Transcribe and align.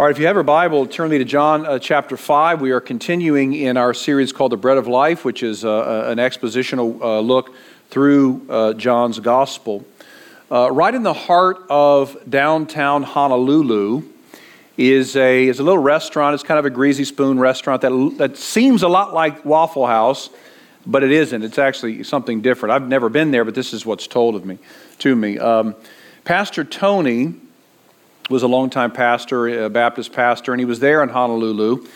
All 0.00 0.06
right, 0.06 0.12
if 0.12 0.18
you 0.18 0.28
have 0.28 0.36
your 0.36 0.44
Bible, 0.44 0.86
turn 0.86 1.10
me 1.10 1.18
to 1.18 1.26
John 1.26 1.66
uh, 1.66 1.78
chapter 1.78 2.16
5. 2.16 2.62
We 2.62 2.70
are 2.70 2.80
continuing 2.80 3.52
in 3.52 3.76
our 3.76 3.92
series 3.92 4.32
called 4.32 4.50
The 4.50 4.56
Bread 4.56 4.78
of 4.78 4.86
Life, 4.86 5.26
which 5.26 5.42
is 5.42 5.62
uh, 5.62 6.06
an 6.06 6.16
expositional 6.16 6.98
uh, 7.02 7.20
look 7.20 7.54
through 7.90 8.46
uh, 8.48 8.72
John's 8.72 9.20
Gospel. 9.20 9.84
Uh, 10.50 10.72
right 10.72 10.94
in 10.94 11.02
the 11.02 11.12
heart 11.12 11.58
of 11.68 12.16
downtown 12.30 13.02
Honolulu 13.02 14.04
is 14.78 15.16
a, 15.16 15.48
is 15.48 15.58
a 15.60 15.62
little 15.62 15.82
restaurant. 15.82 16.32
It's 16.32 16.44
kind 16.44 16.58
of 16.58 16.64
a 16.64 16.70
greasy 16.70 17.04
spoon 17.04 17.38
restaurant 17.38 17.82
that, 17.82 18.14
that 18.16 18.38
seems 18.38 18.82
a 18.82 18.88
lot 18.88 19.12
like 19.12 19.44
Waffle 19.44 19.86
House, 19.86 20.30
but 20.86 21.02
it 21.02 21.12
isn't. 21.12 21.42
It's 21.42 21.58
actually 21.58 22.04
something 22.04 22.40
different. 22.40 22.72
I've 22.72 22.88
never 22.88 23.10
been 23.10 23.32
there, 23.32 23.44
but 23.44 23.54
this 23.54 23.74
is 23.74 23.84
what's 23.84 24.06
told 24.06 24.34
of 24.34 24.46
me, 24.46 24.56
to 25.00 25.14
me. 25.14 25.38
Um, 25.38 25.74
Pastor 26.24 26.64
Tony 26.64 27.34
was 28.30 28.42
a 28.42 28.48
longtime 28.48 28.92
pastor, 28.92 29.64
a 29.64 29.70
Baptist 29.70 30.12
pastor, 30.12 30.52
and 30.52 30.60
he 30.60 30.64
was 30.64 30.80
there 30.80 31.02
in 31.02 31.08
Honolulu. 31.08 31.86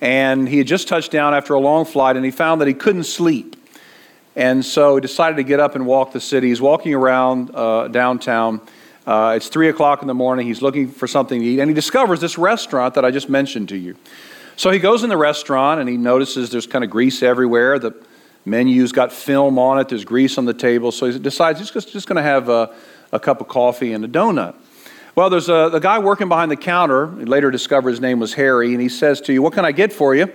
And 0.00 0.48
he 0.48 0.58
had 0.58 0.66
just 0.66 0.88
touched 0.88 1.12
down 1.12 1.34
after 1.34 1.54
a 1.54 1.60
long 1.60 1.84
flight, 1.84 2.16
and 2.16 2.24
he 2.24 2.30
found 2.30 2.60
that 2.60 2.68
he 2.68 2.74
couldn't 2.74 3.04
sleep. 3.04 3.56
And 4.36 4.64
so 4.64 4.96
he 4.96 5.00
decided 5.00 5.36
to 5.36 5.44
get 5.44 5.60
up 5.60 5.76
and 5.76 5.86
walk 5.86 6.12
the 6.12 6.20
city. 6.20 6.48
He's 6.48 6.60
walking 6.60 6.92
around 6.92 7.54
uh, 7.54 7.88
downtown. 7.88 8.60
Uh, 9.06 9.34
it's 9.36 9.48
3 9.48 9.68
o'clock 9.68 10.02
in 10.02 10.08
the 10.08 10.14
morning. 10.14 10.46
He's 10.46 10.62
looking 10.62 10.88
for 10.88 11.06
something 11.06 11.40
to 11.40 11.46
eat, 11.46 11.60
and 11.60 11.70
he 11.70 11.74
discovers 11.74 12.20
this 12.20 12.36
restaurant 12.36 12.94
that 12.94 13.04
I 13.04 13.10
just 13.10 13.28
mentioned 13.28 13.68
to 13.68 13.76
you. 13.76 13.96
So 14.56 14.70
he 14.70 14.78
goes 14.78 15.04
in 15.04 15.10
the 15.10 15.16
restaurant, 15.16 15.80
and 15.80 15.88
he 15.88 15.96
notices 15.96 16.50
there's 16.50 16.66
kind 16.66 16.84
of 16.84 16.90
grease 16.90 17.22
everywhere. 17.22 17.78
The 17.78 17.94
menu's 18.44 18.92
got 18.92 19.12
film 19.12 19.58
on 19.58 19.78
it, 19.78 19.88
there's 19.88 20.04
grease 20.04 20.38
on 20.38 20.44
the 20.44 20.54
table. 20.54 20.90
So 20.90 21.10
he 21.10 21.18
decides 21.18 21.60
he's 21.60 21.70
just, 21.70 21.92
just 21.92 22.08
going 22.08 22.16
to 22.16 22.22
have 22.22 22.48
a, 22.48 22.74
a 23.12 23.20
cup 23.20 23.40
of 23.40 23.48
coffee 23.48 23.92
and 23.92 24.04
a 24.04 24.08
donut. 24.08 24.54
Well, 25.16 25.30
there's 25.30 25.48
a, 25.48 25.70
a 25.72 25.80
guy 25.80 26.00
working 26.00 26.28
behind 26.28 26.50
the 26.50 26.56
counter. 26.56 27.06
Later 27.06 27.52
discovered 27.52 27.90
his 27.90 28.00
name 28.00 28.18
was 28.18 28.34
Harry, 28.34 28.72
and 28.72 28.80
he 28.80 28.88
says 28.88 29.20
to 29.22 29.32
you, 29.32 29.42
What 29.42 29.52
can 29.52 29.64
I 29.64 29.70
get 29.70 29.92
for 29.92 30.14
you? 30.14 30.32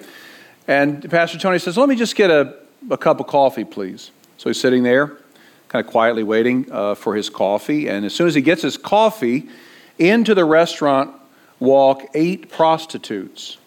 And 0.67 1.09
Pastor 1.09 1.37
Tony 1.37 1.59
says, 1.59 1.77
Let 1.77 1.89
me 1.89 1.97
just 1.97 2.15
get 2.15 2.31
a, 2.31 2.55
a 2.89 2.97
cup 2.97 3.19
of 3.19 3.27
coffee, 3.27 3.65
please. 3.65 4.11
So 4.37 4.49
he's 4.49 4.59
sitting 4.59 4.83
there, 4.83 5.17
kind 5.67 5.85
of 5.85 5.91
quietly 5.91 6.23
waiting 6.23 6.71
uh, 6.71 6.95
for 6.95 7.13
his 7.13 7.29
coffee. 7.29 7.89
And 7.89 8.05
as 8.05 8.13
soon 8.13 8.27
as 8.27 8.35
he 8.35 8.41
gets 8.41 8.61
his 8.61 8.77
coffee, 8.77 9.49
into 9.97 10.33
the 10.33 10.45
restaurant 10.45 11.13
walk 11.59 12.05
eight 12.13 12.49
prostitutes. 12.49 13.57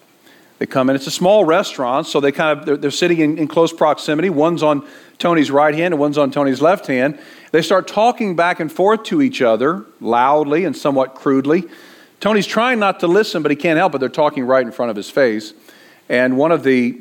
They 0.63 0.67
come 0.67 0.89
in. 0.89 0.95
It's 0.95 1.07
a 1.07 1.11
small 1.11 1.43
restaurant, 1.43 2.07
so 2.07 2.21
they 2.21 2.31
kind 2.31 2.57
of 2.57 2.65
they're, 2.65 2.77
they're 2.77 2.89
sitting 2.89 3.19
in, 3.19 3.37
in, 3.37 3.49
close 3.49 3.73
proximity. 3.73 4.29
One's 4.29 4.63
on 4.63 4.87
Tony's 5.17 5.51
right 5.51 5.75
hand 5.75 5.93
and 5.93 5.99
one's 5.99 6.17
on 6.17 6.31
Tony's 6.31 6.61
left 6.61 6.87
hand. 6.87 7.19
They 7.51 7.61
start 7.61 7.85
talking 7.85 8.37
back 8.37 8.61
and 8.61 8.71
forth 8.71 9.03
to 9.07 9.21
each 9.21 9.41
other 9.41 9.85
loudly 9.99 10.63
and 10.63 10.73
somewhat 10.73 11.15
crudely. 11.15 11.65
Tony's 12.21 12.47
trying 12.47 12.79
not 12.79 13.01
to 13.01 13.07
listen, 13.07 13.43
but 13.43 13.51
he 13.51 13.57
can't 13.57 13.77
help 13.77 13.93
it. 13.93 13.97
They're 13.97 14.07
talking 14.07 14.45
right 14.45 14.65
in 14.65 14.71
front 14.71 14.89
of 14.89 14.95
his 14.95 15.09
face. 15.09 15.53
And 16.07 16.37
one 16.37 16.53
of 16.53 16.63
the 16.63 16.97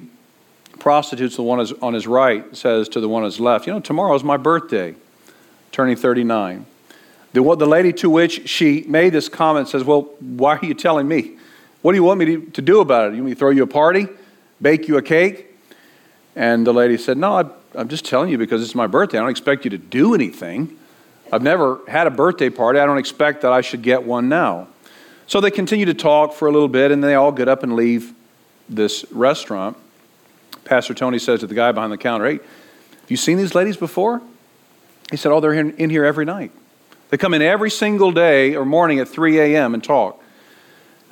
prostitutes, 0.81 1.37
the 1.37 1.45
one 1.45 1.65
on 1.81 1.95
his 1.95 2.09
right, 2.09 2.57
says 2.57 2.89
to 2.89 3.01
the 3.01 3.09
one 3.09 3.23
on 3.23 3.27
his 3.27 3.39
left, 3.39 3.69
You 3.69 3.75
know, 3.75 3.81
tomorrow's 3.81 4.25
my 4.25 4.39
birthday, 4.39 4.97
turning 5.71 5.95
39. 5.95 6.67
The, 7.33 7.43
the 7.55 7.67
lady 7.67 7.93
to 7.93 8.11
which 8.11 8.49
she 8.49 8.85
made 8.89 9.11
this 9.11 9.29
comment 9.29 9.69
says, 9.69 9.85
Well, 9.85 10.09
why 10.19 10.57
are 10.57 10.67
you 10.67 10.75
telling 10.75 11.07
me? 11.07 11.37
What 11.83 11.93
do 11.93 11.97
you 11.97 12.05
want 12.05 12.21
me 12.21 12.25
to, 12.27 12.41
to 12.53 12.63
do 12.63 12.81
about 12.81 13.09
it? 13.09 13.15
You 13.15 13.23
want 13.23 13.27
me 13.27 13.35
to 13.35 13.39
throw 13.39 13.51
you 13.51 13.65
a 13.65 13.67
party? 13.67 14.09
Bake 14.61 14.89
you 14.89 14.97
a 14.97 15.03
cake? 15.03 15.49
And 16.35 16.67
the 16.67 16.73
lady 16.73 16.97
said, 16.97 17.19
No, 17.19 17.39
I, 17.39 17.45
I'm 17.75 17.89
just 17.89 18.05
telling 18.05 18.31
you 18.31 18.39
because 18.39 18.63
it's 18.63 18.75
my 18.75 18.87
birthday. 18.87 19.19
I 19.19 19.21
don't 19.21 19.31
expect 19.31 19.65
you 19.65 19.71
to 19.71 19.79
do 19.79 20.15
anything. 20.15 20.79
I've 21.33 21.43
never 21.43 21.81
had 21.89 22.07
a 22.07 22.11
birthday 22.11 22.51
party. 22.51 22.79
I 22.79 22.87
don't 22.87 22.99
expect 22.99 23.43
that 23.43 23.53
I 23.53 23.63
should 23.63 23.83
get 23.83 24.05
one 24.05 24.29
now. 24.29 24.69
So 25.27 25.41
they 25.41 25.51
continue 25.51 25.87
to 25.87 25.95
talk 25.95 26.35
for 26.35 26.47
a 26.47 26.53
little 26.53 26.69
bit, 26.69 26.91
and 26.91 27.03
they 27.03 27.15
all 27.15 27.33
get 27.33 27.49
up 27.49 27.63
and 27.63 27.75
leave 27.75 28.13
this 28.69 29.05
restaurant. 29.11 29.77
Pastor 30.65 30.95
Tony 30.95 31.19
says 31.19 31.41
to 31.41 31.47
the 31.47 31.55
guy 31.55 31.73
behind 31.73 31.93
the 31.93 31.99
counter, 31.99 32.27
Hey, 32.27 32.35
have 32.35 33.11
you 33.11 33.17
seen 33.17 33.39
these 33.39 33.55
ladies 33.55 33.77
before? 33.77 34.23
He 35.11 35.17
said, 35.17 35.33
Oh, 35.33 35.41
they're 35.41 35.53
in 35.53 35.91
here 35.91 36.05
every 36.05 36.25
night. 36.25 36.53
They 37.11 37.19
come 37.19 37.35
in 37.35 37.43
every 37.43 37.71
single 37.71 38.13
day 38.13 38.55
or 38.55 38.65
morning 38.65 39.01
at 39.01 39.09
3 39.09 39.39
a.m. 39.39 39.75
and 39.75 39.83
talk. 39.83 40.22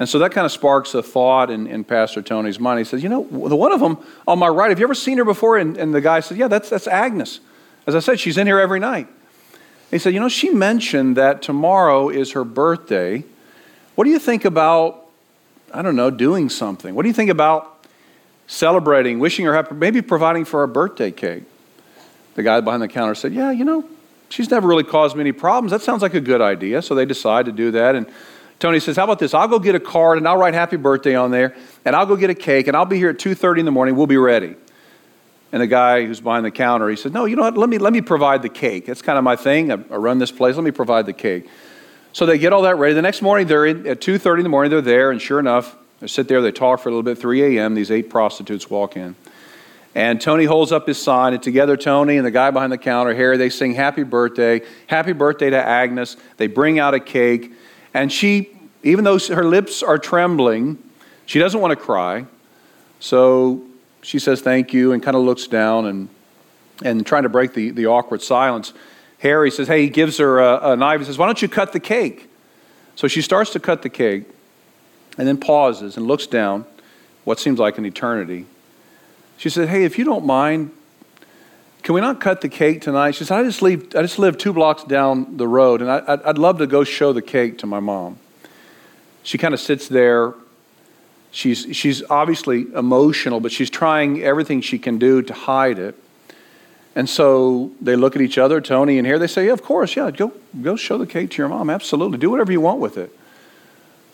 And 0.00 0.09
so 0.09 0.19
that 0.21 0.33
kind 0.33 0.47
of 0.47 0.50
sparks 0.50 0.94
a 0.94 1.03
thought 1.03 1.50
in, 1.50 1.66
in 1.66 1.84
Pastor 1.84 2.22
Tony's 2.22 2.59
mind. 2.59 2.78
He 2.78 2.87
says, 2.87 3.03
You 3.03 3.11
know, 3.11 3.22
the 3.22 3.55
one 3.55 3.71
of 3.71 3.81
them 3.81 3.99
on 4.27 4.38
my 4.38 4.49
right, 4.49 4.71
have 4.71 4.78
you 4.78 4.87
ever 4.87 4.94
seen 4.94 5.19
her 5.19 5.27
before? 5.27 5.59
And, 5.59 5.77
and 5.77 5.94
the 5.94 6.00
guy 6.00 6.21
said, 6.21 6.38
Yeah, 6.38 6.49
that's, 6.49 6.71
that's 6.71 6.87
Agnes. 6.87 7.41
As 7.87 7.94
I 7.94 7.99
said, 7.99 8.19
she's 8.19 8.39
in 8.39 8.47
here 8.47 8.59
every 8.59 8.81
night. 8.81 9.09
He 9.91 9.99
said, 9.99 10.15
You 10.15 10.21
know, 10.21 10.31
she 10.31 10.49
mentioned 10.49 11.19
that 11.19 11.43
tomorrow 11.43 12.09
is 12.09 12.33
her 12.33 12.44
birthday. 12.44 13.25
What 13.94 14.05
do 14.05 14.10
you 14.10 14.19
think 14.19 14.47
about, 14.47 15.06
I 15.71 15.83
don't 15.83 15.97
know, 15.97 16.10
doing 16.10 16.49
something? 16.49 16.94
What 16.94 17.03
do 17.03 17.09
you 17.09 17.15
think 17.15 17.31
about 17.31 17.84
celebrating, 18.47 19.19
wishing 19.19 19.44
her 19.44 19.53
happy, 19.53 19.75
maybe 19.75 20.00
providing 20.00 20.47
for 20.47 20.60
her 20.60 20.66
birthday 20.66 21.10
cake? 21.10 21.43
The 22.37 22.43
guy 22.43 22.62
behind 22.62 22.81
the 22.81 22.89
counter 22.89 23.15
said, 23.15 23.34
Yeah, 23.34 23.50
you 23.50 23.66
know, 23.66 23.84
she's 24.31 24.50
never 24.50 24.66
really 24.66 24.84
caused 24.84 25.15
me 25.15 25.21
any 25.21 25.33
problems. 25.33 25.72
That 25.72 25.83
sounds 25.83 26.00
like 26.00 26.15
a 26.15 26.22
good 26.22 26.41
idea. 26.41 26.81
So 26.81 26.94
they 26.94 27.05
decide 27.05 27.44
to 27.44 27.53
do 27.53 27.72
that. 27.72 27.94
And 27.94 28.10
Tony 28.60 28.78
says, 28.78 28.97
How 28.97 29.04
about 29.04 29.19
this? 29.19 29.34
I'll 29.34 29.48
go 29.48 29.59
get 29.59 29.75
a 29.75 29.81
card 29.81 30.19
and 30.19 30.28
I'll 30.28 30.37
write 30.37 30.54
happy 30.54 30.76
birthday 30.76 31.16
on 31.16 31.32
there, 31.32 31.56
and 31.84 31.97
I'll 31.97 32.06
go 32.06 32.15
get 32.15 32.31
a 32.31 32.34
cake, 32.34 32.69
and 32.69 32.76
I'll 32.76 32.84
be 32.84 32.98
here 32.98 33.10
at 33.10 33.19
2.30 33.19 33.60
in 33.60 33.65
the 33.65 33.72
morning. 33.72 33.97
We'll 33.97 34.06
be 34.06 34.19
ready. 34.19 34.54
And 35.53 35.60
the 35.60 35.66
guy 35.66 36.06
who's 36.06 36.21
behind 36.21 36.44
the 36.44 36.50
counter, 36.50 36.88
he 36.88 36.94
said, 36.94 37.12
No, 37.12 37.25
you 37.25 37.34
know 37.34 37.43
what? 37.43 37.59
Let 37.59 37.69
me, 37.69 37.78
let 37.78 37.93
me 37.93 38.03
provide 38.03 38.43
the 38.43 38.48
cake. 38.48 38.87
That's 38.87 39.03
kind 39.03 39.19
of 39.19 39.25
my 39.25 39.34
thing. 39.34 39.72
I, 39.72 39.75
I 39.75 39.97
run 39.97 40.19
this 40.19 40.31
place. 40.31 40.54
Let 40.54 40.62
me 40.62 40.71
provide 40.71 41.06
the 41.06 41.12
cake. 41.12 41.48
So 42.12 42.26
they 42.26 42.38
get 42.38 42.53
all 42.53 42.62
that 42.62 42.76
ready. 42.76 42.94
The 42.94 43.03
next 43.03 43.22
morning, 43.22 43.47
they're 43.47 43.66
in, 43.66 43.87
at 43.87 44.00
2.30 44.00 44.38
in 44.38 44.43
the 44.43 44.48
morning, 44.48 44.71
they're 44.71 44.81
there, 44.81 45.10
and 45.10 45.21
sure 45.21 45.38
enough, 45.38 45.77
they 46.00 46.06
sit 46.06 46.28
there, 46.28 46.42
they 46.42 46.53
talk 46.53 46.81
for 46.81 46.88
a 46.88 46.92
little 46.92 47.03
bit. 47.03 47.19
3 47.19 47.56
a.m., 47.56 47.75
these 47.75 47.91
eight 47.91 48.10
prostitutes 48.10 48.69
walk 48.69 48.97
in. 48.97 49.16
And 49.94 50.21
Tony 50.21 50.44
holds 50.44 50.71
up 50.71 50.87
his 50.87 51.03
sign, 51.03 51.34
and 51.34 51.42
together, 51.42 51.77
Tony 51.77 52.16
and 52.16 52.27
the 52.27 52.31
guy 52.31 52.50
behind 52.50 52.72
the 52.72 52.78
counter, 52.78 53.15
Harry, 53.15 53.37
they 53.37 53.50
sing 53.50 53.75
happy 53.75 54.03
birthday, 54.03 54.60
happy 54.87 55.12
birthday 55.12 55.50
to 55.50 55.56
Agnes. 55.56 56.16
They 56.37 56.47
bring 56.47 56.78
out 56.78 56.94
a 56.94 57.00
cake, 57.00 57.53
and 57.95 58.12
she 58.12 58.51
even 58.83 59.05
though 59.05 59.19
her 59.19 59.45
lips 59.45 59.83
are 59.83 59.99
trembling, 59.99 60.78
she 61.27 61.39
doesn't 61.39 61.61
want 61.61 61.71
to 61.71 61.77
cry. 61.77 62.25
So 62.99 63.62
she 64.03 64.19
says 64.19 64.41
thank 64.41 64.73
you 64.73 64.93
and 64.93 65.03
kind 65.03 65.17
of 65.17 65.23
looks 65.23 65.47
down 65.47 65.87
and, 65.87 66.09
and 66.83 67.06
trying 67.06 67.25
to 67.25 67.28
break 67.28 67.55
the, 67.55 67.71
the 67.71 67.87
awkward 67.87 68.23
silence. 68.23 68.73
Harry 69.19 69.51
says, 69.51 69.69
Hey, 69.69 69.83
he 69.83 69.89
gives 69.91 70.19
her 70.19 70.41
a, 70.41 70.73
a 70.73 70.77
knife 70.77 70.97
and 70.97 71.06
says, 71.06 71.19
Why 71.19 71.27
don't 71.27 71.41
you 71.41 71.49
cut 71.49 71.73
the 71.73 71.81
cake? 71.81 72.28
So 72.97 73.09
she 73.09 73.23
starts 73.23 73.53
to 73.53 73.61
cut 73.61 73.83
the 73.83 73.89
cake 73.89 74.25
and 75.19 75.28
then 75.28 75.39
pauses 75.39 75.97
and 75.97 76.07
looks 76.07 76.27
down, 76.27 76.65
what 77.25 77.39
seems 77.39 77.59
like 77.59 77.78
an 77.78 77.84
eternity. 77.84 78.47
She 79.37 79.51
said, 79.51 79.69
Hey, 79.69 79.84
if 79.84 79.99
you 79.99 80.05
don't 80.05 80.25
mind, 80.25 80.72
can 81.83 81.95
we 81.95 82.01
not 82.01 82.21
cut 82.21 82.41
the 82.41 82.49
cake 82.49 82.81
tonight? 82.81 83.15
She 83.15 83.25
said, 83.25 83.39
I 83.39 83.43
just, 83.45 83.63
leave, 83.63 83.95
I 83.95 84.03
just 84.03 84.19
live 84.19 84.37
two 84.39 84.53
blocks 84.53 84.85
down 84.85 85.37
the 85.37 85.49
road, 85.49 85.83
and 85.83 85.91
I, 85.91 86.19
I'd 86.25 86.39
love 86.39 86.59
to 86.59 86.67
go 86.67 86.85
show 86.85 87.13
the 87.13 87.23
cake 87.23 87.59
to 87.59 87.67
my 87.67 87.81
mom. 87.81 88.19
She 89.23 89.39
kind 89.39 89.55
of 89.55 89.61
sits 89.61 89.89
there. 89.89 90.35
She's, 91.31 91.67
she's 91.77 92.03
obviously 92.11 92.67
emotional, 92.75 93.41
but 93.41 93.53
she's 93.53 93.71
trying 93.71 94.23
everything 94.23 94.61
she 94.61 94.79
can 94.79 94.99
do 94.99 95.23
to 95.23 95.33
hide 95.33 95.79
it. 95.79 95.95
And 96.97 97.09
so 97.09 97.71
they 97.81 97.95
look 97.95 98.17
at 98.17 98.23
each 98.23 98.37
other, 98.37 98.61
Tony 98.61 98.99
and 98.99 99.07
Harry. 99.07 99.19
They 99.19 99.29
say, 99.29 99.47
yeah, 99.47 99.53
Of 99.53 99.63
course, 99.63 99.95
yeah, 99.95 100.11
go, 100.11 100.33
go 100.61 100.77
show 100.77 100.99
the 100.99 101.07
cake 101.07 101.31
to 101.31 101.39
your 101.39 101.49
mom. 101.49 101.71
Absolutely. 101.71 102.19
Do 102.19 102.31
whatever 102.31 102.51
you 102.51 102.61
want 102.61 102.81
with 102.81 102.99
it. 102.99 103.17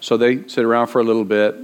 So 0.01 0.17
they 0.17 0.47
sit 0.47 0.65
around 0.65 0.89
for 0.89 1.01
a 1.01 1.05
little 1.05 1.25
bit. 1.25 1.57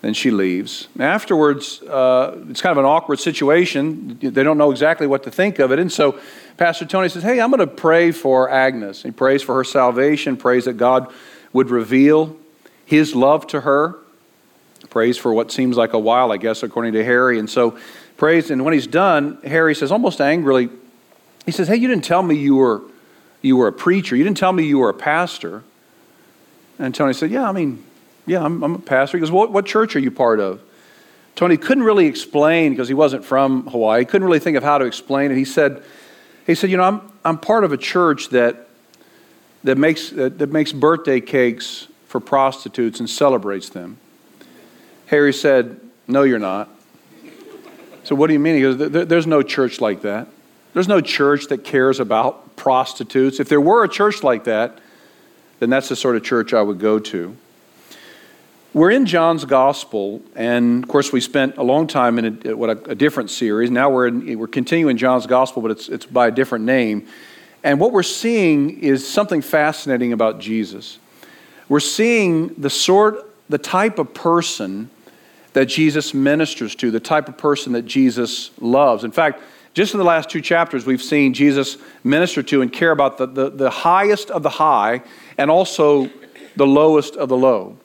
Then 0.00 0.14
she 0.14 0.30
leaves. 0.30 0.88
Afterwards, 0.98 1.82
uh, 1.82 2.42
it's 2.48 2.62
kind 2.62 2.72
of 2.72 2.78
an 2.78 2.86
awkward 2.86 3.20
situation. 3.20 4.18
They 4.18 4.42
don't 4.42 4.56
know 4.56 4.70
exactly 4.70 5.06
what 5.06 5.24
to 5.24 5.30
think 5.30 5.58
of 5.58 5.72
it. 5.72 5.78
And 5.78 5.92
so 5.92 6.18
Pastor 6.56 6.86
Tony 6.86 7.08
says, 7.08 7.22
Hey, 7.22 7.40
I'm 7.40 7.50
going 7.50 7.60
to 7.60 7.66
pray 7.66 8.10
for 8.10 8.48
Agnes. 8.48 9.02
He 9.02 9.10
prays 9.10 9.42
for 9.42 9.54
her 9.56 9.64
salvation, 9.64 10.36
prays 10.36 10.64
that 10.64 10.74
God 10.74 11.12
would 11.52 11.68
reveal 11.68 12.36
his 12.86 13.14
love 13.14 13.46
to 13.48 13.60
her. 13.60 13.96
Prays 14.88 15.18
for 15.18 15.32
what 15.32 15.52
seems 15.52 15.76
like 15.76 15.92
a 15.92 15.98
while, 15.98 16.32
I 16.32 16.38
guess, 16.38 16.62
according 16.62 16.94
to 16.94 17.04
Harry. 17.04 17.38
And 17.38 17.48
so 17.48 17.78
prays, 18.16 18.50
and 18.50 18.64
when 18.64 18.74
he's 18.74 18.86
done, 18.86 19.38
Harry 19.44 19.74
says 19.74 19.92
almost 19.92 20.20
angrily, 20.20 20.70
he 21.44 21.52
says, 21.52 21.68
Hey, 21.68 21.76
you 21.76 21.88
didn't 21.88 22.04
tell 22.04 22.22
me 22.22 22.34
you 22.36 22.56
were 22.56 22.82
you 23.42 23.56
were 23.56 23.68
a 23.68 23.72
preacher. 23.72 24.16
You 24.16 24.24
didn't 24.24 24.38
tell 24.38 24.52
me 24.52 24.64
you 24.64 24.78
were 24.78 24.90
a 24.90 24.94
pastor. 24.94 25.62
And 26.78 26.94
Tony 26.94 27.12
said, 27.12 27.30
Yeah, 27.30 27.48
I 27.48 27.52
mean, 27.52 27.84
yeah, 28.26 28.44
I'm, 28.44 28.62
I'm 28.62 28.74
a 28.74 28.78
pastor. 28.78 29.16
He 29.16 29.20
goes, 29.20 29.30
what, 29.30 29.52
what 29.52 29.66
church 29.66 29.96
are 29.96 30.00
you 30.00 30.10
part 30.10 30.40
of? 30.40 30.60
Tony 31.36 31.56
couldn't 31.56 31.84
really 31.84 32.06
explain 32.06 32.72
because 32.72 32.88
he 32.88 32.94
wasn't 32.94 33.24
from 33.24 33.66
Hawaii. 33.68 34.00
He 34.00 34.04
couldn't 34.04 34.26
really 34.26 34.40
think 34.40 34.56
of 34.56 34.62
how 34.62 34.78
to 34.78 34.84
explain 34.84 35.30
it. 35.30 35.36
He 35.36 35.44
said, 35.44 35.82
he 36.46 36.54
said, 36.54 36.70
you 36.70 36.76
know, 36.76 36.82
I'm, 36.82 37.12
I'm 37.24 37.38
part 37.38 37.64
of 37.64 37.72
a 37.72 37.76
church 37.76 38.28
that, 38.30 38.68
that, 39.64 39.78
makes, 39.78 40.10
that, 40.10 40.38
that 40.38 40.50
makes 40.50 40.72
birthday 40.72 41.20
cakes 41.20 41.88
for 42.06 42.20
prostitutes 42.20 42.98
and 42.98 43.08
celebrates 43.08 43.68
them. 43.68 43.96
Harry 45.06 45.32
said, 45.32 45.80
No, 46.06 46.22
you're 46.22 46.38
not. 46.38 46.68
So, 48.04 48.14
what 48.14 48.26
do 48.26 48.32
you 48.32 48.38
mean? 48.38 48.56
He 48.56 48.60
goes, 48.62 49.06
There's 49.06 49.26
no 49.26 49.42
church 49.42 49.80
like 49.80 50.02
that. 50.02 50.28
There's 50.72 50.88
no 50.88 51.00
church 51.00 51.46
that 51.46 51.64
cares 51.64 52.00
about 52.00 52.56
prostitutes. 52.56 53.40
If 53.40 53.48
there 53.48 53.60
were 53.60 53.84
a 53.84 53.88
church 53.88 54.22
like 54.22 54.44
that, 54.44 54.78
then 55.58 55.70
that's 55.70 55.88
the 55.88 55.96
sort 55.96 56.16
of 56.16 56.22
church 56.22 56.52
I 56.52 56.62
would 56.62 56.78
go 56.78 56.98
to. 56.98 57.36
We're 58.72 58.92
in 58.92 59.04
John's 59.04 59.44
Gospel, 59.44 60.22
and 60.36 60.84
of 60.84 60.88
course, 60.88 61.12
we 61.12 61.20
spent 61.20 61.56
a 61.56 61.62
long 61.64 61.88
time 61.88 62.20
in 62.20 62.40
a, 62.46 62.56
what 62.56 62.70
a, 62.70 62.90
a 62.92 62.94
different 62.94 63.30
series. 63.30 63.68
Now 63.68 63.90
we're, 63.90 64.06
in, 64.06 64.38
we're 64.38 64.46
continuing 64.46 64.96
John's 64.96 65.26
Gospel, 65.26 65.60
but 65.60 65.72
it's, 65.72 65.88
it's 65.88 66.06
by 66.06 66.28
a 66.28 66.30
different 66.30 66.64
name. 66.64 67.08
And 67.64 67.80
what 67.80 67.90
we're 67.90 68.04
seeing 68.04 68.78
is 68.78 69.06
something 69.06 69.42
fascinating 69.42 70.12
about 70.12 70.38
Jesus. 70.38 71.00
We're 71.68 71.80
seeing 71.80 72.54
the 72.54 72.70
sort, 72.70 73.28
the 73.48 73.58
type 73.58 73.98
of 73.98 74.14
person 74.14 74.88
that 75.52 75.66
Jesus 75.66 76.14
ministers 76.14 76.76
to, 76.76 76.92
the 76.92 77.00
type 77.00 77.28
of 77.28 77.36
person 77.36 77.72
that 77.72 77.86
Jesus 77.86 78.52
loves. 78.60 79.02
In 79.02 79.10
fact, 79.10 79.42
just 79.74 79.94
in 79.94 79.98
the 79.98 80.04
last 80.04 80.30
two 80.30 80.40
chapters, 80.40 80.86
we've 80.86 81.02
seen 81.02 81.34
Jesus 81.34 81.76
minister 82.04 82.40
to 82.44 82.62
and 82.62 82.72
care 82.72 82.92
about 82.92 83.18
the, 83.18 83.26
the, 83.26 83.50
the 83.50 83.70
highest 83.70 84.30
of 84.30 84.44
the 84.44 84.48
high 84.48 85.02
and 85.36 85.50
also 85.50 86.08
the 86.54 86.66
lowest 86.68 87.16
of 87.16 87.28
the 87.28 87.36
low. 87.36 87.76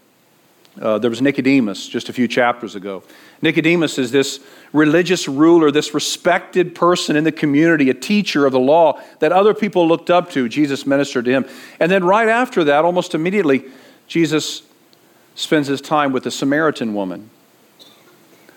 Uh, 0.80 1.00
there 1.00 1.10
was 1.10 1.22
Nicodemus 1.22 1.88
just 1.88 2.10
a 2.10 2.14
few 2.14 2.28
chapters 2.28 2.76
ago. 2.76 3.02
Nicodemus 3.42 3.98
is 3.98 4.12
this 4.12 4.42
religious 4.74 5.28
ruler, 5.28 5.72
this 5.72 5.94
respected 5.94 6.76
person 6.76 7.16
in 7.16 7.24
the 7.24 7.32
community, 7.32 7.90
a 7.90 7.94
teacher 7.94 8.46
of 8.46 8.52
the 8.52 8.60
law 8.60 9.02
that 9.20 9.32
other 9.32 9.54
people 9.54 9.88
looked 9.88 10.10
up 10.10 10.30
to. 10.32 10.50
Jesus 10.50 10.86
ministered 10.86 11.26
to 11.26 11.32
him. 11.32 11.46
And 11.80 11.90
then, 11.90 12.04
right 12.04 12.28
after 12.28 12.66
that, 12.66 12.84
almost 12.84 13.16
immediately, 13.16 13.64
Jesus 14.08 14.64
spends 15.36 15.68
his 15.68 15.82
time 15.82 16.12
with 16.12 16.24
the 16.24 16.32
Samaritan 16.32 16.94
woman, 16.94 17.30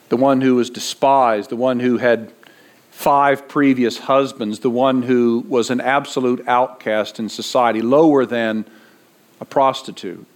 the 0.08 0.16
one 0.16 0.40
who 0.40 0.56
was 0.56 0.70
despised, 0.70 1.50
the 1.50 1.56
one 1.56 1.80
who 1.80 1.98
had 1.98 2.32
five 2.90 3.46
previous 3.46 3.98
husbands, 3.98 4.58
the 4.58 4.70
one 4.70 5.02
who 5.02 5.44
was 5.48 5.70
an 5.70 5.80
absolute 5.80 6.46
outcast 6.48 7.20
in 7.20 7.28
society, 7.28 7.80
lower 7.80 8.26
than 8.26 8.64
a 9.40 9.44
prostitute. 9.44 10.26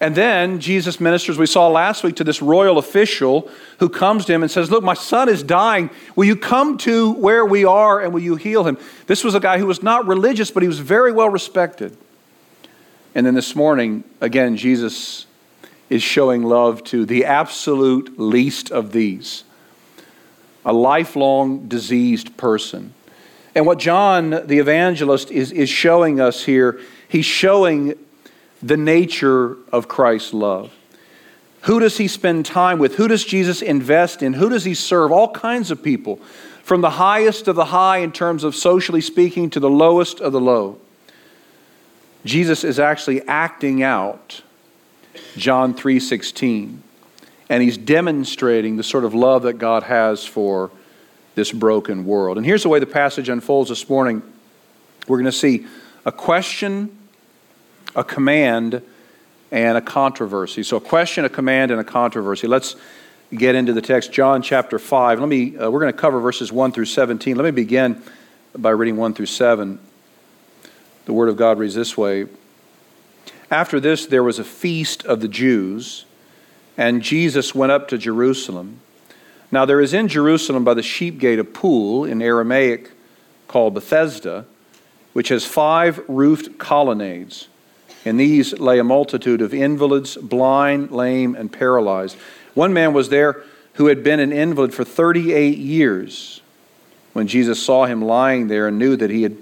And 0.00 0.14
then 0.14 0.60
Jesus 0.60 0.98
ministers, 0.98 1.36
we 1.36 1.44
saw 1.44 1.68
last 1.68 2.02
week, 2.02 2.16
to 2.16 2.24
this 2.24 2.40
royal 2.40 2.78
official 2.78 3.50
who 3.78 3.90
comes 3.90 4.24
to 4.24 4.32
him 4.32 4.42
and 4.42 4.50
says, 4.50 4.70
Look, 4.70 4.82
my 4.82 4.94
son 4.94 5.28
is 5.28 5.42
dying. 5.42 5.90
Will 6.16 6.24
you 6.24 6.36
come 6.36 6.78
to 6.78 7.12
where 7.12 7.44
we 7.44 7.66
are 7.66 8.00
and 8.00 8.14
will 8.14 8.22
you 8.22 8.36
heal 8.36 8.66
him? 8.66 8.78
This 9.06 9.22
was 9.22 9.34
a 9.34 9.40
guy 9.40 9.58
who 9.58 9.66
was 9.66 9.82
not 9.82 10.06
religious, 10.06 10.50
but 10.50 10.62
he 10.62 10.68
was 10.68 10.78
very 10.78 11.12
well 11.12 11.28
respected. 11.28 11.96
And 13.14 13.26
then 13.26 13.34
this 13.34 13.54
morning, 13.54 14.04
again, 14.22 14.56
Jesus 14.56 15.26
is 15.90 16.02
showing 16.02 16.44
love 16.44 16.82
to 16.84 17.04
the 17.04 17.26
absolute 17.26 18.18
least 18.18 18.70
of 18.70 18.92
these 18.92 19.44
a 20.64 20.72
lifelong 20.72 21.68
diseased 21.68 22.36
person. 22.36 22.92
And 23.54 23.66
what 23.66 23.78
John 23.78 24.30
the 24.30 24.58
evangelist 24.58 25.30
is, 25.30 25.52
is 25.52 25.68
showing 25.68 26.20
us 26.20 26.44
here, 26.44 26.80
he's 27.08 27.24
showing 27.24 27.98
the 28.62 28.76
nature 28.76 29.56
of 29.72 29.88
Christ's 29.88 30.34
love. 30.34 30.72
Who 31.62 31.80
does 31.80 31.98
he 31.98 32.08
spend 32.08 32.46
time 32.46 32.78
with? 32.78 32.96
Who 32.96 33.08
does 33.08 33.24
Jesus 33.24 33.60
invest 33.62 34.22
in? 34.22 34.34
Who 34.34 34.48
does 34.48 34.64
he 34.64 34.74
serve? 34.74 35.12
All 35.12 35.30
kinds 35.30 35.70
of 35.70 35.82
people, 35.82 36.16
from 36.62 36.80
the 36.80 36.90
highest 36.90 37.48
of 37.48 37.56
the 37.56 37.66
high 37.66 37.98
in 37.98 38.12
terms 38.12 38.44
of 38.44 38.54
socially 38.54 39.00
speaking 39.00 39.50
to 39.50 39.60
the 39.60 39.70
lowest 39.70 40.20
of 40.20 40.32
the 40.32 40.40
low. 40.40 40.78
Jesus 42.24 42.64
is 42.64 42.78
actually 42.78 43.26
acting 43.26 43.82
out 43.82 44.42
John 45.36 45.74
3:16 45.74 46.82
and 47.48 47.62
he's 47.62 47.76
demonstrating 47.76 48.76
the 48.76 48.82
sort 48.84 49.04
of 49.04 49.12
love 49.12 49.42
that 49.42 49.54
God 49.54 49.82
has 49.82 50.24
for 50.24 50.70
this 51.34 51.50
broken 51.50 52.04
world. 52.04 52.36
And 52.36 52.46
here's 52.46 52.62
the 52.62 52.68
way 52.68 52.78
the 52.78 52.86
passage 52.86 53.28
unfolds 53.28 53.70
this 53.70 53.88
morning. 53.88 54.22
We're 55.08 55.16
going 55.16 55.24
to 55.24 55.32
see 55.32 55.66
a 56.06 56.12
question 56.12 56.96
a 57.94 58.04
command 58.04 58.82
and 59.50 59.76
a 59.76 59.80
controversy. 59.80 60.62
So, 60.62 60.76
a 60.76 60.80
question, 60.80 61.24
a 61.24 61.28
command, 61.28 61.70
and 61.70 61.80
a 61.80 61.84
controversy. 61.84 62.46
Let's 62.46 62.76
get 63.34 63.54
into 63.54 63.72
the 63.72 63.82
text. 63.82 64.12
John 64.12 64.42
chapter 64.42 64.78
5. 64.78 65.20
Let 65.20 65.28
me, 65.28 65.56
uh, 65.56 65.70
we're 65.70 65.80
going 65.80 65.92
to 65.92 65.98
cover 65.98 66.20
verses 66.20 66.52
1 66.52 66.72
through 66.72 66.86
17. 66.86 67.36
Let 67.36 67.44
me 67.44 67.50
begin 67.50 68.02
by 68.56 68.70
reading 68.70 68.96
1 68.96 69.14
through 69.14 69.26
7. 69.26 69.78
The 71.06 71.12
Word 71.12 71.28
of 71.28 71.36
God 71.36 71.58
reads 71.58 71.74
this 71.74 71.96
way 71.96 72.26
After 73.50 73.80
this, 73.80 74.06
there 74.06 74.22
was 74.22 74.38
a 74.38 74.44
feast 74.44 75.04
of 75.04 75.20
the 75.20 75.28
Jews, 75.28 76.04
and 76.76 77.02
Jesus 77.02 77.54
went 77.54 77.72
up 77.72 77.88
to 77.88 77.98
Jerusalem. 77.98 78.80
Now, 79.52 79.64
there 79.64 79.80
is 79.80 79.92
in 79.92 80.06
Jerusalem 80.06 80.62
by 80.62 80.74
the 80.74 80.82
sheep 80.82 81.18
gate 81.18 81.40
a 81.40 81.44
pool 81.44 82.04
in 82.04 82.22
Aramaic 82.22 82.92
called 83.48 83.74
Bethesda, 83.74 84.46
which 85.12 85.28
has 85.28 85.44
five 85.44 86.00
roofed 86.06 86.58
colonnades. 86.58 87.48
In 88.04 88.16
these 88.16 88.58
lay 88.58 88.78
a 88.78 88.84
multitude 88.84 89.42
of 89.42 89.52
invalids, 89.52 90.16
blind, 90.16 90.90
lame, 90.90 91.34
and 91.34 91.52
paralyzed. 91.52 92.16
One 92.54 92.72
man 92.72 92.92
was 92.92 93.10
there 93.10 93.42
who 93.74 93.86
had 93.86 94.02
been 94.02 94.20
an 94.20 94.32
invalid 94.32 94.72
for 94.72 94.84
38 94.84 95.58
years. 95.58 96.40
When 97.12 97.26
Jesus 97.26 97.62
saw 97.62 97.86
him 97.86 98.02
lying 98.02 98.48
there 98.48 98.68
and 98.68 98.78
knew 98.78 98.96
that 98.96 99.10
he 99.10 99.22
had 99.22 99.36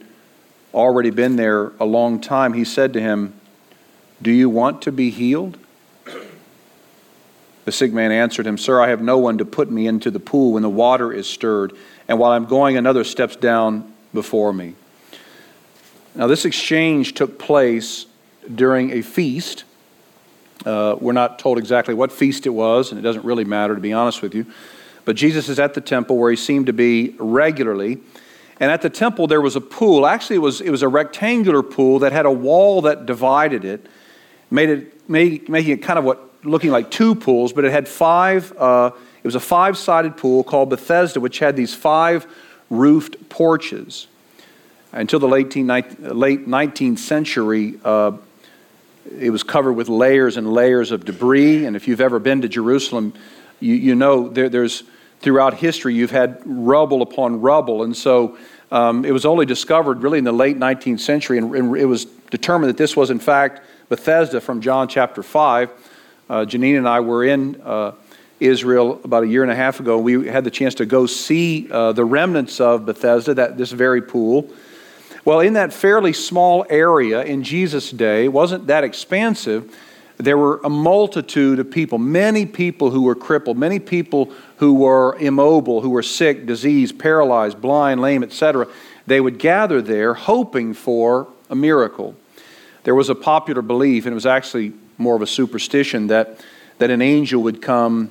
already 0.74 1.10
been 1.10 1.36
there 1.36 1.72
a 1.78 1.84
long 1.84 2.20
time, 2.20 2.52
he 2.52 2.64
said 2.64 2.92
to 2.94 3.00
him, 3.00 3.38
Do 4.20 4.30
you 4.30 4.48
want 4.48 4.82
to 4.82 4.92
be 4.92 5.10
healed? 5.10 5.58
The 7.64 7.72
sick 7.72 7.92
man 7.92 8.10
answered 8.10 8.46
him, 8.46 8.56
Sir, 8.56 8.80
I 8.80 8.88
have 8.88 9.02
no 9.02 9.18
one 9.18 9.38
to 9.38 9.44
put 9.44 9.70
me 9.70 9.86
into 9.86 10.10
the 10.10 10.20
pool 10.20 10.52
when 10.52 10.62
the 10.62 10.70
water 10.70 11.12
is 11.12 11.28
stirred, 11.28 11.74
and 12.08 12.18
while 12.18 12.32
I'm 12.32 12.46
going, 12.46 12.76
another 12.78 13.04
steps 13.04 13.36
down 13.36 13.92
before 14.14 14.54
me. 14.54 14.74
Now, 16.14 16.26
this 16.26 16.46
exchange 16.46 17.12
took 17.12 17.38
place 17.38 18.06
during 18.54 18.92
a 18.92 19.02
feast. 19.02 19.64
Uh, 20.66 20.96
we're 21.00 21.12
not 21.12 21.38
told 21.38 21.58
exactly 21.58 21.94
what 21.94 22.10
feast 22.10 22.46
it 22.46 22.50
was, 22.50 22.90
and 22.90 22.98
it 22.98 23.02
doesn't 23.02 23.24
really 23.24 23.44
matter, 23.44 23.74
to 23.74 23.80
be 23.80 23.92
honest 23.92 24.22
with 24.22 24.34
you. 24.34 24.46
But 25.04 25.16
Jesus 25.16 25.48
is 25.48 25.58
at 25.58 25.74
the 25.74 25.80
temple 25.80 26.18
where 26.18 26.30
he 26.30 26.36
seemed 26.36 26.66
to 26.66 26.72
be 26.72 27.14
regularly. 27.18 27.98
And 28.60 28.70
at 28.70 28.82
the 28.82 28.90
temple, 28.90 29.26
there 29.26 29.40
was 29.40 29.56
a 29.56 29.60
pool. 29.60 30.06
Actually, 30.06 30.36
it 30.36 30.40
was, 30.40 30.60
it 30.60 30.70
was 30.70 30.82
a 30.82 30.88
rectangular 30.88 31.62
pool 31.62 32.00
that 32.00 32.12
had 32.12 32.26
a 32.26 32.30
wall 32.30 32.82
that 32.82 33.06
divided 33.06 33.64
it, 33.64 33.86
made 34.50 34.68
it 34.68 35.08
made, 35.08 35.48
making 35.48 35.72
it 35.72 35.82
kind 35.82 35.98
of 35.98 36.04
what 36.04 36.20
looking 36.44 36.70
like 36.70 36.90
two 36.90 37.14
pools, 37.14 37.52
but 37.52 37.64
it 37.64 37.72
had 37.72 37.88
five. 37.88 38.52
Uh, 38.56 38.90
it 39.22 39.26
was 39.26 39.34
a 39.34 39.40
five-sided 39.40 40.16
pool 40.16 40.44
called 40.44 40.70
Bethesda, 40.70 41.20
which 41.20 41.38
had 41.38 41.56
these 41.56 41.74
five 41.74 42.26
roofed 42.70 43.28
porches. 43.28 44.06
Until 44.92 45.18
the 45.18 45.28
late, 45.28 45.54
late 45.54 46.46
19th 46.46 46.98
century, 46.98 47.78
uh, 47.84 48.12
it 49.18 49.30
was 49.30 49.42
covered 49.42 49.74
with 49.74 49.88
layers 49.88 50.36
and 50.36 50.52
layers 50.52 50.90
of 50.90 51.04
debris. 51.04 51.64
And 51.64 51.76
if 51.76 51.88
you've 51.88 52.00
ever 52.00 52.18
been 52.18 52.42
to 52.42 52.48
Jerusalem, 52.48 53.14
you, 53.60 53.74
you 53.74 53.94
know 53.94 54.28
there, 54.28 54.48
there's 54.48 54.84
throughout 55.20 55.54
history 55.54 55.94
you've 55.94 56.10
had 56.10 56.40
rubble 56.44 57.02
upon 57.02 57.40
rubble. 57.40 57.82
And 57.82 57.96
so 57.96 58.38
um, 58.70 59.04
it 59.04 59.12
was 59.12 59.24
only 59.24 59.46
discovered 59.46 60.02
really 60.02 60.18
in 60.18 60.24
the 60.24 60.32
late 60.32 60.58
19th 60.58 61.00
century, 61.00 61.38
and, 61.38 61.54
and, 61.54 61.76
it 61.76 61.86
was 61.86 62.04
determined 62.04 62.68
that 62.68 62.76
this 62.76 62.94
was 62.94 63.10
in 63.10 63.18
fact 63.18 63.62
Bethesda 63.88 64.40
from 64.40 64.60
John 64.60 64.88
chapter 64.88 65.22
5. 65.22 65.70
Uh, 66.28 66.34
Janine 66.44 66.76
and 66.76 66.86
I 66.86 67.00
were 67.00 67.24
in 67.24 67.60
uh, 67.62 67.92
Israel 68.38 69.00
about 69.02 69.24
a 69.24 69.26
year 69.26 69.42
and 69.42 69.50
a 69.50 69.56
half 69.56 69.80
ago. 69.80 69.98
We 69.98 70.28
had 70.28 70.44
the 70.44 70.50
chance 70.50 70.74
to 70.76 70.86
go 70.86 71.06
see 71.06 71.68
uh, 71.70 71.92
the 71.92 72.04
remnants 72.04 72.60
of 72.60 72.84
Bethesda, 72.84 73.34
that, 73.34 73.56
this 73.56 73.72
very 73.72 74.02
pool. 74.02 74.50
Well, 75.28 75.40
in 75.40 75.52
that 75.52 75.74
fairly 75.74 76.14
small 76.14 76.64
area 76.70 77.22
in 77.22 77.42
Jesus' 77.42 77.90
day, 77.90 78.28
wasn't 78.28 78.68
that 78.68 78.82
expansive. 78.82 79.76
There 80.16 80.38
were 80.38 80.58
a 80.64 80.70
multitude 80.70 81.58
of 81.58 81.70
people, 81.70 81.98
many 81.98 82.46
people 82.46 82.88
who 82.92 83.02
were 83.02 83.14
crippled, 83.14 83.58
many 83.58 83.78
people 83.78 84.32
who 84.56 84.72
were 84.72 85.18
immobile, 85.18 85.82
who 85.82 85.90
were 85.90 86.02
sick, 86.02 86.46
diseased, 86.46 86.98
paralyzed, 86.98 87.60
blind, 87.60 88.00
lame, 88.00 88.22
etc. 88.22 88.68
They 89.06 89.20
would 89.20 89.38
gather 89.38 89.82
there 89.82 90.14
hoping 90.14 90.72
for 90.72 91.28
a 91.50 91.54
miracle. 91.54 92.16
There 92.84 92.94
was 92.94 93.10
a 93.10 93.14
popular 93.14 93.60
belief, 93.60 94.06
and 94.06 94.12
it 94.12 94.14
was 94.14 94.24
actually 94.24 94.72
more 94.96 95.14
of 95.14 95.20
a 95.20 95.26
superstition, 95.26 96.06
that, 96.06 96.40
that 96.78 96.88
an 96.88 97.02
angel 97.02 97.42
would 97.42 97.60
come 97.60 98.10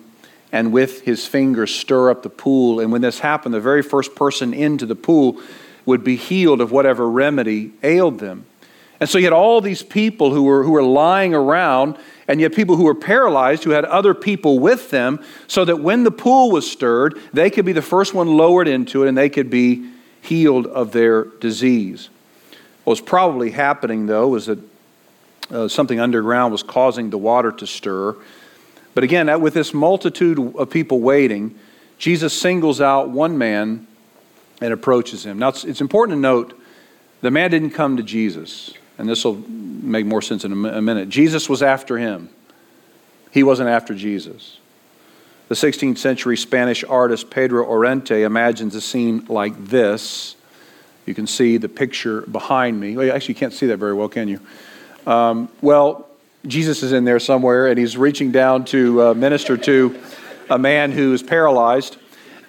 and 0.52 0.72
with 0.72 1.02
his 1.02 1.26
finger 1.26 1.66
stir 1.66 2.12
up 2.12 2.22
the 2.22 2.30
pool. 2.30 2.80
And 2.80 2.92
when 2.92 3.02
this 3.02 3.18
happened, 3.18 3.56
the 3.56 3.60
very 3.60 3.82
first 3.82 4.14
person 4.14 4.54
into 4.54 4.86
the 4.86 4.96
pool 4.96 5.42
would 5.88 6.03
be 6.03 6.17
healed 6.17 6.62
of 6.62 6.72
whatever 6.72 7.10
remedy 7.10 7.72
ailed 7.82 8.20
them. 8.20 8.46
And 9.00 9.10
so 9.10 9.17
you 9.17 9.24
had 9.24 9.34
all 9.34 9.62
these 9.62 9.82
people 9.82 10.34
who 10.34 10.44
were, 10.44 10.63
who 10.63 10.72
were 10.72 10.84
lying 10.84 11.34
around, 11.34 11.98
and 12.27 12.39
you 12.39 12.46
had 12.46 12.53
people 12.53 12.75
who 12.75 12.84
were 12.84 12.96
paralyzed 12.96 13.63
who 13.63 13.70
had 13.70 13.86
other 13.86 14.13
people 14.13 14.60
with 14.60 14.89
them, 14.89 15.24
so 15.48 15.63
that 15.65 15.79
when 15.79 16.03
the 16.03 16.12
pool 16.12 16.51
was 16.51 16.70
stirred, 16.70 17.20
they 17.32 17.50
could 17.50 17.65
be 17.65 17.74
the 17.74 17.82
first 17.82 18.13
one 18.13 18.27
lowered 18.27 18.67
into 18.67 19.03
it 19.03 19.10
and 19.10 19.17
they 19.17 19.29
could 19.29 19.50
be 19.50 19.89
healed 20.22 20.67
of 20.67 20.91
their 20.91 21.24
disease. 21.24 22.10
What 22.84 22.91
was 22.91 23.01
probably 23.01 23.51
happening, 23.51 24.08
though, 24.08 24.27
was 24.27 24.48
that 24.48 24.60
uh, 25.50 25.67
something 25.70 26.00
underground 26.00 26.51
was 26.51 26.63
causing 26.63 27.12
the 27.12 27.17
water 27.17 27.51
to 27.51 27.67
stir. 27.67 28.15
But 28.94 29.06
again, 29.06 29.39
with 29.39 29.53
this 29.53 29.74
multitude 29.74 30.56
of 30.58 30.70
people 30.70 31.00
waiting, 31.00 31.58
Jesus 31.98 32.34
singles 32.34 32.82
out 32.82 33.10
one 33.10 33.38
man 33.38 33.88
and 34.62 34.74
approaches 34.74 35.26
him. 35.26 35.40
Now, 35.40 35.50
it's, 35.50 35.64
it's 35.64 35.82
important 35.82 36.18
to 36.18 36.22
note 36.22 36.60
the 37.22 37.32
man 37.32 37.52
didn't 37.52 37.72
come 37.72 37.98
to 37.98 38.04
Jesus, 38.04 38.74
and 38.98 39.08
this 39.08 39.24
will 39.26 39.36
make 39.36 40.06
more 40.06 40.22
sense 40.22 40.44
in 40.46 40.52
a 40.52 40.82
minute. 40.82 41.10
Jesus 41.10 41.50
was 41.50 41.62
after 41.62 41.98
him. 41.98 42.30
He 43.32 43.44
wasn't 43.44 43.70
after 43.70 43.94
Jesus. 43.94 44.60
The 45.48 45.56
16th 45.56 45.98
century 45.98 46.36
Spanish 46.36 46.84
artist 46.84 47.30
Pedro 47.30 47.66
Llorente 47.66 48.24
imagines 48.24 48.76
a 48.76 48.82
scene 48.82 49.26
like 49.30 49.66
this. 49.66 50.36
You 51.06 51.14
can 51.14 51.26
see 51.26 51.58
the 51.58 51.70
picture 51.70 52.22
behind 52.22 52.80
me. 52.80 52.98
Well, 52.98 53.16
actually, 53.16 53.36
you 53.36 53.40
can't 53.40 53.54
see 53.54 53.68
that 53.68 53.78
very 53.78 53.94
well, 53.94 54.10
can 54.10 54.28
you? 54.28 54.42
Um, 55.06 55.50
well, 55.62 56.08
Jesus 56.46 56.84
is 56.84 56.92
in 56.92 57.06
there 57.06 57.20
somewhere, 57.20 57.68
and 57.68 57.80
he's 57.80 57.96
reaching 57.96 58.32
down 58.32 58.66
to 58.66 59.02
uh, 59.02 59.14
minister 59.14 59.56
to 59.58 59.98
a 60.50 60.60
man 60.60 60.92
who 60.92 61.14
is 61.14 61.24
paralyzed. 61.24 61.98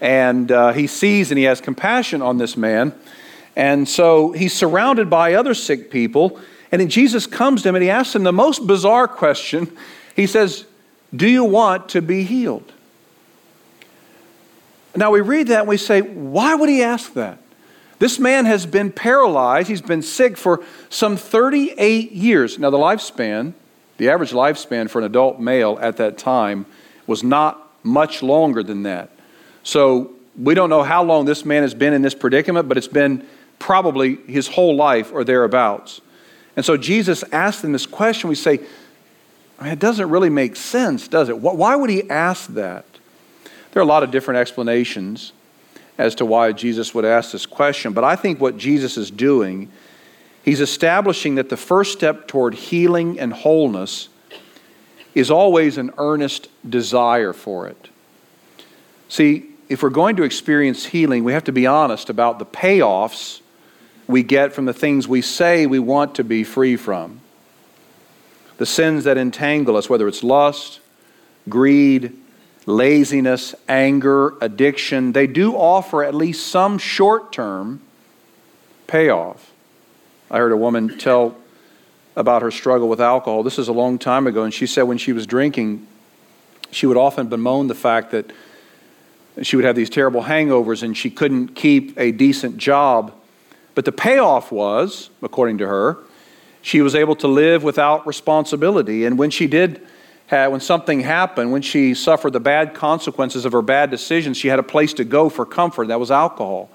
And 0.01 0.51
uh, 0.53 0.73
he 0.73 0.87
sees 0.87 1.31
and 1.31 1.39
he 1.39 1.45
has 1.45 1.61
compassion 1.61 2.23
on 2.23 2.39
this 2.39 2.57
man. 2.57 2.93
And 3.57 3.89
so 3.89 4.33
he's 4.33 4.53
surrounded 4.53 5.11
by 5.11 5.35
other 5.35 5.55
sick 5.55 5.91
people. 5.91 6.41
And 6.71 6.81
then 6.81 6.89
Jesus 6.89 7.27
comes 7.27 7.63
to 7.63 7.71
him 7.71 7.75
and 7.75 7.83
he 7.83 7.91
asks 7.91 8.15
him 8.15 8.23
the 8.23 8.33
most 8.33 8.67
bizarre 8.67 9.09
question. 9.09 9.77
He 10.15 10.27
says, 10.27 10.65
Do 11.15 11.29
you 11.29 11.45
want 11.45 11.89
to 11.91 12.03
be 12.03 12.23
healed? 12.23 12.73
Now 14.99 15.13
we 15.13 15.21
read 15.21 15.49
that 15.49 15.61
and 15.61 15.69
we 15.69 15.77
say, 15.77 16.01
why 16.01 16.57
would 16.57 16.69
he 16.69 16.83
ask 16.83 17.15
that? 17.15 17.39
This 18.01 18.19
man 18.19 18.47
has 18.47 18.67
been 18.67 18.91
paralyzed. 18.93 19.69
He's 19.69 19.83
been 19.83 20.03
sick 20.03 20.37
for 20.37 20.65
some 20.89 21.17
38 21.17 22.13
years. 22.13 22.59
Now, 22.59 22.71
the 22.71 22.79
lifespan, 22.79 23.55
the 23.97 24.09
average 24.09 24.33
lifespan 24.33 24.89
for 24.89 24.99
an 24.99 25.05
adult 25.05 25.41
male 25.41 25.79
at 25.81 25.97
that 25.97 26.19
time 26.19 26.67
was 27.07 27.23
not 27.23 27.73
much 27.85 28.23
longer 28.23 28.63
than 28.63 28.85
that. 28.85 29.11
So, 29.63 30.13
we 30.37 30.55
don't 30.55 30.71
know 30.71 30.83
how 30.83 31.03
long 31.03 31.25
this 31.25 31.45
man 31.45 31.63
has 31.63 31.75
been 31.75 31.93
in 31.93 32.03
this 32.03 32.15
predicament, 32.15 32.69
but 32.69 32.79
it's 32.79 32.89
been 32.89 33.27
probably 33.59 34.17
his 34.17 34.47
whole 34.47 34.77
life 34.77 35.13
or 35.13 35.25
thereabouts. 35.25 36.01
And 36.57 36.65
so, 36.65 36.77
Jesus 36.77 37.25
asked 37.33 37.65
him 37.65 37.73
this 37.73 37.87
question. 37.87 38.29
We 38.29 38.37
say, 38.37 38.61
it 39.61 39.79
doesn't 39.79 40.09
really 40.09 40.31
make 40.31 40.57
sense, 40.57 41.09
does 41.09 41.29
it? 41.29 41.39
Why 41.39 41.75
would 41.75 41.91
he 41.91 42.09
ask 42.09 42.53
that? 42.55 42.85
There 43.73 43.81
are 43.81 43.85
a 43.85 43.89
lot 43.89 44.03
of 44.03 44.11
different 44.11 44.39
explanations 44.39 45.33
as 45.99 46.15
to 46.17 46.25
why 46.25 46.53
Jesus 46.53 46.95
would 46.95 47.05
ask 47.05 47.33
this 47.33 47.47
question, 47.47 47.93
but 47.93 48.05
I 48.05 48.15
think 48.15 48.41
what 48.41 48.57
Jesus 48.57 48.97
is 48.97 49.11
doing, 49.11 49.71
he's 50.45 50.61
establishing 50.61 51.35
that 51.35 51.49
the 51.49 51.57
first 51.57 51.93
step 51.93 52.29
toward 52.29 52.55
healing 52.55 53.19
and 53.19 53.33
wholeness 53.33 54.09
is 55.15 55.31
always 55.31 55.77
an 55.77 55.91
earnest 55.99 56.49
desire 56.69 57.33
for 57.33 57.67
it. 57.67 57.89
See, 59.09 59.47
if 59.69 59.83
we're 59.83 59.91
going 59.91 60.17
to 60.17 60.23
experience 60.23 60.87
healing, 60.87 61.25
we 61.25 61.33
have 61.33 61.45
to 61.45 61.53
be 61.53 61.67
honest 61.67 62.11
about 62.11 62.39
the 62.39 62.47
payoffs 62.47 63.41
we 64.07 64.23
get 64.23 64.55
from 64.55 64.65
the 64.65 64.73
things 64.73 65.07
we 65.07 65.21
say 65.21 65.67
we 65.67 65.79
want 65.79 66.15
to 66.15 66.25
be 66.25 66.43
free 66.43 66.77
from. 66.77 67.21
The 68.57 68.67
sins 68.67 69.05
that 69.05 69.19
entangle 69.19 69.77
us, 69.77 69.89
whether 69.89 70.09
it's 70.09 70.23
lust, 70.23 70.81
greed, 71.49 72.17
laziness, 72.67 73.55
anger, 73.69 74.35
addiction, 74.41 75.13
they 75.13 75.27
do 75.27 75.55
offer 75.55 76.03
at 76.03 76.15
least 76.15 76.47
some 76.49 76.79
short 76.79 77.33
term 77.33 77.81
payoff. 78.87 79.53
I 80.31 80.39
heard 80.39 80.53
a 80.53 80.57
woman 80.57 80.99
tell 80.99 81.37
about 82.17 82.43
her 82.43 82.51
struggle 82.51 82.89
with 82.89 83.01
alcohol. 83.01 83.43
This 83.43 83.59
is 83.59 83.69
a 83.69 83.73
long 83.73 83.99
time 83.99 84.27
ago, 84.27 84.43
and 84.43 84.53
she 84.53 84.67
said 84.67 84.83
when 84.83 84.99
she 84.99 85.13
was 85.13 85.27
drinking, 85.27 85.87
she 86.71 86.87
would 86.87 86.97
often 86.97 87.29
bemoan 87.29 87.69
the 87.69 87.75
fact 87.75 88.11
that 88.11 88.33
she 89.43 89.57
would 89.57 89.65
have 89.65 89.77
these 89.77 89.91
terrible 89.91 90.23
hangovers 90.23 90.83
and 90.83 90.97
she 90.97 91.11
couldn't 91.11 91.55
keep 91.55 91.99
a 91.99 92.13
decent 92.13 92.57
job. 92.57 93.13
But 93.75 93.85
the 93.85 93.93
payoff 93.93 94.51
was, 94.51 95.11
according 95.23 95.59
to 95.59 95.67
her, 95.67 95.99
she 96.63 96.81
was 96.81 96.95
able 96.95 97.17
to 97.17 97.29
live 97.29 97.63
without 97.63 98.07
responsibility. 98.07 99.05
And 99.05 99.19
when 99.19 99.31
she 99.31 99.47
did 99.47 99.87
had, 100.27 100.49
when 100.49 100.61
something 100.61 101.01
happened, 101.01 101.53
when 101.53 101.63
she 101.63 101.95
suffered 101.95 102.33
the 102.33 102.41
bad 102.41 102.75
consequences 102.75 103.45
of 103.45 103.53
her 103.53 103.63
bad 103.63 103.91
decisions, 103.91 104.37
she 104.37 104.49
had 104.49 104.59
a 104.59 104.63
place 104.63 104.93
to 104.95 105.05
go 105.05 105.29
for 105.29 105.47
comfort. 105.47 105.89
That 105.89 106.01
was 106.01 106.11
alcohol. 106.11 106.71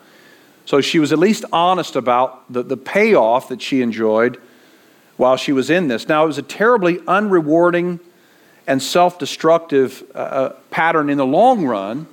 So 0.66 0.82
she 0.82 1.00
was 1.00 1.12
at 1.12 1.20
least 1.20 1.46
honest 1.52 1.96
about 1.96 2.52
the, 2.52 2.64
the 2.64 2.78
payoff 2.78 3.50
that 3.50 3.62
she 3.62 3.82
enjoyed 3.82 4.40
while 5.18 5.38
she 5.38 5.52
was 5.52 5.70
in 5.70 5.88
this. 5.88 6.08
Now, 6.08 6.24
it 6.24 6.28
was 6.28 6.38
a 6.38 6.44
terribly 6.44 6.98
unrewarding 7.00 8.00
and 8.66 8.82
self 8.82 9.20
destructive 9.20 10.04
uh, 10.16 10.18
uh, 10.18 10.50
pattern 10.72 11.10
in 11.10 11.18
the 11.18 11.26
long 11.26 11.66
run, 11.66 12.08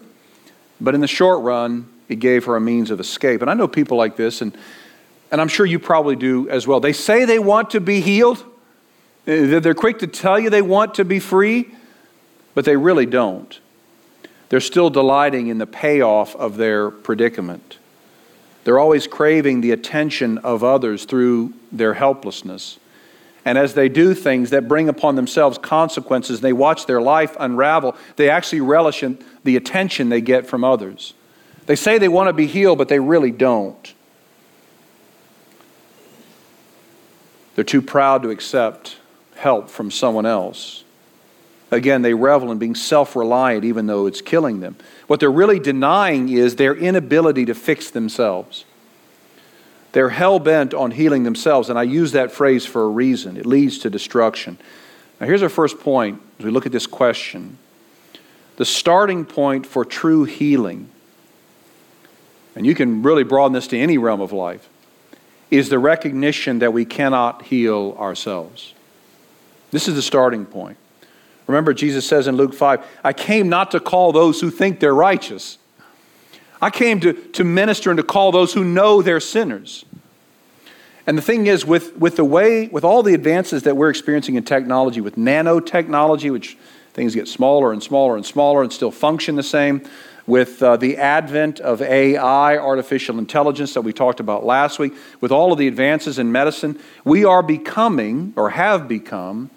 but 0.80 0.94
in 0.94 1.00
the 1.00 1.06
short 1.06 1.42
run, 1.42 1.88
it 2.08 2.16
gave 2.16 2.44
her 2.46 2.56
a 2.56 2.60
means 2.60 2.90
of 2.90 2.98
escape. 2.98 3.40
And 3.40 3.50
I 3.50 3.54
know 3.54 3.68
people 3.68 3.96
like 3.96 4.16
this, 4.16 4.42
and, 4.42 4.56
and 5.30 5.40
I'm 5.40 5.48
sure 5.48 5.64
you 5.64 5.78
probably 5.78 6.16
do 6.16 6.48
as 6.48 6.66
well. 6.66 6.80
They 6.80 6.92
say 6.92 7.24
they 7.24 7.38
want 7.38 7.70
to 7.70 7.80
be 7.80 8.00
healed, 8.00 8.44
uh, 9.28 9.60
they're 9.60 9.74
quick 9.74 10.00
to 10.00 10.06
tell 10.06 10.40
you 10.40 10.50
they 10.50 10.62
want 10.62 10.94
to 10.94 11.04
be 11.04 11.20
free, 11.20 11.68
but 12.54 12.64
they 12.64 12.76
really 12.76 13.06
don't. 13.06 13.60
They're 14.48 14.58
still 14.60 14.90
delighting 14.90 15.46
in 15.46 15.58
the 15.58 15.66
payoff 15.66 16.34
of 16.34 16.56
their 16.56 16.90
predicament. 16.90 17.78
They're 18.64 18.80
always 18.80 19.06
craving 19.06 19.60
the 19.60 19.70
attention 19.70 20.38
of 20.38 20.64
others 20.64 21.04
through 21.04 21.54
their 21.70 21.94
helplessness. 21.94 22.79
And 23.44 23.56
as 23.56 23.74
they 23.74 23.88
do 23.88 24.14
things 24.14 24.50
that 24.50 24.68
bring 24.68 24.88
upon 24.88 25.16
themselves 25.16 25.56
consequences, 25.56 26.40
they 26.40 26.52
watch 26.52 26.86
their 26.86 27.00
life 27.00 27.36
unravel, 27.40 27.96
they 28.16 28.28
actually 28.28 28.60
relish 28.60 29.02
in 29.02 29.18
the 29.44 29.56
attention 29.56 30.08
they 30.08 30.20
get 30.20 30.46
from 30.46 30.62
others. 30.62 31.14
They 31.66 31.76
say 31.76 31.98
they 31.98 32.08
want 32.08 32.28
to 32.28 32.32
be 32.32 32.46
healed, 32.46 32.78
but 32.78 32.88
they 32.88 32.98
really 32.98 33.30
don't. 33.30 33.94
They're 37.54 37.64
too 37.64 37.82
proud 37.82 38.22
to 38.22 38.30
accept 38.30 38.96
help 39.36 39.68
from 39.68 39.90
someone 39.90 40.26
else. 40.26 40.84
Again, 41.70 42.02
they 42.02 42.14
revel 42.14 42.50
in 42.50 42.58
being 42.58 42.74
self 42.74 43.14
reliant, 43.14 43.64
even 43.64 43.86
though 43.86 44.06
it's 44.06 44.20
killing 44.20 44.60
them. 44.60 44.76
What 45.06 45.20
they're 45.20 45.30
really 45.30 45.60
denying 45.60 46.28
is 46.28 46.56
their 46.56 46.74
inability 46.74 47.44
to 47.46 47.54
fix 47.54 47.90
themselves. 47.90 48.64
They're 49.92 50.10
hell 50.10 50.38
bent 50.38 50.72
on 50.72 50.92
healing 50.92 51.24
themselves, 51.24 51.68
and 51.68 51.78
I 51.78 51.82
use 51.82 52.12
that 52.12 52.30
phrase 52.30 52.64
for 52.64 52.84
a 52.84 52.88
reason. 52.88 53.36
It 53.36 53.46
leads 53.46 53.78
to 53.78 53.90
destruction. 53.90 54.58
Now, 55.20 55.26
here's 55.26 55.42
our 55.42 55.48
first 55.48 55.80
point 55.80 56.22
as 56.38 56.44
we 56.44 56.50
look 56.50 56.66
at 56.66 56.72
this 56.72 56.86
question 56.86 57.58
the 58.56 58.64
starting 58.66 59.24
point 59.24 59.64
for 59.64 59.86
true 59.86 60.24
healing, 60.24 60.90
and 62.54 62.66
you 62.66 62.74
can 62.74 63.02
really 63.02 63.24
broaden 63.24 63.54
this 63.54 63.66
to 63.68 63.78
any 63.78 63.96
realm 63.96 64.20
of 64.20 64.32
life, 64.32 64.68
is 65.50 65.70
the 65.70 65.78
recognition 65.78 66.58
that 66.58 66.72
we 66.72 66.84
cannot 66.84 67.42
heal 67.42 67.96
ourselves. 67.98 68.74
This 69.70 69.88
is 69.88 69.94
the 69.94 70.02
starting 70.02 70.44
point. 70.44 70.76
Remember, 71.46 71.72
Jesus 71.72 72.06
says 72.06 72.26
in 72.26 72.36
Luke 72.36 72.54
5, 72.54 72.84
I 73.02 73.12
came 73.12 73.48
not 73.48 73.70
to 73.70 73.80
call 73.80 74.12
those 74.12 74.40
who 74.40 74.50
think 74.50 74.78
they're 74.78 74.94
righteous. 74.94 75.58
I 76.62 76.70
came 76.70 77.00
to, 77.00 77.12
to 77.12 77.44
minister 77.44 77.90
and 77.90 77.96
to 77.96 78.02
call 78.02 78.32
those 78.32 78.52
who 78.52 78.64
know 78.64 79.02
they're 79.02 79.20
sinners. 79.20 79.84
And 81.06 81.16
the 81.16 81.22
thing 81.22 81.46
is, 81.46 81.64
with, 81.64 81.96
with 81.96 82.16
the 82.16 82.24
way, 82.24 82.68
with 82.68 82.84
all 82.84 83.02
the 83.02 83.14
advances 83.14 83.62
that 83.62 83.76
we're 83.76 83.90
experiencing 83.90 84.34
in 84.34 84.44
technology, 84.44 85.00
with 85.00 85.16
nanotechnology, 85.16 86.30
which 86.30 86.56
things 86.92 87.14
get 87.14 87.26
smaller 87.26 87.72
and 87.72 87.82
smaller 87.82 88.16
and 88.16 88.26
smaller 88.26 88.62
and 88.62 88.72
still 88.72 88.90
function 88.90 89.36
the 89.36 89.42
same, 89.42 89.82
with 90.26 90.62
uh, 90.62 90.76
the 90.76 90.98
advent 90.98 91.58
of 91.58 91.82
AI, 91.82 92.56
artificial 92.56 93.18
intelligence, 93.18 93.74
that 93.74 93.80
we 93.80 93.92
talked 93.92 94.20
about 94.20 94.44
last 94.44 94.78
week, 94.78 94.92
with 95.20 95.32
all 95.32 95.52
of 95.52 95.58
the 95.58 95.66
advances 95.66 96.18
in 96.18 96.30
medicine, 96.30 96.78
we 97.04 97.24
are 97.24 97.42
becoming, 97.42 98.32
or 98.36 98.50
have 98.50 98.86
become, 98.86 99.50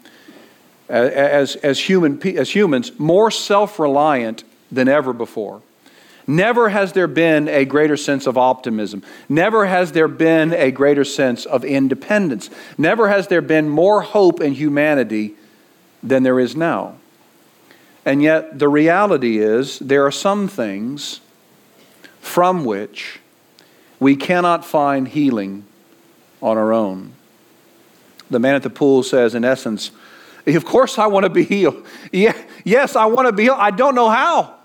as, 0.89 1.55
as, 1.57 1.79
human, 1.79 2.21
as 2.37 2.55
humans 2.55 2.97
more 2.99 3.29
self 3.29 3.79
reliant 3.79 4.43
than 4.71 4.87
ever 4.87 5.13
before. 5.13 5.61
Never 6.25 6.69
has 6.69 6.93
there 6.93 7.07
been 7.07 7.47
a 7.49 7.65
greater 7.65 7.97
sense 7.97 8.27
of 8.27 8.37
optimism. 8.37 9.03
Never 9.27 9.65
has 9.65 9.91
there 9.91 10.07
been 10.07 10.53
a 10.53 10.71
greater 10.71 11.03
sense 11.03 11.45
of 11.45 11.65
independence. 11.65 12.49
Never 12.77 13.09
has 13.09 13.27
there 13.27 13.41
been 13.41 13.67
more 13.67 14.01
hope 14.01 14.39
in 14.39 14.53
humanity 14.53 15.35
than 16.01 16.23
there 16.23 16.39
is 16.39 16.55
now. 16.55 16.95
And 18.05 18.21
yet, 18.21 18.59
the 18.59 18.67
reality 18.67 19.37
is, 19.39 19.79
there 19.79 20.05
are 20.05 20.11
some 20.11 20.47
things 20.47 21.21
from 22.19 22.65
which 22.65 23.19
we 23.99 24.15
cannot 24.15 24.65
find 24.65 25.07
healing 25.07 25.65
on 26.41 26.57
our 26.57 26.73
own. 26.73 27.13
The 28.29 28.39
man 28.39 28.55
at 28.55 28.63
the 28.63 28.69
pool 28.69 29.03
says, 29.03 29.35
in 29.35 29.45
essence, 29.45 29.91
of 30.45 30.65
course, 30.65 30.97
I 30.97 31.07
want 31.07 31.23
to 31.23 31.29
be 31.29 31.43
healed. 31.43 31.85
Yeah, 32.11 32.37
yes, 32.63 32.95
I 32.95 33.05
want 33.05 33.27
to 33.27 33.31
be 33.31 33.43
healed. 33.43 33.57
I 33.59 33.71
don't 33.71 33.95
know 33.95 34.09
how. 34.09 34.55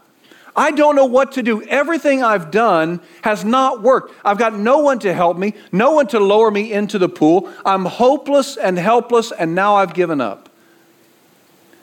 I 0.59 0.73
don't 0.73 0.97
know 0.97 1.07
what 1.07 1.33
to 1.33 1.43
do. 1.43 1.63
Everything 1.63 2.23
I've 2.23 2.51
done 2.51 3.01
has 3.23 3.45
not 3.45 3.83
worked. 3.83 4.13
I've 4.25 4.39
got 4.39 4.55
no 4.55 4.79
one 4.79 4.99
to 5.01 5.15
help 5.15 5.39
me, 5.39 5.55
no 5.73 5.93
one 5.93 6.07
to 6.09 6.21
lower 6.21 6.51
me 6.51 6.73
into 6.73 6.99
the 6.99 7.09
pool. 7.09 7.51
I'm 7.65 7.85
hopeless 7.85 8.57
and 8.57 8.79
helpless, 8.79 9.33
and 9.33 9.55
now 9.55 9.77
I've 9.77 9.95
given 9.95 10.21
up. 10.21 10.49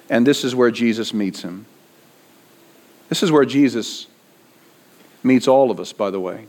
And 0.10 0.28
this 0.28 0.44
is 0.44 0.54
where 0.54 0.72
Jesus 0.72 1.14
meets 1.14 1.42
him. 1.42 1.66
This 3.10 3.24
is 3.24 3.32
where 3.32 3.46
Jesus 3.46 4.08
meets 5.24 5.48
all 5.48 5.72
of 5.72 5.80
us, 5.80 5.94
by 5.94 6.12
the 6.12 6.20
way, 6.20 6.46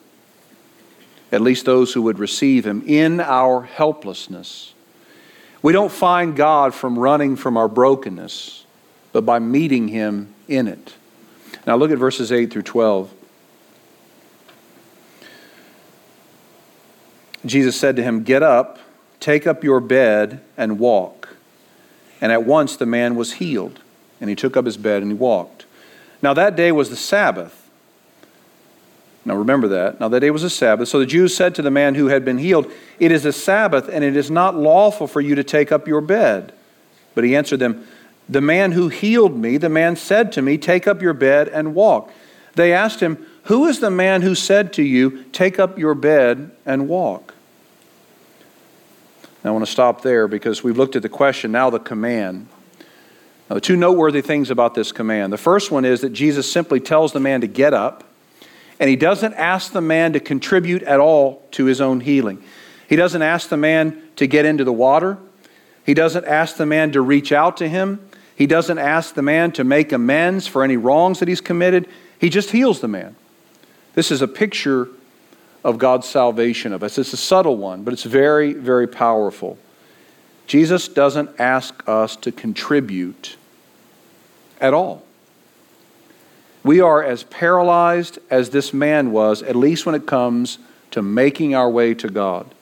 at 1.32 1.40
least 1.40 1.64
those 1.64 1.94
who 1.94 2.02
would 2.02 2.18
receive 2.18 2.66
him 2.66 2.82
in 2.86 3.20
our 3.20 3.62
helplessness 3.62 4.74
we 5.66 5.72
don't 5.72 5.90
find 5.90 6.36
God 6.36 6.74
from 6.74 6.96
running 6.96 7.34
from 7.34 7.56
our 7.56 7.66
brokenness, 7.66 8.64
but 9.12 9.26
by 9.26 9.40
meeting 9.40 9.88
him 9.88 10.32
in 10.46 10.68
it. 10.68 10.94
Now 11.66 11.76
look 11.76 11.90
at 11.90 11.98
verses 11.98 12.30
8 12.30 12.52
through 12.52 12.62
12. 12.62 13.12
Jesus 17.44 17.78
said 17.78 17.96
to 17.96 18.02
him, 18.02 18.22
Get 18.22 18.42
up, 18.42 18.78
take 19.20 19.46
up 19.46 19.64
your 19.64 19.80
bed, 19.80 20.40
and 20.56 20.78
walk. 20.78 21.36
And 22.20 22.32
at 22.32 22.44
once 22.44 22.76
the 22.76 22.86
man 22.86 23.14
was 23.16 23.34
healed, 23.34 23.80
and 24.20 24.30
he 24.30 24.36
took 24.36 24.56
up 24.56 24.64
his 24.64 24.76
bed 24.76 25.02
and 25.02 25.10
he 25.10 25.16
walked. 25.16 25.66
Now 26.22 26.34
that 26.34 26.56
day 26.56 26.72
was 26.72 26.90
the 26.90 26.96
Sabbath. 26.96 27.68
Now 29.24 29.34
remember 29.34 29.68
that. 29.68 29.98
Now 30.00 30.08
that 30.08 30.20
day 30.20 30.30
was 30.30 30.44
a 30.44 30.50
Sabbath. 30.50 30.88
So 30.88 31.00
the 31.00 31.06
Jews 31.06 31.36
said 31.36 31.54
to 31.56 31.62
the 31.62 31.70
man 31.70 31.96
who 31.96 32.06
had 32.06 32.24
been 32.24 32.38
healed, 32.38 32.70
It 32.98 33.10
is 33.10 33.24
a 33.24 33.32
Sabbath, 33.32 33.88
and 33.88 34.04
it 34.04 34.16
is 34.16 34.30
not 34.30 34.54
lawful 34.54 35.06
for 35.06 35.20
you 35.20 35.34
to 35.34 35.44
take 35.44 35.72
up 35.72 35.88
your 35.88 36.00
bed. 36.00 36.52
But 37.14 37.24
he 37.24 37.34
answered 37.34 37.58
them, 37.58 37.86
The 38.28 38.40
man 38.40 38.72
who 38.72 38.88
healed 38.88 39.36
me, 39.36 39.56
the 39.56 39.68
man 39.68 39.96
said 39.96 40.32
to 40.32 40.42
me, 40.42 40.58
Take 40.58 40.86
up 40.86 41.00
your 41.00 41.12
bed 41.12 41.48
and 41.48 41.74
walk. 41.74 42.10
They 42.54 42.72
asked 42.72 43.00
him, 43.00 43.24
Who 43.44 43.66
is 43.66 43.80
the 43.80 43.90
man 43.90 44.22
who 44.22 44.34
said 44.34 44.72
to 44.74 44.82
you, 44.82 45.24
Take 45.32 45.58
up 45.58 45.78
your 45.78 45.94
bed 45.94 46.50
and 46.64 46.88
walk? 46.88 47.34
Now, 49.44 49.50
I 49.50 49.52
want 49.52 49.64
to 49.64 49.70
stop 49.70 50.02
there 50.02 50.26
because 50.26 50.64
we've 50.64 50.76
looked 50.76 50.96
at 50.96 51.02
the 51.02 51.08
question, 51.08 51.52
now 51.52 51.70
the 51.70 51.78
command. 51.78 52.48
Now, 53.48 53.54
the 53.54 53.60
two 53.60 53.76
noteworthy 53.76 54.20
things 54.20 54.50
about 54.50 54.74
this 54.74 54.90
command. 54.90 55.32
The 55.32 55.38
first 55.38 55.70
one 55.70 55.84
is 55.84 56.00
that 56.00 56.10
Jesus 56.10 56.50
simply 56.50 56.80
tells 56.80 57.12
the 57.12 57.20
man 57.20 57.42
to 57.42 57.46
get 57.46 57.72
up, 57.72 58.02
and 58.80 58.90
he 58.90 58.96
doesn't 58.96 59.34
ask 59.34 59.70
the 59.70 59.80
man 59.80 60.14
to 60.14 60.20
contribute 60.20 60.82
at 60.82 60.98
all 60.98 61.46
to 61.52 61.66
his 61.66 61.80
own 61.80 62.00
healing. 62.00 62.42
He 62.88 62.96
doesn't 62.96 63.22
ask 63.22 63.48
the 63.48 63.56
man 63.56 64.02
to 64.16 64.26
get 64.26 64.46
into 64.46 64.64
the 64.64 64.72
water. 64.72 65.18
He 65.84 65.94
doesn't 65.94 66.24
ask 66.24 66.56
the 66.56 66.66
man 66.66 66.90
to 66.92 67.00
reach 67.00 67.30
out 67.30 67.56
to 67.58 67.68
him. 67.68 68.00
He 68.36 68.46
doesn't 68.46 68.78
ask 68.78 69.14
the 69.14 69.22
man 69.22 69.50
to 69.52 69.64
make 69.64 69.92
amends 69.92 70.46
for 70.46 70.62
any 70.62 70.76
wrongs 70.76 71.18
that 71.20 71.28
he's 71.28 71.40
committed. 71.40 71.88
He 72.20 72.28
just 72.28 72.50
heals 72.50 72.80
the 72.80 72.88
man. 72.88 73.16
This 73.94 74.10
is 74.10 74.20
a 74.20 74.28
picture 74.28 74.88
of 75.64 75.78
God's 75.78 76.06
salvation 76.06 76.72
of 76.72 76.82
us. 76.82 76.98
It's 76.98 77.12
a 77.14 77.16
subtle 77.16 77.56
one, 77.56 77.82
but 77.82 77.92
it's 77.92 78.04
very, 78.04 78.52
very 78.52 78.86
powerful. 78.86 79.58
Jesus 80.46 80.86
doesn't 80.86 81.40
ask 81.40 81.82
us 81.88 82.14
to 82.16 82.30
contribute 82.30 83.36
at 84.60 84.74
all. 84.74 85.02
We 86.62 86.80
are 86.80 87.02
as 87.02 87.22
paralyzed 87.22 88.18
as 88.28 88.50
this 88.50 88.74
man 88.74 89.12
was, 89.12 89.42
at 89.42 89.56
least 89.56 89.86
when 89.86 89.94
it 89.94 90.06
comes 90.06 90.58
to 90.90 91.00
making 91.00 91.54
our 91.54 91.70
way 91.70 91.94
to 91.94 92.08
God. 92.08 92.54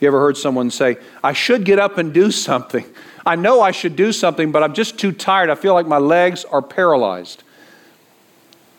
You 0.00 0.08
ever 0.08 0.20
heard 0.20 0.36
someone 0.36 0.70
say, 0.70 0.98
I 1.24 1.32
should 1.32 1.64
get 1.64 1.78
up 1.78 1.98
and 1.98 2.12
do 2.12 2.30
something? 2.30 2.84
I 3.26 3.36
know 3.36 3.60
I 3.60 3.72
should 3.72 3.96
do 3.96 4.12
something, 4.12 4.52
but 4.52 4.62
I'm 4.62 4.74
just 4.74 4.98
too 4.98 5.12
tired. 5.12 5.50
I 5.50 5.54
feel 5.54 5.74
like 5.74 5.86
my 5.86 5.98
legs 5.98 6.44
are 6.44 6.62
paralyzed. 6.62 7.42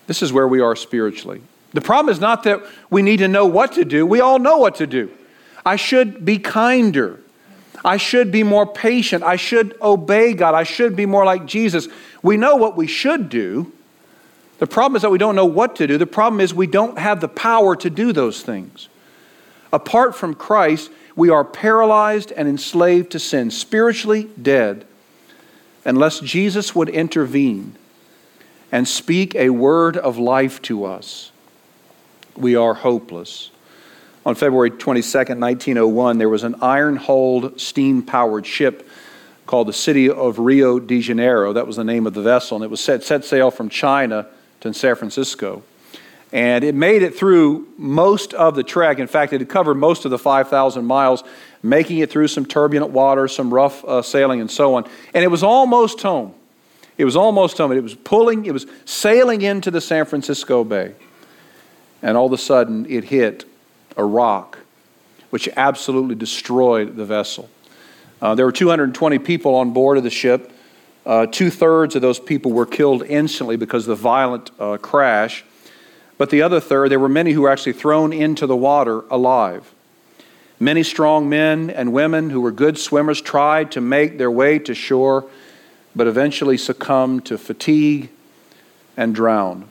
This 0.07 0.21
is 0.21 0.31
where 0.31 0.47
we 0.47 0.61
are 0.61 0.75
spiritually. 0.75 1.41
The 1.73 1.81
problem 1.81 2.11
is 2.11 2.19
not 2.19 2.43
that 2.43 2.63
we 2.89 3.01
need 3.01 3.17
to 3.17 3.27
know 3.27 3.45
what 3.45 3.73
to 3.73 3.85
do, 3.85 4.05
we 4.05 4.21
all 4.21 4.39
know 4.39 4.57
what 4.57 4.75
to 4.75 4.87
do. 4.87 5.11
I 5.65 5.75
should 5.75 6.25
be 6.25 6.39
kinder. 6.39 7.19
I 7.83 7.97
should 7.97 8.31
be 8.31 8.43
more 8.43 8.65
patient. 8.65 9.23
I 9.23 9.35
should 9.35 9.77
obey 9.81 10.33
God. 10.33 10.53
I 10.53 10.63
should 10.63 10.95
be 10.95 11.05
more 11.05 11.23
like 11.25 11.45
Jesus. 11.45 11.87
We 12.21 12.35
know 12.35 12.55
what 12.55 12.75
we 12.75 12.87
should 12.87 13.29
do. 13.29 13.71
The 14.57 14.67
problem 14.67 14.97
is 14.97 15.03
that 15.03 15.11
we 15.11 15.17
don't 15.17 15.35
know 15.35 15.45
what 15.45 15.77
to 15.77 15.87
do. 15.87 15.97
The 15.97 16.05
problem 16.05 16.41
is 16.41 16.53
we 16.53 16.67
don't 16.67 16.97
have 16.97 17.21
the 17.21 17.29
power 17.29 17.75
to 17.77 17.89
do 17.89 18.11
those 18.11 18.41
things. 18.41 18.89
Apart 19.71 20.15
from 20.15 20.33
Christ, 20.33 20.91
we 21.19 21.29
are 21.29 21.45
paralyzed 21.45 22.31
and 22.31 22.47
enslaved 22.47 23.11
to 23.11 23.19
sin, 23.19 23.51
spiritually 23.51 24.29
dead, 24.41 24.87
unless 25.85 26.19
Jesus 26.19 26.73
would 26.73 26.89
intervene 26.89 27.75
and 28.71 28.87
speak 28.87 29.35
a 29.35 29.51
word 29.51 29.97
of 29.97 30.17
life 30.17 30.61
to 30.63 30.85
us 30.85 31.31
we 32.39 32.55
are 32.55 32.73
hopeless. 32.73 33.51
On 34.25 34.35
February 34.35 34.71
22nd, 34.71 35.39
1901, 35.39 36.17
there 36.17 36.29
was 36.29 36.43
an 36.43 36.55
iron 36.61 36.95
hulled, 36.95 37.59
steam 37.59 38.01
powered 38.01 38.45
ship 38.45 38.87
called 39.45 39.67
the 39.67 39.73
City 39.73 40.09
of 40.09 40.39
Rio 40.39 40.79
de 40.79 41.01
Janeiro. 41.01 41.53
That 41.53 41.67
was 41.67 41.75
the 41.75 41.83
name 41.83 42.07
of 42.07 42.13
the 42.13 42.21
vessel, 42.21 42.57
and 42.57 42.63
it 42.63 42.69
was 42.69 42.81
set, 42.81 43.03
set 43.03 43.25
sail 43.25 43.51
from 43.51 43.69
China 43.69 44.27
to 44.61 44.73
San 44.73 44.95
Francisco. 44.95 45.63
And 46.31 46.63
it 46.63 46.75
made 46.75 47.01
it 47.01 47.15
through 47.15 47.67
most 47.77 48.33
of 48.33 48.55
the 48.55 48.63
trek. 48.63 48.99
In 48.99 49.07
fact, 49.07 49.33
it 49.33 49.41
had 49.41 49.49
covered 49.49 49.75
most 49.75 50.05
of 50.05 50.11
the 50.11 50.19
5,000 50.19 50.85
miles, 50.85 51.23
making 51.63 51.99
it 51.99 52.11
through 52.11 52.27
some 52.27 52.45
turbulent 52.45 52.91
water, 52.91 53.27
some 53.27 53.51
rough 53.53 53.83
uh, 53.83 54.01
sailing, 54.01 54.39
and 54.39 54.49
so 54.51 54.75
on. 54.75 54.87
And 55.13 55.23
it 55.23 55.29
was 55.29 55.41
almost 55.41 56.01
home. 56.01 56.35
It 56.97 57.05
was 57.05 57.15
almost 57.15 57.57
home. 57.57 57.71
It 57.71 57.81
was 57.81 57.95
pulling, 57.95 58.45
it 58.45 58.51
was 58.51 58.67
sailing 58.85 59.41
into 59.41 59.71
the 59.71 59.81
San 59.81 60.05
Francisco 60.05 60.63
Bay 60.63 60.93
and 62.01 62.17
all 62.17 62.27
of 62.27 62.33
a 62.33 62.37
sudden 62.37 62.85
it 62.89 63.05
hit 63.05 63.45
a 63.97 64.03
rock, 64.03 64.59
which 65.29 65.49
absolutely 65.55 66.15
destroyed 66.15 66.95
the 66.95 67.05
vessel. 67.05 67.49
Uh, 68.21 68.35
there 68.35 68.45
were 68.45 68.51
220 68.51 69.19
people 69.19 69.55
on 69.55 69.71
board 69.71 69.97
of 69.97 70.03
the 70.03 70.09
ship. 70.09 70.51
Uh, 71.05 71.25
Two 71.25 71.49
thirds 71.49 71.95
of 71.95 72.01
those 72.01 72.19
people 72.19 72.51
were 72.51 72.65
killed 72.65 73.03
instantly 73.03 73.55
because 73.55 73.87
of 73.87 73.97
the 73.97 74.01
violent 74.01 74.51
uh, 74.59 74.77
crash. 74.77 75.43
But 76.19 76.29
the 76.31 76.41
other 76.41 76.59
third, 76.59 76.91
there 76.91 76.99
were 76.99 77.09
many 77.09 77.31
who 77.31 77.43
were 77.43 77.49
actually 77.49 77.73
thrown 77.73 78.11
into 78.11 78.45
the 78.45 78.55
water 78.55 79.03
alive. 79.09 79.73
Many 80.59 80.83
strong 80.83 81.29
men 81.29 81.69
and 81.69 81.93
women 81.93 82.29
who 82.29 82.41
were 82.41 82.51
good 82.51 82.77
swimmers 82.77 83.21
tried 83.21 83.71
to 83.71 83.81
make 83.81 84.17
their 84.17 84.29
way 84.29 84.59
to 84.59 84.75
shore, 84.75 85.25
but 85.95 86.07
eventually 86.07 86.57
succumbed 86.57 87.25
to 87.27 87.37
fatigue 87.37 88.09
and 88.97 89.15
drowned. 89.15 89.65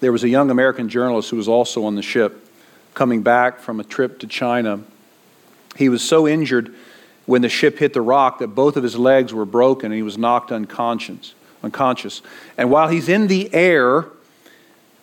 There 0.00 0.12
was 0.12 0.22
a 0.22 0.28
young 0.28 0.50
American 0.50 0.90
journalist 0.90 1.30
who 1.30 1.38
was 1.38 1.48
also 1.48 1.84
on 1.84 1.94
the 1.94 2.02
ship 2.02 2.46
coming 2.92 3.22
back 3.22 3.58
from 3.58 3.80
a 3.80 3.84
trip 3.84 4.18
to 4.20 4.26
China. 4.26 4.80
He 5.76 5.88
was 5.88 6.02
so 6.02 6.28
injured 6.28 6.74
when 7.24 7.40
the 7.40 7.48
ship 7.48 7.78
hit 7.78 7.94
the 7.94 8.02
rock 8.02 8.40
that 8.40 8.48
both 8.48 8.76
of 8.76 8.82
his 8.82 8.98
legs 8.98 9.32
were 9.32 9.46
broken 9.46 9.86
and 9.86 9.96
he 9.96 10.02
was 10.02 10.18
knocked 10.18 10.52
unconscious. 10.52 11.32
unconscious. 11.62 12.20
And 12.58 12.70
while 12.70 12.88
he's 12.88 13.08
in 13.08 13.28
the 13.28 13.52
air, 13.54 14.08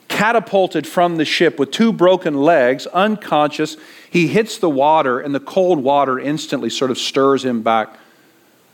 catapulted 0.08 0.86
from 0.88 1.18
the 1.18 1.26
ship 1.26 1.60
with 1.60 1.72
two 1.72 1.92
broken 1.92 2.36
legs, 2.36 2.88
unconscious, 2.88 3.78
he 4.10 4.28
hits 4.28 4.58
the 4.58 4.70
water, 4.70 5.20
and 5.20 5.36
the 5.36 5.40
cold 5.40 5.84
water 5.84 6.20
instantly 6.20 6.70
sort 6.70 6.92
of 6.92 6.98
stirs 6.98 7.44
him 7.44 7.62
back 7.62 7.98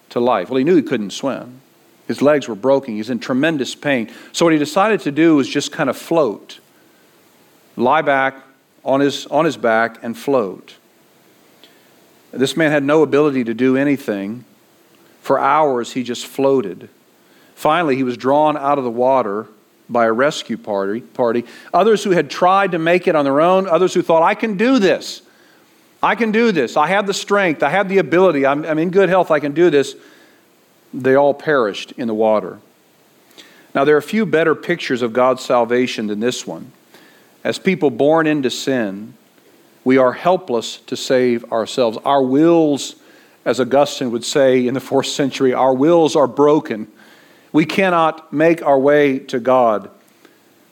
to 0.09 0.19
life. 0.19 0.49
Well, 0.49 0.57
he 0.57 0.63
knew 0.63 0.75
he 0.75 0.81
couldn't 0.81 1.11
swim. 1.11 1.61
His 2.07 2.21
legs 2.21 2.47
were 2.47 2.55
broken. 2.55 2.95
He's 2.95 3.09
in 3.09 3.19
tremendous 3.19 3.73
pain. 3.73 4.11
So, 4.33 4.45
what 4.45 4.53
he 4.53 4.59
decided 4.59 4.99
to 5.01 5.11
do 5.11 5.35
was 5.37 5.47
just 5.47 5.71
kind 5.71 5.89
of 5.89 5.97
float, 5.97 6.59
lie 7.75 8.01
back 8.01 8.35
on 8.83 8.99
his, 8.99 9.25
on 9.27 9.45
his 9.45 9.57
back 9.57 10.03
and 10.03 10.17
float. 10.17 10.75
This 12.31 12.55
man 12.55 12.71
had 12.71 12.83
no 12.83 13.01
ability 13.01 13.43
to 13.45 13.53
do 13.53 13.77
anything. 13.77 14.45
For 15.21 15.39
hours, 15.39 15.93
he 15.93 16.03
just 16.03 16.25
floated. 16.25 16.89
Finally, 17.55 17.95
he 17.95 18.03
was 18.03 18.17
drawn 18.17 18.57
out 18.57 18.77
of 18.77 18.83
the 18.83 18.89
water 18.89 19.47
by 19.91 20.05
a 20.05 20.11
rescue 20.11 20.57
party, 20.57 21.01
party. 21.01 21.45
Others 21.73 22.03
who 22.03 22.11
had 22.11 22.29
tried 22.29 22.71
to 22.71 22.79
make 22.79 23.07
it 23.07 23.15
on 23.15 23.25
their 23.25 23.41
own, 23.41 23.67
others 23.67 23.93
who 23.93 24.01
thought, 24.01 24.23
I 24.23 24.35
can 24.35 24.57
do 24.57 24.79
this. 24.79 25.21
I 26.01 26.15
can 26.15 26.31
do 26.31 26.51
this. 26.51 26.77
I 26.77 26.87
have 26.87 27.05
the 27.05 27.13
strength. 27.13 27.61
I 27.61 27.69
have 27.69 27.89
the 27.89 27.99
ability. 27.99 28.45
I'm, 28.45 28.65
I'm 28.65 28.79
in 28.79 28.89
good 28.89 29.09
health. 29.09 29.29
I 29.29 29.39
can 29.39 29.53
do 29.53 29.69
this 29.69 29.95
they 30.93 31.15
all 31.15 31.33
perished 31.33 31.93
in 31.93 32.07
the 32.07 32.13
water. 32.13 32.59
Now, 33.73 33.85
there 33.85 33.95
are 33.95 34.01
few 34.01 34.25
better 34.25 34.53
pictures 34.53 35.01
of 35.01 35.13
God's 35.13 35.43
salvation 35.43 36.07
than 36.07 36.19
this 36.19 36.45
one. 36.45 36.71
As 37.43 37.57
people 37.57 37.89
born 37.89 38.27
into 38.27 38.49
sin, 38.49 39.13
we 39.83 39.97
are 39.97 40.13
helpless 40.13 40.77
to 40.87 40.97
save 40.97 41.49
ourselves. 41.51 41.97
Our 42.03 42.21
wills, 42.21 42.95
as 43.45 43.59
Augustine 43.59 44.11
would 44.11 44.25
say 44.25 44.67
in 44.67 44.73
the 44.73 44.79
fourth 44.79 45.07
century, 45.07 45.53
our 45.53 45.73
wills 45.73 46.15
are 46.15 46.27
broken. 46.27 46.87
We 47.53 47.65
cannot 47.65 48.31
make 48.31 48.61
our 48.61 48.79
way 48.79 49.19
to 49.19 49.39
God. 49.39 49.89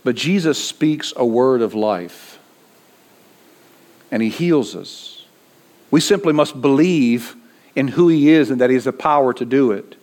But 0.04 0.16
Jesus 0.16 0.64
speaks 0.64 1.14
a 1.16 1.26
word 1.26 1.62
of 1.62 1.74
life, 1.74 2.40
and 4.12 4.24
He 4.24 4.30
heals 4.30 4.76
us. 4.76 5.26
We 5.92 6.00
simply 6.00 6.34
must 6.34 6.62
believe 6.62 7.36
in 7.76 7.90
who 7.90 8.08
He 8.08 8.30
is 8.30 8.50
and 8.50 8.62
that 8.62 8.70
He 8.70 8.76
has 8.76 8.86
the 8.86 8.94
power 8.94 9.34
to 9.34 9.46
do 9.46 9.72
it. 9.72 9.96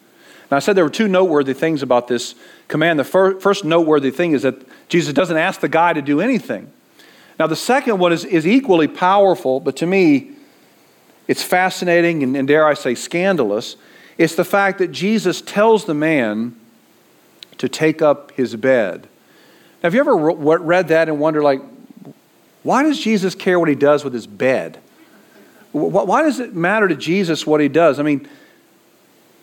Now, 0.51 0.59
I 0.59 0.61
said 0.61 0.77
there 0.77 0.85
were 0.85 0.91
two 0.91 1.09
noteworthy 1.09 1.55
things 1.55 1.83
about 1.83 2.09
this 2.09 2.35
command. 2.69 2.99
The 2.99 3.05
fir- 3.05 3.41
first 3.41 3.65
noteworthy 3.65 4.11
thing 4.11 4.33
is 4.33 4.43
that 4.43 4.55
Jesus 4.89 5.13
doesn't 5.13 5.37
ask 5.37 5.61
the 5.61 5.69
guy 5.69 5.93
to 5.93 6.03
do 6.03 6.21
anything. 6.21 6.71
Now, 7.39 7.47
the 7.47 7.57
second 7.57 7.99
one 7.99 8.13
is, 8.13 8.25
is 8.25 8.47
equally 8.47 8.87
powerful, 8.87 9.61
but 9.61 9.77
to 9.77 9.87
me, 9.87 10.33
it's 11.27 11.43
fascinating 11.43 12.23
and, 12.23 12.37
and 12.37 12.47
dare 12.47 12.67
I 12.67 12.75
say, 12.75 12.95
scandalous. 12.95 13.77
It's 14.19 14.37
the 14.37 14.45
fact 14.45 14.79
that 14.79 14.93
Jesus 14.93 15.41
tells 15.41 15.85
the 15.85 15.95
man 15.95 16.55
to 17.59 17.69
take 17.69 18.03
up 18.03 18.33
his 18.33 18.55
bed. 18.57 19.03
Now, 19.83 19.89
have 19.89 19.95
you 19.95 20.01
ever 20.01 20.17
read 20.17 20.89
that 20.89 21.09
and 21.09 21.21
wonder, 21.21 21.43
like, 21.43 21.61
why 22.63 22.83
does 22.83 22.99
Jesus 22.99 23.35
care 23.35 23.59
what 23.59 23.69
he 23.69 23.75
does 23.75 24.05
with 24.05 24.13
his 24.13 24.27
bed? 24.27 24.79
Why 25.73 26.23
does 26.23 26.41
it 26.41 26.55
matter 26.55 26.89
to 26.89 26.97
Jesus 26.97 27.47
what 27.47 27.61
he 27.61 27.69
does? 27.69 28.01
I 28.01 28.03
mean, 28.03 28.29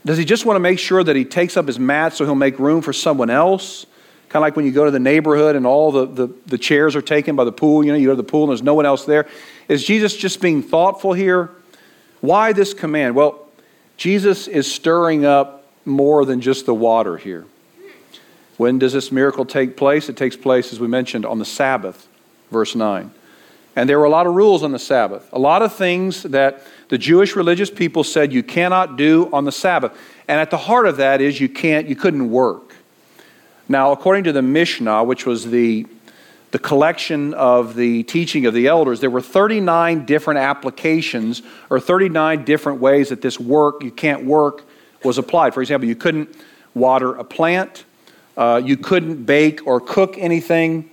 Does 0.05 0.17
he 0.17 0.25
just 0.25 0.45
want 0.45 0.55
to 0.55 0.59
make 0.59 0.79
sure 0.79 1.03
that 1.03 1.15
he 1.15 1.23
takes 1.23 1.55
up 1.55 1.67
his 1.67 1.79
mat 1.79 2.13
so 2.13 2.25
he'll 2.25 2.35
make 2.35 2.59
room 2.59 2.81
for 2.81 2.91
someone 2.91 3.29
else? 3.29 3.85
Kind 4.27 4.41
of 4.41 4.47
like 4.47 4.55
when 4.55 4.65
you 4.65 4.71
go 4.71 4.85
to 4.85 4.91
the 4.91 4.99
neighborhood 4.99 5.55
and 5.55 5.65
all 5.65 5.91
the, 5.91 6.05
the, 6.05 6.33
the 6.47 6.57
chairs 6.57 6.95
are 6.95 7.01
taken 7.01 7.35
by 7.35 7.43
the 7.43 7.51
pool. 7.51 7.85
You 7.85 7.93
know, 7.93 7.97
you 7.97 8.07
go 8.07 8.13
to 8.13 8.17
the 8.17 8.23
pool 8.23 8.43
and 8.43 8.49
there's 8.49 8.63
no 8.63 8.73
one 8.73 8.85
else 8.85 9.05
there. 9.05 9.27
Is 9.69 9.83
Jesus 9.83 10.15
just 10.15 10.41
being 10.41 10.61
thoughtful 10.61 11.13
here? 11.13 11.51
Why 12.19 12.51
this 12.51 12.73
command? 12.73 13.15
Well, 13.15 13.47
Jesus 13.95 14.47
is 14.47 14.69
stirring 14.69 15.25
up 15.25 15.65
more 15.85 16.25
than 16.25 16.41
just 16.41 16.65
the 16.65 16.73
water 16.73 17.17
here. 17.17 17.45
When 18.63 18.79
does 18.79 18.93
this 18.93 19.11
miracle 19.11 19.43
take 19.43 19.75
place? 19.75 20.07
It 20.07 20.15
takes 20.15 20.37
place, 20.37 20.71
as 20.71 20.79
we 20.79 20.87
mentioned, 20.87 21.25
on 21.25 21.37
the 21.37 21.43
Sabbath, 21.43 22.07
verse 22.49 22.75
9. 22.75 23.11
And 23.75 23.89
there 23.89 23.99
were 23.99 24.05
a 24.05 24.09
lot 24.09 24.25
of 24.25 24.35
rules 24.35 24.63
on 24.63 24.71
the 24.71 24.79
Sabbath, 24.79 25.27
a 25.33 25.37
lot 25.37 25.61
of 25.61 25.75
things 25.75 26.23
that 26.23 26.65
the 26.87 26.97
Jewish 26.97 27.35
religious 27.35 27.69
people 27.69 28.05
said 28.05 28.31
you 28.31 28.41
cannot 28.41 28.95
do 28.95 29.29
on 29.33 29.43
the 29.43 29.51
Sabbath. 29.51 29.91
And 30.29 30.39
at 30.39 30.49
the 30.49 30.55
heart 30.55 30.87
of 30.87 30.95
that 30.95 31.19
is 31.19 31.41
you 31.41 31.49
can't, 31.49 31.89
you 31.89 31.97
couldn't 31.97 32.31
work. 32.31 32.77
Now, 33.67 33.91
according 33.91 34.23
to 34.23 34.31
the 34.31 34.41
Mishnah, 34.41 35.03
which 35.03 35.25
was 35.25 35.51
the, 35.51 35.85
the 36.51 36.59
collection 36.59 37.33
of 37.33 37.75
the 37.75 38.03
teaching 38.03 38.45
of 38.45 38.53
the 38.53 38.67
elders, 38.67 39.01
there 39.01 39.09
were 39.09 39.19
39 39.19 40.05
different 40.05 40.39
applications 40.39 41.41
or 41.69 41.81
39 41.81 42.45
different 42.45 42.79
ways 42.79 43.09
that 43.09 43.21
this 43.21 43.37
work, 43.37 43.83
you 43.83 43.91
can't 43.91 44.23
work, 44.23 44.63
was 45.03 45.17
applied. 45.17 45.53
For 45.53 45.61
example, 45.61 45.89
you 45.89 45.97
couldn't 45.97 46.33
water 46.73 47.13
a 47.15 47.25
plant, 47.25 47.83
uh, 48.37 48.61
you 48.63 48.77
couldn't 48.77 49.25
bake 49.25 49.65
or 49.67 49.79
cook 49.79 50.17
anything. 50.17 50.89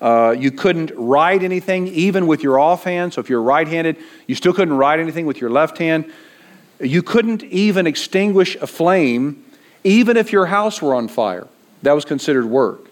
Uh, 0.00 0.34
you 0.38 0.50
couldn't 0.50 0.92
write 0.96 1.42
anything, 1.42 1.86
even 1.88 2.26
with 2.26 2.42
your 2.42 2.58
offhand. 2.58 3.14
So 3.14 3.20
if 3.20 3.30
you're 3.30 3.42
right 3.42 3.66
handed, 3.66 3.96
you 4.26 4.34
still 4.34 4.52
couldn't 4.52 4.76
write 4.76 5.00
anything 5.00 5.26
with 5.26 5.40
your 5.40 5.50
left 5.50 5.78
hand. 5.78 6.12
You 6.80 7.02
couldn't 7.02 7.42
even 7.44 7.86
extinguish 7.86 8.56
a 8.56 8.66
flame, 8.66 9.44
even 9.82 10.16
if 10.16 10.32
your 10.32 10.46
house 10.46 10.82
were 10.82 10.94
on 10.94 11.08
fire. 11.08 11.46
That 11.82 11.92
was 11.92 12.04
considered 12.04 12.46
work. 12.46 12.90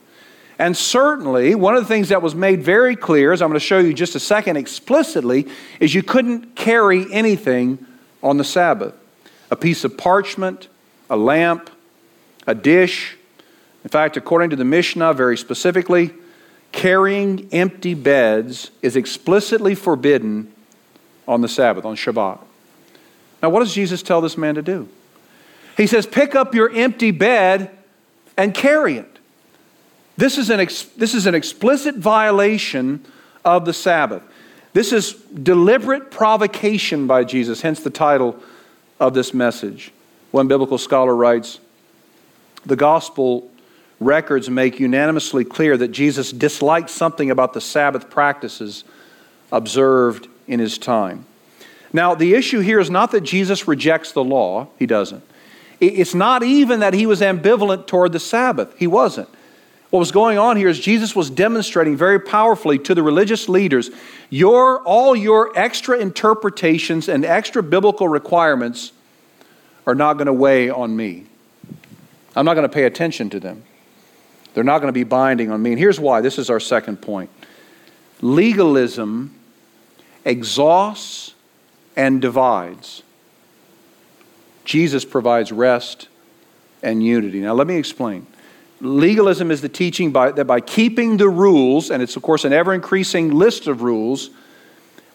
And 0.59 0.77
certainly, 0.77 1.55
one 1.55 1.75
of 1.75 1.83
the 1.83 1.89
things 1.89 2.11
that 2.11 2.23
was 2.23 2.35
made 2.35 2.63
very 2.63 2.95
clear, 2.95 3.33
as 3.33 3.43
I'm 3.43 3.49
going 3.49 3.59
to 3.59 3.67
show 3.67 3.79
you 3.79 3.93
just 3.93 4.15
a 4.15 4.21
second 4.21 4.57
explicitly, 4.57 5.49
is 5.81 5.95
you 5.95 6.03
couldn't 6.03 6.55
carry 6.55 7.13
anything 7.13 7.85
on 8.23 8.37
the 8.37 8.45
Sabbath 8.45 8.95
a 9.51 9.57
piece 9.57 9.85
of 9.85 9.99
parchment, 9.99 10.69
a 11.11 11.17
lamp, 11.17 11.69
a 12.47 12.55
dish. 12.55 13.19
In 13.85 13.91
fact, 13.91 14.17
according 14.17 14.51
to 14.51 14.57
the 14.57 14.65
Mishnah, 14.65 15.13
very 15.15 15.37
specifically, 15.37 16.13
carrying 16.71 17.49
empty 17.53 17.95
beds 17.95 18.71
is 18.81 18.97
explicitly 18.97 19.75
forbidden 19.75 20.53
on 21.27 21.41
the 21.41 21.49
Sabbath, 21.49 21.85
on 21.85 21.97
Shabbat. 21.97 22.39
Now, 23.43 23.51
what 23.51 23.61
does 23.61 23.75
Jesus 23.75 24.03
tell 24.03 24.21
this 24.21 24.39
man 24.39 24.55
to 24.55 24.63
do? 24.63 24.89
He 25.77 25.87
says, 25.87 26.07
Pick 26.07 26.35
up 26.35 26.55
your 26.55 26.71
empty 26.71 27.11
bed 27.11 27.71
and 28.37 28.55
carry 28.55 28.97
it. 28.97 29.19
This 30.17 30.39
is 30.39 30.51
an, 30.51 30.61
ex- 30.61 30.85
this 30.85 31.15
is 31.15 31.27
an 31.27 31.35
explicit 31.35 31.97
violation 31.97 33.05
of 33.45 33.65
the 33.65 33.73
Sabbath. 33.73 34.23
This 34.73 34.93
is 34.93 35.13
deliberate 35.13 36.11
provocation 36.11 37.07
by 37.07 37.25
Jesus, 37.25 37.61
hence 37.61 37.81
the 37.81 37.91
title 37.91 38.39
of 39.01 39.15
this 39.15 39.35
message. 39.35 39.93
One 40.31 40.49
biblical 40.49 40.79
scholar 40.79 41.15
writes 41.15 41.59
The 42.65 42.77
gospel 42.77 43.51
records 44.05 44.51
make 44.51 44.81
unanimously 44.81 45.45
clear 45.45 45.77
that 45.77 45.89
Jesus 45.89 46.33
disliked 46.33 46.91
something 46.91 47.31
about 47.31 47.53
the 47.53 47.61
Sabbath 47.61 48.11
practices 48.11 48.85
observed 49.51 50.29
in 50.47 50.61
his 50.61 50.79
time. 50.79 51.27
Now, 51.93 52.15
the 52.15 52.35
issue 52.35 52.61
here 52.61 52.81
is 52.81 52.91
not 52.91 53.11
that 53.13 53.21
Jesus 53.21 53.69
rejects 53.69 54.13
the 54.13 54.25
law, 54.25 54.69
he 54.79 54.87
doesn't. 54.87 55.23
It's 55.79 56.15
not 56.15 56.43
even 56.43 56.81
that 56.81 56.95
he 56.95 57.07
was 57.07 57.21
ambivalent 57.21 57.87
toward 57.87 58.13
the 58.13 58.21
Sabbath, 58.21 58.75
he 58.79 58.87
wasn't. 58.87 59.29
What 59.91 59.99
was 59.99 60.11
going 60.11 60.39
on 60.39 60.57
here 60.57 60.69
is 60.69 60.81
Jesus 60.81 61.15
was 61.15 61.29
demonstrating 61.29 61.99
very 61.99 62.19
powerfully 62.19 62.79
to 62.79 62.95
the 62.95 63.03
religious 63.03 63.47
leaders 63.47 63.91
your, 64.31 64.81
all 64.85 65.15
your 65.15 65.53
extra 65.55 65.99
interpretations 65.99 67.11
and 67.11 67.27
extra 67.27 67.63
biblical 67.63 68.09
requirements 68.09 68.93
are 69.87 69.95
not 69.95 70.15
going 70.15 70.29
to 70.29 70.33
weigh 70.33 70.71
on 70.71 70.97
me. 70.97 71.27
I'm 72.35 72.47
not 72.47 72.55
going 72.55 72.67
to 72.67 72.73
pay 72.73 72.85
attention 72.85 73.29
to 73.31 73.41
them. 73.41 73.65
They're 74.55 74.65
not 74.65 74.79
going 74.79 74.89
to 74.89 74.93
be 74.93 75.05
binding 75.05 75.51
on 75.51 75.63
me. 75.63 75.71
And 75.71 75.79
here's 75.79 75.99
why. 75.99 76.21
This 76.21 76.39
is 76.39 76.51
our 76.51 76.61
second 76.61 76.99
point. 76.99 77.31
Legalism 78.21 79.35
exhausts 80.25 81.35
and 81.97 82.21
divides. 82.21 83.03
Jesus 84.65 85.05
provides 85.05 85.51
rest 85.53 86.09
and 86.83 87.03
unity. 87.03 87.41
Now, 87.41 87.55
let 87.55 87.67
me 87.67 87.77
explain. 87.77 88.27
Legalism 88.81 89.51
is 89.51 89.61
the 89.61 89.69
teaching 89.69 90.11
by, 90.11 90.33
that 90.33 90.45
by 90.45 90.61
keeping 90.61 91.17
the 91.17 91.29
rules, 91.29 91.91
and 91.91 92.03
it's, 92.03 92.17
of 92.17 92.23
course, 92.23 92.45
an 92.45 92.53
ever 92.53 92.75
increasing 92.75 93.33
list 93.33 93.67
of 93.67 93.83
rules, 93.83 94.31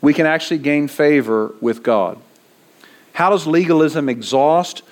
we 0.01 0.13
can 0.13 0.25
actually 0.25 0.59
gain 0.59 0.87
favor 0.87 1.53
with 1.59 1.83
God. 1.83 2.17
How 3.13 3.29
does 3.29 3.47
legalism 3.47 4.09
exhaust? 4.09 4.83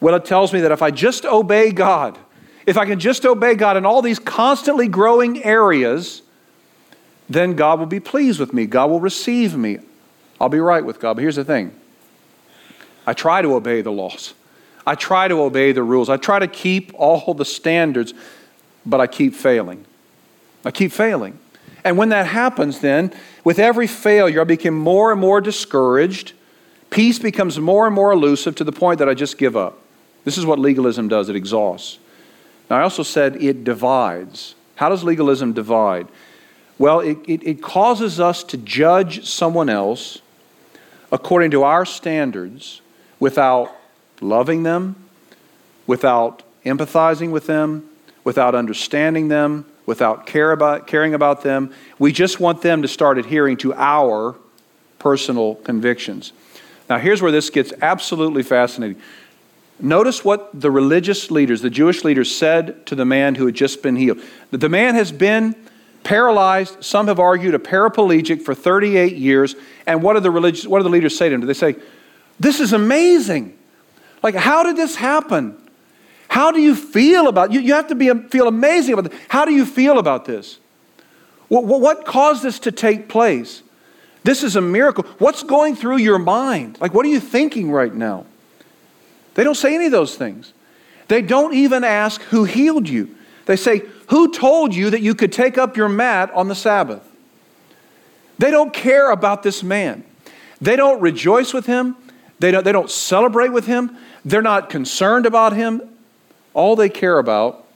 Well, 0.00 0.14
it 0.14 0.24
tells 0.24 0.52
me 0.52 0.60
that 0.60 0.72
if 0.72 0.82
I 0.82 0.90
just 0.90 1.24
obey 1.24 1.70
God, 1.70 2.18
if 2.66 2.76
I 2.76 2.84
can 2.84 2.98
just 2.98 3.24
obey 3.24 3.54
God 3.54 3.76
in 3.76 3.86
all 3.86 4.02
these 4.02 4.18
constantly 4.18 4.88
growing 4.88 5.42
areas, 5.44 6.22
then 7.28 7.54
God 7.54 7.78
will 7.78 7.86
be 7.86 8.00
pleased 8.00 8.40
with 8.40 8.52
me. 8.52 8.66
God 8.66 8.90
will 8.90 9.00
receive 9.00 9.56
me. 9.56 9.78
I'll 10.40 10.48
be 10.48 10.60
right 10.60 10.84
with 10.84 11.00
God. 11.00 11.14
But 11.14 11.22
here's 11.22 11.36
the 11.36 11.44
thing 11.44 11.72
I 13.06 13.12
try 13.12 13.40
to 13.40 13.54
obey 13.54 13.82
the 13.82 13.92
laws, 13.92 14.34
I 14.84 14.96
try 14.96 15.28
to 15.28 15.40
obey 15.42 15.72
the 15.72 15.82
rules, 15.82 16.08
I 16.08 16.16
try 16.16 16.40
to 16.40 16.48
keep 16.48 16.92
all 16.94 17.34
the 17.34 17.44
standards, 17.44 18.12
but 18.84 19.00
I 19.00 19.06
keep 19.06 19.34
failing. 19.34 19.84
I 20.64 20.72
keep 20.72 20.90
failing. 20.90 21.38
And 21.84 21.96
when 21.96 22.08
that 22.08 22.26
happens, 22.26 22.80
then, 22.80 23.12
with 23.44 23.60
every 23.60 23.86
failure, 23.86 24.40
I 24.40 24.44
become 24.44 24.74
more 24.74 25.12
and 25.12 25.20
more 25.20 25.40
discouraged. 25.40 26.32
Peace 26.90 27.20
becomes 27.20 27.60
more 27.60 27.86
and 27.86 27.94
more 27.94 28.10
elusive 28.10 28.56
to 28.56 28.64
the 28.64 28.72
point 28.72 28.98
that 28.98 29.08
I 29.08 29.14
just 29.14 29.38
give 29.38 29.56
up. 29.56 29.78
This 30.24 30.36
is 30.36 30.44
what 30.44 30.58
legalism 30.58 31.06
does 31.06 31.28
it 31.28 31.36
exhausts. 31.36 31.98
Now, 32.68 32.78
I 32.78 32.82
also 32.82 33.02
said 33.02 33.42
it 33.42 33.64
divides. 33.64 34.54
How 34.76 34.88
does 34.88 35.04
legalism 35.04 35.52
divide? 35.52 36.08
Well, 36.78 37.00
it, 37.00 37.18
it, 37.26 37.42
it, 37.46 37.62
causes 37.62 38.20
us 38.20 38.44
to 38.44 38.56
judge 38.58 39.26
someone 39.26 39.70
else 39.70 40.20
according 41.10 41.52
to 41.52 41.62
our 41.62 41.86
standards 41.86 42.82
without 43.18 43.74
loving 44.20 44.62
them, 44.62 44.96
without 45.86 46.42
empathizing 46.66 47.30
with 47.30 47.46
them, 47.46 47.88
without 48.24 48.54
understanding 48.54 49.28
them, 49.28 49.64
without 49.86 50.26
care 50.26 50.52
about, 50.52 50.86
caring 50.86 51.14
about 51.14 51.42
them. 51.42 51.72
We 51.98 52.12
just 52.12 52.40
want 52.40 52.60
them 52.60 52.82
to 52.82 52.88
start 52.88 53.16
adhering 53.16 53.56
to 53.58 53.72
our 53.72 54.36
personal 54.98 55.54
convictions. 55.54 56.32
Now, 56.90 56.98
here's 56.98 57.22
where 57.22 57.32
this 57.32 57.48
gets 57.50 57.72
absolutely 57.80 58.42
fascinating. 58.42 59.00
Notice 59.78 60.24
what 60.24 60.58
the 60.58 60.70
religious 60.70 61.30
leaders, 61.30 61.60
the 61.60 61.70
Jewish 61.70 62.02
leaders, 62.02 62.34
said 62.34 62.86
to 62.86 62.94
the 62.94 63.04
man 63.04 63.34
who 63.34 63.46
had 63.46 63.54
just 63.54 63.82
been 63.82 63.96
healed. 63.96 64.20
The 64.50 64.68
man 64.68 64.94
has 64.94 65.12
been 65.12 65.54
paralyzed, 66.02 66.82
some 66.82 67.08
have 67.08 67.18
argued 67.18 67.54
a 67.54 67.58
paraplegic 67.58 68.42
for 68.42 68.54
38 68.54 69.16
years. 69.16 69.54
And 69.86 70.02
what 70.02 70.14
do 70.14 70.20
the 70.20 70.30
religious, 70.30 70.66
what 70.66 70.78
do 70.78 70.84
the 70.84 70.88
leaders 70.88 71.16
say 71.16 71.28
to 71.28 71.34
him? 71.34 71.40
Do 71.40 71.46
they 71.46 71.54
say, 71.54 71.76
This 72.40 72.60
is 72.60 72.72
amazing? 72.72 73.56
Like, 74.22 74.34
how 74.34 74.62
did 74.62 74.76
this 74.76 74.96
happen? 74.96 75.60
How 76.28 76.52
do 76.52 76.60
you 76.60 76.74
feel 76.74 77.28
about 77.28 77.52
you? 77.52 77.60
You 77.60 77.74
have 77.74 77.88
to 77.88 77.94
be, 77.94 78.12
feel 78.28 78.48
amazing 78.48 78.94
about 78.94 79.10
this. 79.10 79.20
How 79.28 79.44
do 79.44 79.52
you 79.52 79.66
feel 79.66 79.98
about 79.98 80.24
this? 80.24 80.58
What, 81.48 81.64
what 81.64 82.04
caused 82.04 82.42
this 82.42 82.58
to 82.60 82.72
take 82.72 83.08
place? 83.08 83.62
This 84.24 84.42
is 84.42 84.56
a 84.56 84.60
miracle. 84.60 85.04
What's 85.18 85.44
going 85.44 85.76
through 85.76 85.98
your 85.98 86.18
mind? 86.18 86.78
Like, 86.80 86.92
what 86.92 87.06
are 87.06 87.08
you 87.08 87.20
thinking 87.20 87.70
right 87.70 87.94
now? 87.94 88.26
They 89.36 89.44
don't 89.44 89.54
say 89.54 89.74
any 89.74 89.86
of 89.86 89.92
those 89.92 90.16
things. 90.16 90.52
They 91.08 91.22
don't 91.22 91.54
even 91.54 91.84
ask 91.84 92.20
who 92.22 92.44
healed 92.44 92.88
you. 92.88 93.14
They 93.44 93.56
say, 93.56 93.82
Who 94.08 94.32
told 94.32 94.74
you 94.74 94.90
that 94.90 95.02
you 95.02 95.14
could 95.14 95.30
take 95.30 95.58
up 95.58 95.76
your 95.76 95.90
mat 95.90 96.32
on 96.34 96.48
the 96.48 96.54
Sabbath? 96.54 97.06
They 98.38 98.50
don't 98.50 98.72
care 98.72 99.10
about 99.10 99.42
this 99.42 99.62
man. 99.62 100.04
They 100.60 100.74
don't 100.74 101.00
rejoice 101.00 101.52
with 101.52 101.66
him. 101.66 101.96
They 102.38 102.50
don't, 102.50 102.64
they 102.64 102.72
don't 102.72 102.90
celebrate 102.90 103.50
with 103.50 103.66
him. 103.66 103.96
They're 104.24 104.42
not 104.42 104.70
concerned 104.70 105.26
about 105.26 105.52
him. 105.52 105.82
All 106.54 106.74
they 106.74 106.88
care 106.88 107.18
about 107.18 107.66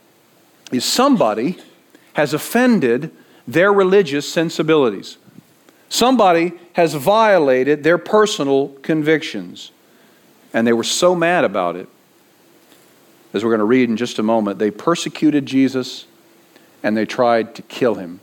is 0.73 0.85
somebody 0.85 1.59
has 2.15 2.33
offended 2.33 3.15
their 3.47 3.71
religious 3.73 4.31
sensibilities. 4.31 5.19
Somebody 5.91 6.53
has 6.73 6.95
violated 6.95 7.85
their 7.85 7.99
personal 7.99 8.69
convictions. 8.83 9.73
And 10.53 10.67
they 10.67 10.73
were 10.73 10.85
so 10.85 11.15
mad 11.15 11.45
about 11.45 11.77
it, 11.77 11.89
as 13.33 13.45
we're 13.45 13.51
going 13.51 13.61
to 13.61 13.65
read 13.65 13.89
in 13.89 13.97
just 13.97 14.19
a 14.19 14.23
moment, 14.23 14.59
they 14.59 14.71
persecuted 14.71 15.47
Jesus 15.47 16.07
and 16.83 16.97
they 16.97 17.05
tried 17.05 17.55
to 17.57 17.63
kill 17.63 17.95
him. 17.95 18.21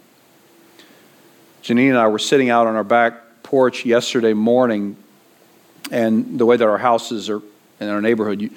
Janine 1.63 1.89
and 1.89 1.97
I 1.97 2.07
were 2.07 2.19
sitting 2.19 2.49
out 2.49 2.67
on 2.67 2.75
our 2.75 2.83
back 2.83 3.43
porch 3.43 3.85
yesterday 3.85 4.33
morning, 4.33 4.97
and 5.91 6.37
the 6.37 6.45
way 6.45 6.57
that 6.57 6.67
our 6.67 6.77
houses 6.77 7.29
are 7.29 7.41
in 7.79 7.87
our 7.87 8.01
neighborhood, 8.01 8.41
you, 8.41 8.51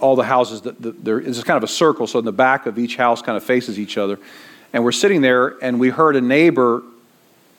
all 0.00 0.16
the 0.16 0.24
houses, 0.24 0.62
that 0.62 0.80
the, 0.80 0.90
there 0.90 1.20
is 1.20 1.42
kind 1.44 1.56
of 1.56 1.62
a 1.62 1.68
circle, 1.72 2.06
so 2.06 2.18
in 2.18 2.24
the 2.24 2.32
back 2.32 2.66
of 2.66 2.78
each 2.78 2.96
house 2.96 3.22
kind 3.22 3.36
of 3.36 3.44
faces 3.44 3.78
each 3.78 3.96
other. 3.96 4.18
And 4.72 4.84
we're 4.84 4.92
sitting 4.92 5.20
there, 5.20 5.62
and 5.62 5.80
we 5.80 5.88
heard 5.88 6.16
a 6.16 6.20
neighbor, 6.20 6.82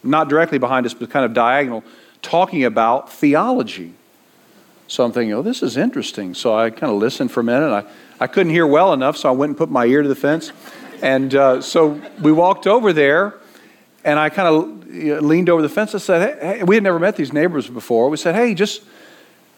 not 0.04 0.30
directly 0.30 0.60
behind 0.60 0.86
us, 0.86 0.93
but 0.93 1.10
kind 1.10 1.25
of 1.25 1.34
diagonal, 1.34 1.84
talking 2.21 2.63
about 2.63 3.12
theology. 3.12 3.93
So 4.91 5.06
I'm 5.06 5.13
thinking, 5.13 5.32
oh, 5.32 5.41
this 5.41 5.63
is 5.63 5.77
interesting. 5.77 6.34
So 6.34 6.54
I 6.54 6.69
kind 6.69 6.91
of 6.91 6.99
listened 6.99 7.32
for 7.32 7.39
a 7.39 7.43
minute. 7.45 7.71
I, 7.71 7.86
I 8.19 8.27
couldn't 8.27 8.51
hear 8.51 8.67
well 8.67 8.91
enough, 8.91 9.15
so 9.15 9.30
I 9.30 9.32
went 9.32 9.51
and 9.51 9.58
put 9.58 9.71
my 9.71 9.86
ear 9.86 10.01
to 10.01 10.10
the 10.10 10.17
fence. 10.17 10.51
And 11.01 11.34
uh, 11.34 11.62
so 11.62 12.01
we 12.21 12.34
walked 12.34 12.67
over 12.67 12.91
there, 12.91 13.36
and 14.04 14.19
I 14.19 14.27
kind 14.27 14.49
of 14.49 15.23
leaned 15.23 15.47
over 15.47 15.62
the 15.62 15.69
fence 15.69 15.93
and 15.93 16.01
said, 16.01 16.38
hey, 16.41 16.58
hey, 16.58 16.63
we 16.63 16.75
had 16.75 16.84
never 16.84 16.99
met 16.99 17.15
these 17.15 17.32
neighbors 17.32 17.69
before. 17.69 18.10
We 18.10 18.17
said, 18.17 18.36
hey, 18.36 18.54
just 18.54 18.84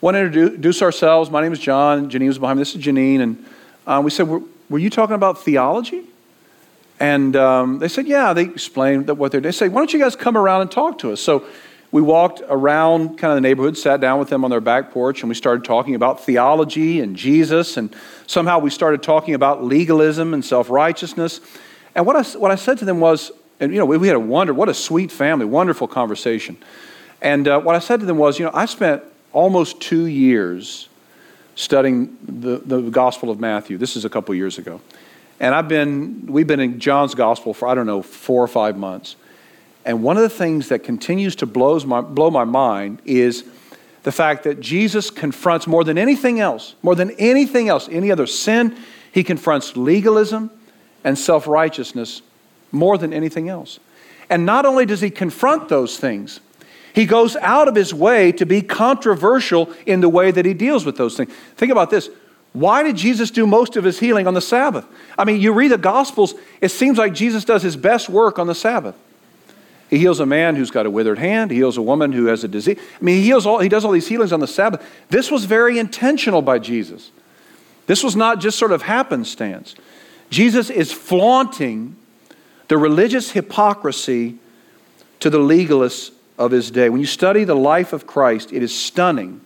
want 0.02 0.14
to 0.14 0.20
introduce 0.20 0.84
ourselves. 0.84 1.32
My 1.32 1.42
name 1.42 1.52
is 1.52 1.58
John. 1.58 2.12
Janine 2.12 2.28
was 2.28 2.38
behind 2.38 2.60
me. 2.60 2.62
This 2.62 2.76
is 2.76 2.84
Janine. 2.84 3.22
And 3.22 3.46
uh, 3.88 4.02
we 4.06 4.12
said, 4.12 4.28
were, 4.28 4.44
were, 4.70 4.78
you 4.78 4.92
talking 4.92 5.16
about 5.16 5.42
theology? 5.42 6.04
And 7.00 7.36
um, 7.36 7.80
they 7.80 7.88
said, 7.88 8.06
yeah. 8.06 8.34
They 8.34 8.44
explained 8.44 9.08
that 9.08 9.16
what 9.16 9.32
they're. 9.32 9.42
They 9.42 9.52
said, 9.52 9.74
why 9.74 9.82
don't 9.82 9.94
you 9.94 10.00
guys 10.00 10.16
come 10.16 10.38
around 10.38 10.62
and 10.62 10.70
talk 10.70 11.00
to 11.00 11.12
us? 11.12 11.22
So 11.22 11.44
we 11.94 12.02
walked 12.02 12.42
around 12.50 13.20
kind 13.20 13.32
of 13.32 13.38
the 13.38 13.42
neighborhood, 13.42 13.78
sat 13.78 14.02
down 14.02 14.18
with 14.18 14.28
them 14.28 14.44
on 14.44 14.50
their 14.50 14.60
back 14.60 14.90
porch, 14.90 15.22
and 15.22 15.30
we 15.30 15.36
started 15.36 15.64
talking 15.64 15.94
about 15.94 16.26
theology 16.26 17.00
and 17.00 17.16
Jesus. 17.16 17.78
And 17.78 17.96
somehow 18.26 18.58
we 18.58 18.72
started 18.72 19.04
talking 19.04 19.36
about 19.36 19.64
legalism 19.64 20.34
and 20.34 20.44
self 20.44 20.72
righteousness. 20.72 21.40
And 21.94 22.08
what 22.08 22.16
I, 22.16 22.24
what 22.40 22.50
I 22.50 22.56
said 22.56 22.80
to 22.80 22.86
them 22.86 23.00
was, 23.00 23.32
and 23.60 23.72
you 23.72 23.78
know, 23.78 23.86
we, 23.86 23.98
we 23.98 24.08
had 24.08 24.16
a 24.16 24.20
wonder, 24.20 24.56
what 24.56 24.70
a 24.70 24.74
sweet 24.74 25.12
family, 25.12 25.46
wonderful 25.46 25.88
conversation. 25.88 26.58
And 27.22 27.48
uh, 27.48 27.62
what 27.62 27.76
I 27.76 27.80
said 27.80 28.00
to 28.00 28.08
them 28.08 28.18
was, 28.18 28.40
you 28.40 28.46
know, 28.46 28.52
I 28.56 28.66
spent 28.66 29.04
almost 29.32 29.80
two 29.80 30.08
years 30.08 30.90
studying 31.54 32.18
the, 32.24 32.58
the 32.58 32.82
Gospel 32.90 33.30
of 33.30 33.40
Matthew. 33.40 33.78
This 33.78 33.96
is 33.96 34.04
a 34.04 34.10
couple 34.10 34.34
years 34.34 34.58
ago. 34.58 34.82
And 35.40 35.54
I've 35.54 35.68
been, 35.68 36.26
we've 36.26 36.48
been 36.48 36.60
in 36.60 36.80
John's 36.80 37.14
Gospel 37.14 37.54
for, 37.54 37.68
I 37.68 37.76
don't 37.76 37.86
know, 37.86 38.02
four 38.02 38.44
or 38.44 38.48
five 38.48 38.78
months. 38.78 39.16
And 39.86 40.04
one 40.04 40.18
of 40.18 40.24
the 40.24 40.30
things 40.30 40.70
that 40.70 40.80
continues 40.84 41.36
to 41.38 41.46
blows 41.46 41.86
my, 41.86 42.02
blow 42.02 42.32
my 42.32 42.46
mind 42.46 43.02
is 43.06 43.44
the 44.04 44.12
fact 44.12 44.44
that 44.44 44.60
Jesus 44.60 45.10
confronts 45.10 45.68
more 45.68 45.84
than 45.84 45.98
anything 45.98 46.40
else, 46.40 46.76
more 46.82 46.96
than 46.96 47.12
anything 47.12 47.70
else, 47.70 47.90
any 47.90 48.12
other 48.12 48.28
sin, 48.28 48.78
he 49.12 49.24
confronts 49.24 49.76
legalism 49.76 50.52
and 51.04 51.18
self 51.18 51.48
righteousness 51.48 52.22
more 52.72 52.98
than 52.98 53.14
anything 53.14 53.50
else. 53.50 53.80
And 54.30 54.46
not 54.46 54.66
only 54.66 54.86
does 54.86 55.02
he 55.02 55.10
confront 55.10 55.70
those 55.70 55.98
things, 55.98 56.40
he 56.94 57.06
goes 57.06 57.36
out 57.38 57.68
of 57.68 57.76
his 57.76 57.94
way 57.94 58.32
to 58.34 58.46
be 58.46 58.62
controversial 58.62 59.72
in 59.86 60.02
the 60.02 60.10
way 60.10 60.32
that 60.32 60.46
he 60.46 60.54
deals 60.54 60.86
with 60.86 60.98
those 60.98 61.18
things. 61.18 61.34
Think 61.56 61.72
about 61.72 61.90
this. 61.90 62.10
Why 62.54 62.84
did 62.84 62.96
Jesus 62.96 63.32
do 63.32 63.48
most 63.48 63.76
of 63.76 63.84
his 63.84 64.00
healing 64.00 64.28
on 64.28 64.36
the 64.36 64.42
Sabbath? 64.42 64.86
I 65.18 65.26
mean, 65.26 65.42
you 65.42 65.54
read 65.54 65.72
the 65.72 65.78
Gospels, 65.78 66.36
it 66.62 66.70
seems 66.70 67.00
like 67.00 67.14
Jesus 67.14 67.44
does 67.44 67.64
his 67.64 67.76
best 67.76 68.10
work 68.10 68.38
on 68.38 68.46
the 68.46 68.56
Sabbath. 68.56 68.96
He 69.94 70.00
heals 70.00 70.20
a 70.20 70.26
man 70.26 70.56
who's 70.56 70.72
got 70.72 70.88
a 70.88 70.90
withered 70.90 71.20
hand. 71.20 71.52
He 71.52 71.58
heals 71.58 71.78
a 71.78 71.82
woman 71.84 72.14
who 72.14 72.26
has 72.26 72.44
a 72.44 72.48
disease. 72.48 72.80
I 72.80 73.04
mean, 73.04 73.18
he, 73.18 73.26
heals 73.26 73.46
all, 73.46 73.60
he 73.60 73.70
does 73.70 73.86
all 73.86 73.92
these 73.92 74.08
healings 74.08 74.34
on 74.34 74.40
the 74.40 74.48
Sabbath. 74.48 74.84
This 75.10 75.30
was 75.30 75.46
very 75.46 75.78
intentional 75.78 76.42
by 76.42 76.58
Jesus. 76.58 77.12
This 77.86 78.04
was 78.04 78.16
not 78.16 78.42
just 78.42 78.58
sort 78.58 78.72
of 78.72 78.82
happenstance. 78.82 79.76
Jesus 80.32 80.72
is 80.72 80.92
flaunting 80.92 81.96
the 82.70 82.78
religious 82.80 83.34
hypocrisy 83.34 84.40
to 85.20 85.30
the 85.30 85.38
legalists 85.38 86.12
of 86.40 86.50
his 86.50 86.72
day. 86.72 86.90
When 86.90 87.00
you 87.00 87.06
study 87.06 87.44
the 87.44 87.56
life 87.56 87.94
of 87.94 88.08
Christ, 88.08 88.52
it 88.52 88.64
is 88.64 88.76
stunning 88.76 89.42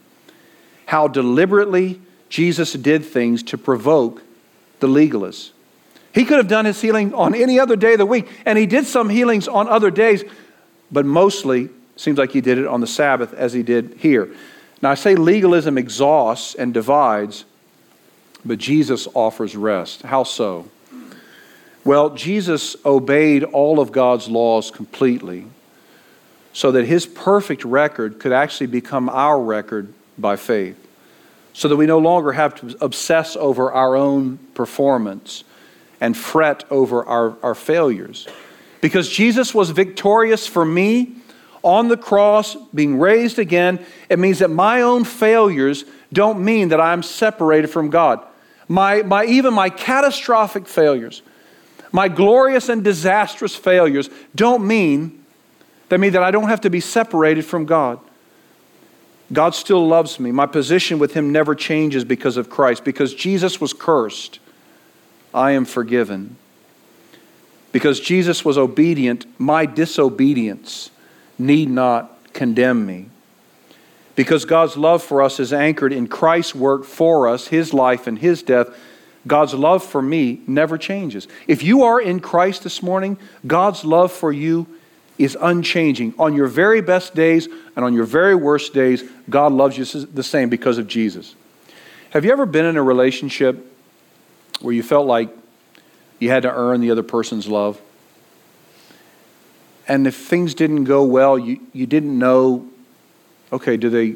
how 0.85 1.09
deliberately 1.09 1.99
Jesus 2.29 2.71
did 2.71 3.03
things 3.03 3.43
to 3.43 3.57
provoke 3.57 4.23
the 4.79 4.87
legalists. 4.87 5.51
He 6.17 6.25
could 6.25 6.37
have 6.37 6.47
done 6.47 6.65
his 6.65 6.81
healing 6.81 7.13
on 7.13 7.35
any 7.35 7.59
other 7.59 7.75
day 7.75 7.91
of 7.91 7.99
the 7.99 8.05
week, 8.05 8.27
and 8.43 8.57
he 8.57 8.65
did 8.65 8.87
some 8.87 9.07
healings 9.07 9.47
on 9.47 9.67
other 9.67 9.91
days, 9.91 10.23
but 10.91 11.05
mostly 11.05 11.69
seems 11.95 12.17
like 12.17 12.31
he 12.31 12.41
did 12.41 12.57
it 12.57 12.65
on 12.65 12.81
the 12.81 12.87
Sabbath 12.87 13.35
as 13.35 13.53
he 13.53 13.61
did 13.61 13.97
here. 13.99 14.27
Now, 14.81 14.89
I 14.89 14.95
say 14.95 15.15
legalism 15.15 15.77
exhausts 15.77 16.55
and 16.55 16.73
divides, 16.73 17.45
but 18.43 18.57
Jesus 18.57 19.07
offers 19.13 19.55
rest. 19.55 20.01
How 20.01 20.23
so? 20.23 20.67
Well, 21.83 22.09
Jesus 22.15 22.75
obeyed 22.83 23.43
all 23.43 23.79
of 23.79 23.91
God's 23.91 24.27
laws 24.27 24.71
completely 24.71 25.45
so 26.51 26.71
that 26.71 26.85
his 26.85 27.05
perfect 27.05 27.63
record 27.63 28.19
could 28.19 28.31
actually 28.31 28.67
become 28.67 29.07
our 29.07 29.39
record 29.39 29.93
by 30.17 30.35
faith, 30.35 30.83
so 31.53 31.67
that 31.67 31.75
we 31.75 31.85
no 31.85 31.99
longer 31.99 32.31
have 32.31 32.55
to 32.55 32.75
obsess 32.83 33.35
over 33.35 33.71
our 33.71 33.95
own 33.95 34.39
performance 34.55 35.43
and 35.99 36.15
fret 36.15 36.63
over 36.69 37.05
our, 37.05 37.37
our 37.43 37.55
failures. 37.55 38.27
Because 38.81 39.09
Jesus 39.09 39.53
was 39.53 39.71
victorious 39.71 40.47
for 40.47 40.63
me 40.63 41.15
on 41.63 41.87
the 41.87 41.97
cross, 41.97 42.55
being 42.73 42.99
raised 42.99 43.39
again, 43.39 43.83
it 44.09 44.19
means 44.19 44.39
that 44.39 44.49
my 44.49 44.81
own 44.81 45.03
failures 45.03 45.83
don't 46.13 46.43
mean 46.43 46.69
that 46.69 46.79
I'm 46.79 47.03
separated 47.03 47.67
from 47.67 47.89
God. 47.89 48.25
My, 48.67 49.01
my, 49.01 49.25
even 49.25 49.53
my 49.53 49.69
catastrophic 49.69 50.67
failures, 50.67 51.21
my 51.91 52.07
glorious 52.07 52.69
and 52.69 52.83
disastrous 52.83 53.55
failures 53.55 54.09
don't 54.35 54.65
mean 54.67 55.23
that 55.89 55.99
mean 55.99 56.13
that 56.13 56.23
I 56.23 56.31
don't 56.31 56.49
have 56.49 56.61
to 56.61 56.69
be 56.69 56.79
separated 56.79 57.45
from 57.45 57.65
God. 57.65 57.99
God 59.31 59.55
still 59.55 59.85
loves 59.85 60.19
me. 60.19 60.31
My 60.31 60.45
position 60.45 60.99
with 60.99 61.13
Him 61.13 61.31
never 61.31 61.55
changes 61.55 62.03
because 62.03 62.37
of 62.37 62.49
Christ. 62.49 62.83
Because 62.83 63.13
Jesus 63.13 63.59
was 63.59 63.73
cursed, 63.73 64.39
I 65.33 65.51
am 65.51 65.65
forgiven. 65.65 66.37
Because 67.71 67.99
Jesus 67.99 68.43
was 68.43 68.57
obedient, 68.57 69.25
my 69.39 69.65
disobedience 69.65 70.89
need 71.37 71.69
not 71.69 72.33
condemn 72.33 72.85
me. 72.85 73.09
Because 74.15 74.45
God's 74.45 74.77
love 74.77 75.03
for 75.03 75.21
us 75.21 75.39
is 75.39 75.53
anchored 75.53 75.93
in 75.93 76.07
Christ's 76.07 76.55
work 76.55 76.85
for 76.85 77.27
us, 77.27 77.47
His 77.47 77.73
life 77.73 78.07
and 78.07 78.17
His 78.17 78.41
death, 78.41 78.69
God's 79.27 79.53
love 79.53 79.83
for 79.83 80.01
me 80.01 80.41
never 80.47 80.77
changes. 80.77 81.27
If 81.47 81.61
you 81.61 81.83
are 81.83 81.99
in 82.01 82.19
Christ 82.19 82.63
this 82.63 82.81
morning, 82.81 83.17
God's 83.45 83.83
love 83.83 84.11
for 84.11 84.31
you 84.31 84.65
is 85.17 85.37
unchanging. 85.39 86.13
On 86.17 86.33
your 86.33 86.47
very 86.47 86.81
best 86.81 87.13
days 87.13 87.47
and 87.75 87.83
on 87.83 87.93
your 87.93 88.05
very 88.05 88.35
worst 88.35 88.73
days, 88.73 89.03
God 89.29 89.51
loves 89.51 89.77
you 89.77 89.85
the 90.05 90.23
same 90.23 90.49
because 90.49 90.77
of 90.77 90.87
Jesus. 90.87 91.35
Have 92.11 92.23
you 92.23 92.31
ever 92.31 92.45
been 92.45 92.65
in 92.65 92.77
a 92.77 92.83
relationship 92.83 93.76
where 94.61 94.73
you 94.73 94.83
felt 94.83 95.07
like 95.07 95.29
you 96.19 96.29
had 96.29 96.43
to 96.43 96.51
earn 96.51 96.81
the 96.81 96.91
other 96.91 97.03
person's 97.03 97.47
love? 97.47 97.79
And 99.87 100.05
if 100.05 100.15
things 100.15 100.53
didn't 100.53 100.83
go 100.83 101.03
well, 101.03 101.37
you, 101.39 101.61
you 101.73 101.85
didn't 101.85 102.17
know, 102.17 102.67
okay, 103.53 103.77
do 103.77 103.89
they, 103.89 104.15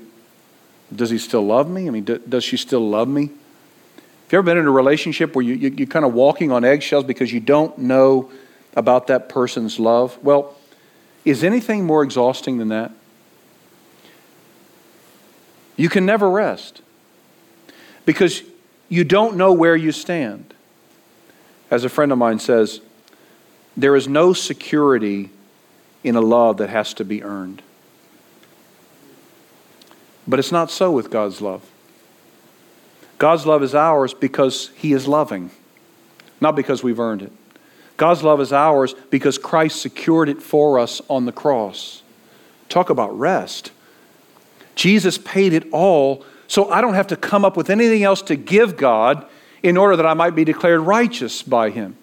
does 0.93 1.09
he 1.09 1.17
still 1.17 1.45
love 1.45 1.69
me? 1.69 1.87
I 1.87 1.91
mean, 1.91 2.03
do, 2.03 2.17
does 2.17 2.43
she 2.43 2.57
still 2.57 2.87
love 2.87 3.07
me? 3.07 3.27
Have 3.27 4.33
you 4.33 4.37
ever 4.39 4.45
been 4.45 4.57
in 4.57 4.65
a 4.65 4.71
relationship 4.71 5.35
where 5.35 5.43
you, 5.43 5.53
you, 5.53 5.69
you're 5.69 5.87
kind 5.87 6.05
of 6.05 6.13
walking 6.13 6.51
on 6.51 6.65
eggshells 6.65 7.05
because 7.05 7.31
you 7.31 7.39
don't 7.39 7.77
know 7.77 8.31
about 8.75 9.07
that 9.07 9.29
person's 9.29 9.79
love? 9.79 10.17
Well, 10.21 10.55
is 11.23 11.43
anything 11.43 11.85
more 11.85 12.03
exhausting 12.03 12.57
than 12.57 12.69
that? 12.69 12.91
You 15.77 15.89
can 15.89 16.05
never 16.05 16.29
rest 16.29 16.81
because 18.05 18.43
you 18.91 19.05
don't 19.05 19.37
know 19.37 19.53
where 19.53 19.75
you 19.77 19.93
stand. 19.93 20.53
As 21.71 21.85
a 21.85 21.89
friend 21.89 22.11
of 22.11 22.17
mine 22.17 22.39
says, 22.39 22.81
there 23.77 23.95
is 23.95 24.05
no 24.05 24.33
security 24.33 25.29
in 26.03 26.17
a 26.17 26.21
love 26.21 26.57
that 26.57 26.69
has 26.69 26.93
to 26.95 27.05
be 27.05 27.23
earned. 27.23 27.61
But 30.27 30.39
it's 30.39 30.51
not 30.51 30.69
so 30.69 30.91
with 30.91 31.09
God's 31.09 31.39
love. 31.39 31.63
God's 33.17 33.45
love 33.45 33.63
is 33.63 33.73
ours 33.73 34.13
because 34.13 34.71
He 34.75 34.91
is 34.91 35.07
loving, 35.07 35.51
not 36.41 36.57
because 36.57 36.83
we've 36.83 36.99
earned 36.99 37.21
it. 37.21 37.31
God's 37.95 38.23
love 38.23 38.41
is 38.41 38.51
ours 38.51 38.93
because 39.09 39.37
Christ 39.37 39.81
secured 39.81 40.27
it 40.27 40.41
for 40.41 40.77
us 40.77 41.01
on 41.09 41.25
the 41.25 41.31
cross. 41.31 42.03
Talk 42.67 42.89
about 42.89 43.17
rest. 43.17 43.71
Jesus 44.75 45.17
paid 45.17 45.53
it 45.53 45.71
all, 45.71 46.25
so 46.51 46.69
I 46.69 46.81
don't 46.81 46.95
have 46.95 47.07
to 47.07 47.15
come 47.15 47.45
up 47.45 47.55
with 47.55 47.69
anything 47.69 48.03
else 48.03 48.21
to 48.23 48.35
give 48.35 48.75
God 48.75 49.25
in 49.63 49.77
order 49.77 49.95
that 49.95 50.05
I 50.05 50.13
might 50.13 50.35
be 50.35 50.43
declared 50.43 50.81
righteous 50.81 51.43
by 51.43 51.69
Him. 51.69 51.95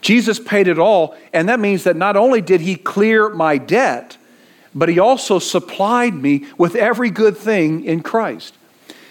Jesus 0.00 0.40
paid 0.40 0.68
it 0.68 0.78
all, 0.78 1.14
and 1.34 1.50
that 1.50 1.60
means 1.60 1.84
that 1.84 1.96
not 1.96 2.16
only 2.16 2.40
did 2.40 2.62
He 2.62 2.76
clear 2.76 3.28
my 3.28 3.58
debt, 3.58 4.16
but 4.74 4.88
He 4.88 4.98
also 4.98 5.38
supplied 5.38 6.14
me 6.14 6.46
with 6.56 6.74
every 6.76 7.10
good 7.10 7.36
thing 7.36 7.84
in 7.84 8.00
Christ. 8.02 8.54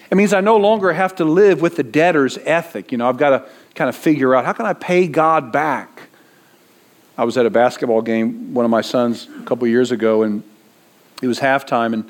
It 0.10 0.16
means 0.16 0.34
I 0.34 0.42
no 0.42 0.58
longer 0.58 0.94
have 0.94 1.14
to 1.18 1.24
live 1.24 1.62
with 1.62 1.76
the 1.76 1.84
debtor's 1.84 2.40
ethic. 2.40 2.92
You 2.92 2.98
know, 2.98 3.08
I've 3.08 3.18
got 3.18 3.30
to 3.30 3.46
kind 3.76 3.90
of 3.90 3.96
figure 3.96 4.34
out 4.34 4.44
how 4.44 4.54
can 4.54 4.66
I 4.66 4.74
pay 4.74 5.08
God 5.08 5.52
back? 5.52 6.02
I 7.16 7.26
was 7.26 7.38
at 7.38 7.46
a 7.46 7.52
basketball 7.52 8.02
game, 8.02 8.56
one 8.56 8.66
of 8.66 8.72
my 8.72 8.82
sons, 8.82 9.28
a 9.40 9.44
couple 9.44 9.68
years 9.68 9.92
ago, 9.92 10.24
and 10.24 10.42
it 11.22 11.28
was 11.28 11.40
halftime, 11.40 11.94
and 11.94 12.10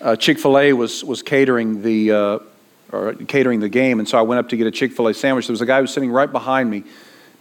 uh, 0.00 0.16
Chick 0.16 0.38
fil 0.38 0.58
A 0.58 0.72
was, 0.72 1.04
was 1.04 1.22
catering 1.22 1.82
the, 1.82 2.12
uh, 2.12 2.38
or 2.92 3.14
catering 3.14 3.60
the 3.60 3.68
game, 3.68 3.98
and 3.98 4.08
so 4.08 4.18
I 4.18 4.22
went 4.22 4.38
up 4.38 4.48
to 4.50 4.56
get 4.56 4.66
a 4.66 4.70
Chick 4.70 4.92
fil 4.92 5.08
A 5.08 5.14
sandwich. 5.14 5.46
There 5.46 5.52
was 5.52 5.60
a 5.60 5.66
guy 5.66 5.76
who 5.76 5.82
was 5.82 5.92
sitting 5.92 6.10
right 6.10 6.30
behind 6.30 6.70
me, 6.70 6.84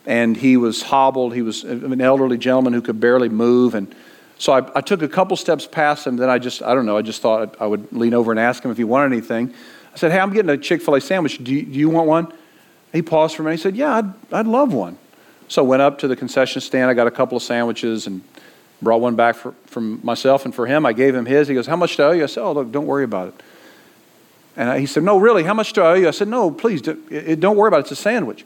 and 0.06 0.36
he 0.36 0.58
was 0.58 0.82
hobbled. 0.82 1.34
He 1.34 1.42
was 1.42 1.64
an 1.64 2.02
elderly 2.02 2.38
gentleman 2.38 2.74
who 2.74 2.82
could 2.82 3.00
barely 3.00 3.30
move. 3.30 3.76
And 3.76 3.94
so 4.38 4.54
I, 4.54 4.70
I 4.78 4.82
took 4.82 5.02
a 5.02 5.08
couple 5.08 5.38
steps 5.38 5.68
past 5.68 6.06
him. 6.06 6.18
Then 6.18 6.30
I 6.30 6.40
just, 6.40 6.62
I 6.62 6.74
don't 6.74 6.86
know, 6.86 6.98
I 6.98 7.02
just 7.02 7.22
thought 7.22 7.56
I 7.60 7.68
would 7.68 7.92
lean 7.92 8.14
over 8.14 8.32
and 8.32 8.40
ask 8.40 8.64
him 8.64 8.72
if 8.72 8.78
he 8.78 8.84
wanted 8.84 9.14
anything. 9.14 9.54
I 9.94 9.98
said, 9.98 10.12
Hey, 10.12 10.20
I'm 10.20 10.34
getting 10.34 10.50
a 10.50 10.58
Chick 10.58 10.82
fil 10.82 10.96
A 10.96 11.02
sandwich. 11.02 11.44
Do 11.44 11.54
you, 11.54 11.64
do 11.64 11.80
you 11.80 11.90
want 11.90 12.08
one? 12.08 12.34
He 12.92 13.02
paused 13.02 13.36
for 13.36 13.44
a 13.44 13.46
minute. 13.46 13.58
He 13.58 13.62
said, 13.62 13.76
Yeah, 13.76 13.96
I'd, 13.96 14.34
I'd 14.34 14.48
love 14.48 14.74
one. 14.74 14.98
So 15.48 15.64
I 15.64 15.68
went 15.68 15.82
up 15.82 16.00
to 16.00 16.08
the 16.08 16.16
concession 16.16 16.62
stand. 16.62 16.92
I 16.92 16.94
got 16.94 17.08
a 17.08 17.12
couple 17.12 17.36
of 17.36 17.44
sandwiches 17.44 18.06
and 18.06 18.22
brought 18.82 19.02
one 19.02 19.16
back 19.16 19.36
for, 19.36 19.54
from 19.66 20.00
myself 20.04 20.46
and 20.46 20.56
for 20.56 20.66
him. 20.66 20.86
I 20.86 20.94
gave 20.94 21.16
him 21.16 21.26
his. 21.26 21.48
He 21.48 21.54
goes, 21.54 21.68
How 21.68 21.76
much 21.76 21.98
do 21.98 22.04
I 22.04 22.06
owe 22.08 22.12
you? 22.12 22.24
I 22.24 22.28
said, 22.28 22.44
Oh, 22.44 22.54
look, 22.54 22.72
don't 22.72 22.88
worry 22.88 23.04
about 23.04 23.30
it. 23.30 23.44
And 24.56 24.80
he 24.80 24.86
said, 24.86 25.04
No, 25.04 25.18
really, 25.18 25.44
how 25.44 25.54
much 25.54 25.74
do 25.74 25.82
I 25.82 25.92
owe 25.92 25.96
you? 25.96 26.08
I 26.08 26.12
said, 26.12 26.28
No, 26.28 26.52
please, 26.52 26.82
don't 26.82 27.58
worry 27.58 27.68
about 27.68 27.78
it. 27.78 27.82
It's 27.82 27.92
a 27.92 27.96
sandwich. 27.96 28.46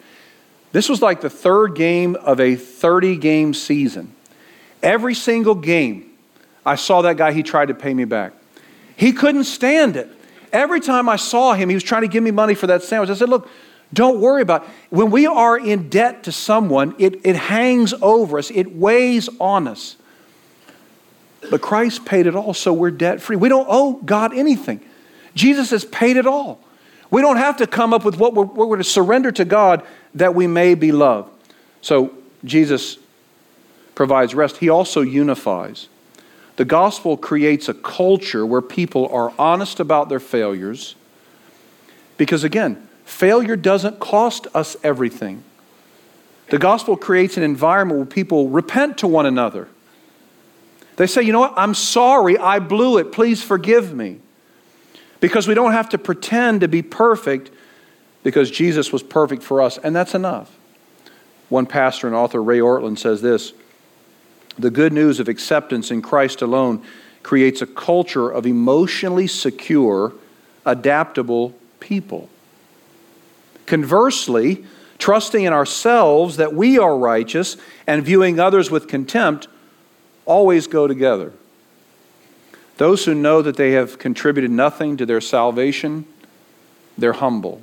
This 0.71 0.89
was 0.89 1.01
like 1.01 1.21
the 1.21 1.29
third 1.29 1.75
game 1.75 2.15
of 2.15 2.39
a 2.39 2.55
30 2.55 3.17
game 3.17 3.53
season. 3.53 4.13
Every 4.81 5.13
single 5.13 5.55
game, 5.55 6.11
I 6.65 6.75
saw 6.75 7.03
that 7.03 7.15
guy, 7.15 7.31
he 7.31 7.43
tried 7.43 7.67
to 7.67 7.73
pay 7.73 7.93
me 7.93 8.05
back. 8.05 8.33
He 8.95 9.13
couldn't 9.13 9.45
stand 9.45 9.95
it. 9.95 10.09
Every 10.51 10.79
time 10.79 11.09
I 11.09 11.15
saw 11.15 11.53
him, 11.53 11.69
he 11.69 11.75
was 11.75 11.83
trying 11.83 12.01
to 12.01 12.07
give 12.07 12.23
me 12.23 12.31
money 12.31 12.53
for 12.53 12.67
that 12.67 12.83
sandwich. 12.83 13.09
I 13.09 13.13
said, 13.13 13.29
Look, 13.29 13.47
don't 13.93 14.19
worry 14.19 14.41
about 14.41 14.63
it. 14.63 14.69
When 14.89 15.11
we 15.11 15.27
are 15.27 15.57
in 15.57 15.89
debt 15.89 16.23
to 16.23 16.31
someone, 16.31 16.95
it, 16.97 17.21
it 17.23 17.35
hangs 17.35 17.93
over 18.01 18.39
us, 18.39 18.49
it 18.49 18.75
weighs 18.75 19.29
on 19.39 19.67
us. 19.67 19.95
But 21.49 21.61
Christ 21.61 22.05
paid 22.05 22.27
it 22.27 22.35
all, 22.35 22.53
so 22.53 22.73
we're 22.73 22.91
debt 22.91 23.21
free. 23.21 23.35
We 23.35 23.49
don't 23.49 23.67
owe 23.69 23.93
God 23.93 24.35
anything. 24.35 24.81
Jesus 25.35 25.71
has 25.71 25.85
paid 25.85 26.17
it 26.17 26.25
all. 26.25 26.59
We 27.09 27.21
don't 27.21 27.37
have 27.37 27.57
to 27.57 27.67
come 27.67 27.93
up 27.93 28.05
with 28.05 28.17
what 28.17 28.33
we're, 28.33 28.45
what 28.45 28.69
we're 28.69 28.77
to 28.77 28.83
surrender 28.83 29.31
to 29.33 29.45
God 29.45 29.85
that 30.15 30.33
we 30.33 30.47
may 30.47 30.73
be 30.73 30.91
loved. 30.91 31.31
So 31.81 32.11
Jesus 32.43 32.97
provides 33.93 34.33
rest. 34.33 34.57
He 34.57 34.69
also 34.69 35.01
unifies. 35.01 35.87
The 36.55 36.65
gospel 36.65 37.17
creates 37.17 37.67
a 37.67 37.73
culture 37.73 38.45
where 38.45 38.61
people 38.61 39.07
are 39.09 39.33
honest 39.37 39.79
about 39.79 40.09
their 40.09 40.19
failures. 40.19 40.95
Because 42.17 42.43
again, 42.43 42.87
failure 43.05 43.55
doesn't 43.55 43.99
cost 43.99 44.47
us 44.53 44.75
everything. 44.83 45.43
The 46.49 46.59
gospel 46.59 46.95
creates 46.95 47.37
an 47.37 47.43
environment 47.43 47.97
where 47.97 48.05
people 48.05 48.49
repent 48.49 48.99
to 48.99 49.07
one 49.07 49.25
another. 49.25 49.67
They 50.95 51.07
say, 51.07 51.23
you 51.23 51.31
know 51.31 51.39
what? 51.39 51.53
I'm 51.57 51.73
sorry, 51.73 52.37
I 52.37 52.59
blew 52.59 52.97
it. 52.97 53.11
Please 53.11 53.41
forgive 53.41 53.93
me. 53.93 54.19
Because 55.19 55.47
we 55.47 55.53
don't 55.53 55.71
have 55.71 55.89
to 55.89 55.97
pretend 55.97 56.61
to 56.61 56.67
be 56.67 56.81
perfect 56.81 57.49
because 58.23 58.49
Jesus 58.51 58.91
was 58.91 59.03
perfect 59.03 59.43
for 59.43 59.61
us, 59.61 59.77
and 59.77 59.95
that's 59.95 60.15
enough. 60.15 60.57
One 61.49 61.65
pastor 61.65 62.07
and 62.07 62.15
author, 62.15 62.41
Ray 62.41 62.59
Ortlund, 62.59 62.97
says 62.97 63.21
this 63.21 63.53
The 64.57 64.71
good 64.71 64.93
news 64.93 65.19
of 65.19 65.27
acceptance 65.27 65.91
in 65.91 66.01
Christ 66.01 66.41
alone 66.41 66.83
creates 67.21 67.61
a 67.61 67.67
culture 67.67 68.29
of 68.29 68.45
emotionally 68.45 69.27
secure, 69.27 70.13
adaptable 70.65 71.53
people. 71.79 72.29
Conversely, 73.65 74.65
trusting 74.97 75.43
in 75.43 75.53
ourselves 75.53 76.37
that 76.37 76.53
we 76.53 76.77
are 76.77 76.97
righteous 76.97 77.57
and 77.87 78.03
viewing 78.03 78.39
others 78.39 78.69
with 78.69 78.87
contempt 78.87 79.47
always 80.25 80.67
go 80.67 80.87
together. 80.87 81.33
Those 82.77 83.05
who 83.05 83.13
know 83.13 83.41
that 83.41 83.55
they 83.55 83.71
have 83.71 83.99
contributed 83.99 84.51
nothing 84.51 84.97
to 84.97 85.05
their 85.05 85.21
salvation, 85.21 86.05
they're 86.97 87.13
humble. 87.13 87.61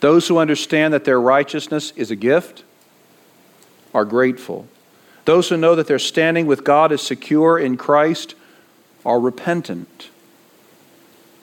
Those 0.00 0.28
who 0.28 0.38
understand 0.38 0.94
that 0.94 1.04
their 1.04 1.20
righteousness 1.20 1.92
is 1.96 2.10
a 2.10 2.16
gift 2.16 2.64
are 3.94 4.04
grateful. 4.04 4.68
Those 5.24 5.48
who 5.48 5.56
know 5.56 5.74
that 5.74 5.86
their 5.86 5.98
standing 5.98 6.46
with 6.46 6.64
God 6.64 6.92
is 6.92 7.02
secure 7.02 7.58
in 7.58 7.76
Christ 7.76 8.34
are 9.04 9.20
repentant. 9.20 10.10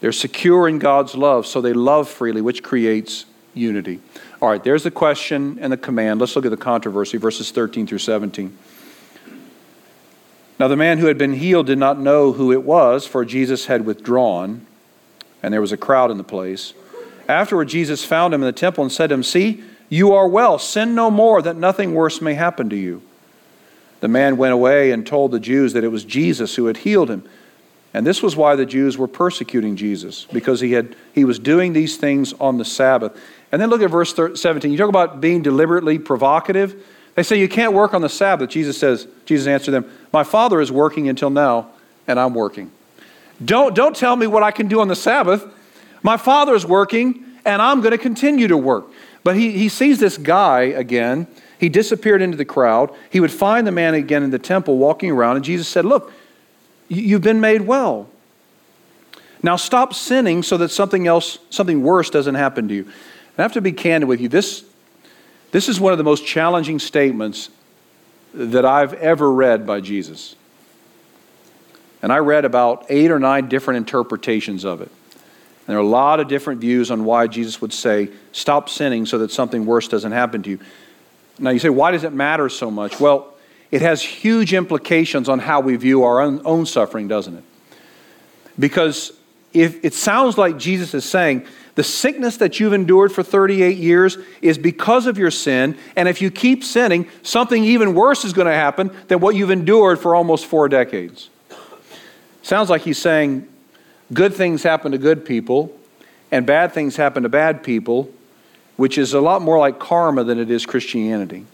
They're 0.02 0.12
secure 0.12 0.68
in 0.68 0.80
God's 0.80 1.16
love, 1.16 1.46
so 1.46 1.62
they 1.62 1.74
love 1.74 2.10
freely, 2.10 2.42
which 2.42 2.64
creates 2.64 3.26
unity. 3.54 4.00
All 4.42 4.50
right, 4.50 4.64
there's 4.64 4.84
the 4.84 4.92
question 4.92 5.58
and 5.62 5.72
the 5.72 5.78
command. 5.78 6.20
Let's 6.20 6.36
look 6.36 6.46
at 6.46 6.52
the 6.52 6.58
controversy, 6.58 7.18
verses 7.18 7.52
13 7.52 7.88
through 7.88 8.00
17. 8.00 8.58
Now, 10.60 10.68
the 10.70 10.78
man 10.78 11.00
who 11.00 11.08
had 11.08 11.18
been 11.18 11.34
healed 11.34 11.68
did 11.68 11.78
not 11.78 12.00
know 12.00 12.32
who 12.32 12.52
it 12.52 12.64
was, 12.64 13.06
for 13.06 13.26
Jesus 13.26 13.66
had 13.66 13.86
withdrawn, 13.86 14.66
and 15.44 15.54
there 15.54 15.62
was 15.62 15.74
a 15.74 15.78
crowd 15.78 16.12
in 16.12 16.18
the 16.18 16.24
place. 16.24 16.74
Afterward, 17.28 17.68
Jesus 17.68 18.06
found 18.06 18.34
him 18.34 18.42
in 18.42 18.46
the 18.46 18.54
temple 18.54 18.84
and 18.84 18.92
said 18.92 19.08
to 19.08 19.16
him, 19.16 19.24
See, 19.24 19.64
you 19.90 20.14
are 20.14 20.28
well. 20.28 20.58
Sin 20.58 20.96
no 20.96 21.12
more, 21.12 21.42
that 21.42 21.58
nothing 21.58 21.94
worse 21.94 22.22
may 22.22 22.36
happen 22.36 22.70
to 22.70 22.76
you. 22.76 23.02
The 24.00 24.08
man 24.08 24.38
went 24.38 24.54
away 24.54 24.92
and 24.92 25.06
told 25.06 25.32
the 25.32 25.40
Jews 25.40 25.74
that 25.74 25.84
it 25.84 25.90
was 25.90 26.06
Jesus 26.06 26.56
who 26.56 26.68
had 26.68 26.78
healed 26.78 27.10
him. 27.10 27.28
And 27.94 28.06
this 28.06 28.22
was 28.22 28.36
why 28.36 28.56
the 28.56 28.66
Jews 28.66 28.98
were 28.98 29.08
persecuting 29.08 29.76
Jesus, 29.76 30.26
because 30.32 30.60
he, 30.60 30.74
had, 30.74 30.96
he 31.14 31.24
was 31.24 31.40
doing 31.40 31.74
these 31.74 31.96
things 31.98 32.34
on 32.34 32.58
the 32.58 32.66
Sabbath. 32.66 33.18
And 33.52 33.62
then 33.62 33.70
look 33.70 33.82
at 33.82 33.90
verse 33.90 34.14
17. 34.14 34.72
You 34.72 34.78
talk 34.78 34.90
about 34.90 35.22
being 35.22 35.42
deliberately 35.42 35.98
provocative. 35.98 36.86
They 37.16 37.24
say 37.24 37.40
you 37.40 37.50
can't 37.50 37.74
work 37.74 37.94
on 37.94 38.02
the 38.02 38.10
Sabbath. 38.10 38.50
Jesus 38.50 38.78
says, 38.78 39.08
Jesus 39.26 39.48
answered 39.48 39.72
them, 39.72 39.90
My 40.12 40.24
Father 40.24 40.60
is 40.62 40.72
working 40.72 41.08
until 41.08 41.30
now, 41.30 41.70
and 42.08 42.20
I'm 42.20 42.34
working. 42.34 42.72
Don't, 43.44 43.74
don't 43.74 43.96
tell 43.96 44.16
me 44.16 44.28
what 44.28 44.44
I 44.44 44.52
can 44.52 44.68
do 44.68 44.82
on 44.82 44.88
the 44.88 44.96
Sabbath. 44.96 45.46
My 46.04 46.18
Father 46.18 46.54
is 46.54 46.66
working, 46.66 47.24
and 47.46 47.62
I'm 47.62 47.80
going 47.82 47.92
to 47.92 47.98
continue 47.98 48.48
to 48.50 48.58
work. 48.58 48.86
But 49.24 49.36
he, 49.36 49.52
he 49.52 49.70
sees 49.70 50.00
this 50.00 50.18
guy 50.18 50.64
again. 50.64 51.28
He 51.60 51.70
disappeared 51.70 52.22
into 52.22 52.38
the 52.38 52.46
crowd. 52.46 52.94
He 53.10 53.20
would 53.20 53.32
find 53.32 53.66
the 53.66 53.72
man 53.72 53.94
again 53.94 54.22
in 54.22 54.30
the 54.30 54.40
temple 54.40 54.78
walking 54.78 55.10
around, 55.10 55.38
and 55.38 55.46
Jesus 55.46 55.68
said, 55.68 55.86
Look, 55.86 56.12
you've 56.90 57.22
been 57.22 57.40
made 57.40 57.62
well. 57.62 58.10
Now 59.42 59.56
stop 59.56 59.94
sinning 59.94 60.44
so 60.44 60.58
that 60.58 60.70
something 60.70 61.08
else, 61.08 61.40
something 61.50 61.84
worse 61.84 62.10
doesn't 62.10 62.36
happen 62.36 62.68
to 62.68 62.74
you. 62.74 62.92
I 63.38 63.42
have 63.42 63.54
to 63.54 63.62
be 63.62 63.72
candid 63.72 64.08
with 64.08 64.22
you. 64.22 64.28
This, 64.28 64.64
this 65.52 65.70
is 65.70 65.80
one 65.80 65.94
of 65.94 65.98
the 65.98 66.04
most 66.04 66.26
challenging 66.26 66.80
statements 66.80 67.50
that 68.34 68.66
I've 68.66 68.94
ever 68.96 69.32
read 69.32 69.66
by 69.66 69.80
Jesus. 69.82 70.36
And 72.02 72.12
I 72.12 72.18
read 72.18 72.46
about 72.46 72.86
eight 72.90 73.10
or 73.10 73.20
nine 73.20 73.48
different 73.48 73.78
interpretations 73.78 74.66
of 74.66 74.82
it. 74.82 74.92
And 75.68 75.74
there 75.74 75.78
are 75.78 75.82
a 75.82 75.88
lot 75.88 76.20
of 76.20 76.28
different 76.28 76.62
views 76.62 76.92
on 76.92 77.06
why 77.06 77.28
Jesus 77.28 77.60
would 77.62 77.74
say, 77.74 78.10
stop 78.32 78.70
sinning 78.70 79.06
so 79.06 79.18
that 79.20 79.32
something 79.32 79.66
worse 79.66 79.88
doesn't 79.88 80.12
happen 80.12 80.44
to 80.44 80.50
you. 80.52 80.60
Now 81.40 81.50
you 81.50 81.60
say, 81.60 81.70
why 81.70 81.92
does 81.92 82.04
it 82.04 82.14
matter 82.14 82.50
so 82.50 82.70
much? 82.70 83.00
Well, 83.00 83.34
it 83.72 83.82
has 83.82 84.02
huge 84.02 84.54
implications 84.54 85.28
on 85.28 85.40
how 85.40 85.62
we 85.62 85.76
view 85.76 86.04
our 86.04 86.22
own, 86.22 86.42
own 86.46 86.66
suffering, 86.66 87.08
doesn't 87.08 87.38
it? 87.38 87.44
Because 88.60 89.12
if 89.54 89.84
it 89.84 89.94
sounds 89.94 90.38
like 90.38 90.58
Jesus 90.58 90.94
is 90.94 91.04
saying, 91.04 91.48
the 91.76 91.84
sickness 91.84 92.38
that 92.38 92.60
you've 92.60 92.74
endured 92.74 93.12
for 93.12 93.22
38 93.22 93.78
years 93.78 94.18
is 94.42 94.58
because 94.58 95.08
of 95.08 95.18
your 95.18 95.32
sin, 95.32 95.78
and 95.96 96.08
if 96.08 96.22
you 96.22 96.32
keep 96.32 96.64
sinning, 96.64 97.08
something 97.22 97.64
even 97.64 97.94
worse 97.94 98.24
is 98.24 98.32
going 98.32 98.48
to 98.48 98.54
happen 98.54 98.96
than 99.10 99.20
what 99.20 99.36
you've 99.36 99.52
endured 99.52 100.00
for 100.00 100.16
almost 100.16 100.46
four 100.46 100.70
decades. 100.70 101.30
Sounds 102.42 102.70
like 102.70 102.82
he's 102.82 102.98
saying 102.98 103.48
good 104.14 104.34
things 104.34 104.64
happen 104.64 104.94
to 104.94 104.98
good 104.98 105.26
people, 105.26 105.78
and 106.32 106.46
bad 106.46 106.72
things 106.74 106.96
happen 106.96 107.24
to 107.24 107.30
bad 107.30 107.62
people, 107.62 108.10
which 108.78 108.98
is 108.98 109.14
a 109.14 109.20
lot 109.20 109.42
more 109.42 109.60
like 109.60 109.78
karma 109.78 110.24
than 110.24 110.40
it 110.40 110.50
is 110.50 110.66
Christianity. 110.66 111.46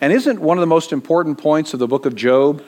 And 0.00 0.12
isn't 0.12 0.40
one 0.40 0.56
of 0.56 0.60
the 0.60 0.66
most 0.66 0.92
important 0.92 1.38
points 1.38 1.74
of 1.74 1.80
the 1.80 1.86
book 1.86 2.06
of 2.06 2.14
Job 2.14 2.62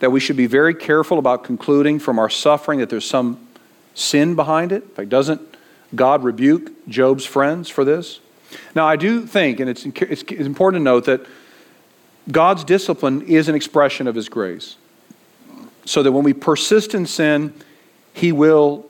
that 0.00 0.10
we 0.10 0.18
should 0.18 0.36
be 0.36 0.46
very 0.46 0.74
careful 0.74 1.18
about 1.18 1.44
concluding 1.44 1.98
from 1.98 2.18
our 2.18 2.30
suffering 2.30 2.80
that 2.80 2.90
there's 2.90 3.08
some 3.08 3.46
sin 3.94 4.34
behind 4.34 4.72
it? 4.72 4.82
In 4.82 4.88
fact, 4.90 5.08
doesn't 5.08 5.49
God 5.94 6.22
rebuke 6.24 6.86
Job's 6.88 7.24
friends 7.24 7.68
for 7.68 7.84
this? 7.84 8.20
Now, 8.74 8.86
I 8.86 8.96
do 8.96 9.26
think, 9.26 9.60
and 9.60 9.68
it's, 9.68 9.84
it's 9.84 10.22
important 10.30 10.80
to 10.80 10.84
note 10.84 11.04
that 11.06 11.26
God's 12.30 12.64
discipline 12.64 13.22
is 13.22 13.48
an 13.48 13.54
expression 13.54 14.06
of 14.06 14.14
His 14.14 14.28
grace. 14.28 14.76
So 15.84 16.02
that 16.02 16.12
when 16.12 16.24
we 16.24 16.32
persist 16.32 16.94
in 16.94 17.06
sin, 17.06 17.54
He 18.12 18.32
will 18.32 18.88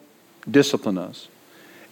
discipline 0.51 0.99
us. 0.99 1.29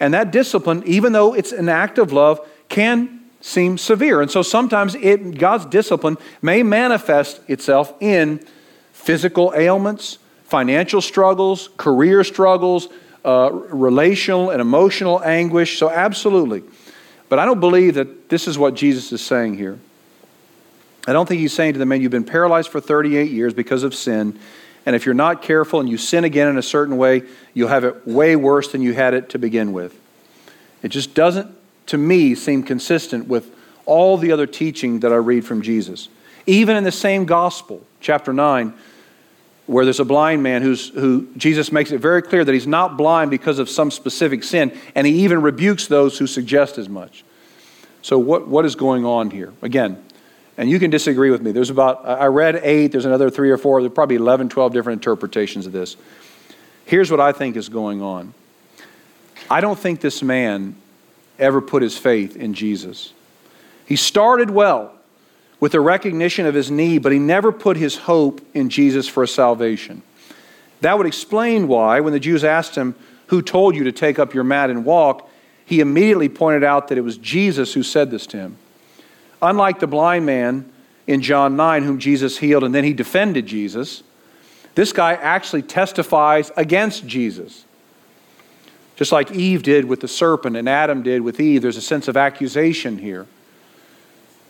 And 0.00 0.14
that 0.14 0.30
discipline, 0.30 0.82
even 0.86 1.12
though 1.12 1.34
it's 1.34 1.52
an 1.52 1.68
act 1.68 1.98
of 1.98 2.12
love, 2.12 2.40
can 2.68 3.20
seem 3.40 3.78
severe. 3.78 4.20
And 4.20 4.30
so 4.30 4.42
sometimes 4.42 4.94
it, 4.96 5.38
God's 5.38 5.66
discipline 5.66 6.18
may 6.42 6.62
manifest 6.62 7.40
itself 7.48 7.94
in 8.00 8.44
physical 8.92 9.52
ailments, 9.56 10.18
financial 10.44 11.00
struggles, 11.00 11.70
career 11.76 12.24
struggles, 12.24 12.88
uh, 13.24 13.50
relational 13.52 14.50
and 14.50 14.60
emotional 14.60 15.22
anguish. 15.22 15.78
So, 15.78 15.90
absolutely. 15.90 16.62
But 17.28 17.38
I 17.38 17.44
don't 17.44 17.60
believe 17.60 17.94
that 17.94 18.28
this 18.28 18.48
is 18.48 18.58
what 18.58 18.74
Jesus 18.74 19.12
is 19.12 19.20
saying 19.20 19.56
here. 19.56 19.78
I 21.06 21.12
don't 21.12 21.26
think 21.26 21.40
he's 21.40 21.52
saying 21.52 21.74
to 21.74 21.78
the 21.78 21.86
man, 21.86 22.02
You've 22.02 22.10
been 22.10 22.24
paralyzed 22.24 22.70
for 22.70 22.80
38 22.80 23.30
years 23.30 23.54
because 23.54 23.82
of 23.82 23.94
sin. 23.94 24.38
And 24.86 24.96
if 24.96 25.04
you're 25.04 25.14
not 25.14 25.42
careful 25.42 25.80
and 25.80 25.88
you 25.88 25.98
sin 25.98 26.24
again 26.24 26.48
in 26.48 26.56
a 26.56 26.62
certain 26.62 26.96
way, 26.96 27.22
you'll 27.52 27.68
have 27.68 27.84
it 27.84 28.06
way 28.06 28.36
worse 28.36 28.72
than 28.72 28.80
you 28.80 28.94
had 28.94 29.12
it 29.12 29.28
to 29.30 29.38
begin 29.38 29.72
with. 29.72 29.98
It 30.82 30.88
just 30.88 31.14
doesn't, 31.14 31.54
to 31.86 31.98
me, 31.98 32.34
seem 32.34 32.62
consistent 32.62 33.26
with 33.26 33.54
all 33.84 34.16
the 34.16 34.32
other 34.32 34.46
teaching 34.46 35.00
that 35.00 35.12
I 35.12 35.16
read 35.16 35.44
from 35.44 35.60
Jesus. 35.60 36.08
Even 36.46 36.76
in 36.76 36.84
the 36.84 36.92
same 36.92 37.26
gospel, 37.26 37.86
chapter 38.00 38.32
9, 38.32 38.72
where 39.68 39.84
there's 39.84 40.00
a 40.00 40.04
blind 40.04 40.42
man 40.42 40.62
who's, 40.62 40.88
who 40.88 41.28
Jesus 41.36 41.70
makes 41.70 41.92
it 41.92 41.98
very 41.98 42.22
clear 42.22 42.42
that 42.42 42.52
he's 42.52 42.66
not 42.66 42.96
blind 42.96 43.30
because 43.30 43.58
of 43.58 43.68
some 43.68 43.90
specific 43.90 44.42
sin, 44.42 44.76
and 44.94 45.06
he 45.06 45.24
even 45.24 45.42
rebukes 45.42 45.86
those 45.86 46.18
who 46.18 46.26
suggest 46.26 46.78
as 46.78 46.88
much. 46.88 47.22
So, 48.00 48.18
what, 48.18 48.48
what 48.48 48.64
is 48.64 48.74
going 48.76 49.04
on 49.04 49.30
here? 49.30 49.52
Again, 49.60 50.02
and 50.56 50.70
you 50.70 50.78
can 50.78 50.90
disagree 50.90 51.30
with 51.30 51.42
me. 51.42 51.52
There's 51.52 51.68
about, 51.68 52.08
I 52.08 52.26
read 52.26 52.60
eight, 52.64 52.92
there's 52.92 53.04
another 53.04 53.28
three 53.28 53.50
or 53.50 53.58
four, 53.58 53.82
there's 53.82 53.92
probably 53.92 54.16
11, 54.16 54.48
12 54.48 54.72
different 54.72 55.00
interpretations 55.04 55.66
of 55.66 55.72
this. 55.72 55.98
Here's 56.86 57.10
what 57.10 57.20
I 57.20 57.32
think 57.32 57.54
is 57.56 57.68
going 57.68 58.00
on 58.00 58.32
I 59.50 59.60
don't 59.60 59.78
think 59.78 60.00
this 60.00 60.22
man 60.22 60.76
ever 61.38 61.60
put 61.60 61.82
his 61.82 61.96
faith 61.98 62.36
in 62.36 62.54
Jesus. 62.54 63.12
He 63.84 63.96
started 63.96 64.48
well 64.48 64.97
with 65.60 65.72
the 65.72 65.80
recognition 65.80 66.46
of 66.46 66.54
his 66.54 66.70
need, 66.70 67.02
but 67.02 67.12
he 67.12 67.18
never 67.18 67.52
put 67.52 67.76
his 67.76 67.96
hope 67.96 68.40
in 68.54 68.68
Jesus 68.70 69.08
for 69.08 69.26
salvation. 69.26 70.02
That 70.80 70.96
would 70.96 71.06
explain 71.06 71.66
why, 71.66 72.00
when 72.00 72.12
the 72.12 72.20
Jews 72.20 72.44
asked 72.44 72.76
him, 72.76 72.94
Who 73.26 73.42
told 73.42 73.74
you 73.74 73.84
to 73.84 73.92
take 73.92 74.18
up 74.18 74.34
your 74.34 74.44
mat 74.44 74.70
and 74.70 74.84
walk? 74.84 75.28
he 75.68 75.80
immediately 75.80 76.30
pointed 76.30 76.64
out 76.64 76.88
that 76.88 76.96
it 76.96 77.02
was 77.02 77.18
Jesus 77.18 77.74
who 77.74 77.82
said 77.82 78.10
this 78.10 78.26
to 78.28 78.38
him. 78.38 78.56
Unlike 79.42 79.80
the 79.80 79.86
blind 79.86 80.24
man 80.24 80.72
in 81.06 81.20
John 81.20 81.56
9, 81.56 81.82
whom 81.82 81.98
Jesus 81.98 82.38
healed, 82.38 82.64
and 82.64 82.74
then 82.74 82.84
he 82.84 82.94
defended 82.94 83.44
Jesus, 83.44 84.02
this 84.74 84.94
guy 84.94 85.12
actually 85.12 85.60
testifies 85.60 86.50
against 86.56 87.06
Jesus. 87.06 87.66
Just 88.96 89.12
like 89.12 89.30
Eve 89.32 89.62
did 89.62 89.84
with 89.84 90.00
the 90.00 90.08
serpent 90.08 90.56
and 90.56 90.66
Adam 90.66 91.02
did 91.02 91.20
with 91.20 91.38
Eve, 91.38 91.60
there's 91.60 91.76
a 91.76 91.82
sense 91.82 92.08
of 92.08 92.16
accusation 92.16 92.96
here. 92.96 93.26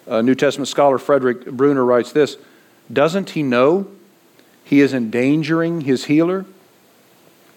Uh, 0.08 0.22
New 0.22 0.34
Testament 0.34 0.68
scholar 0.68 0.98
Frederick 0.98 1.44
Bruner 1.44 1.84
writes 1.84 2.12
this 2.12 2.36
Doesn't 2.92 3.30
he 3.30 3.42
know 3.42 3.88
he 4.64 4.80
is 4.80 4.94
endangering 4.94 5.82
his 5.82 6.06
healer? 6.06 6.46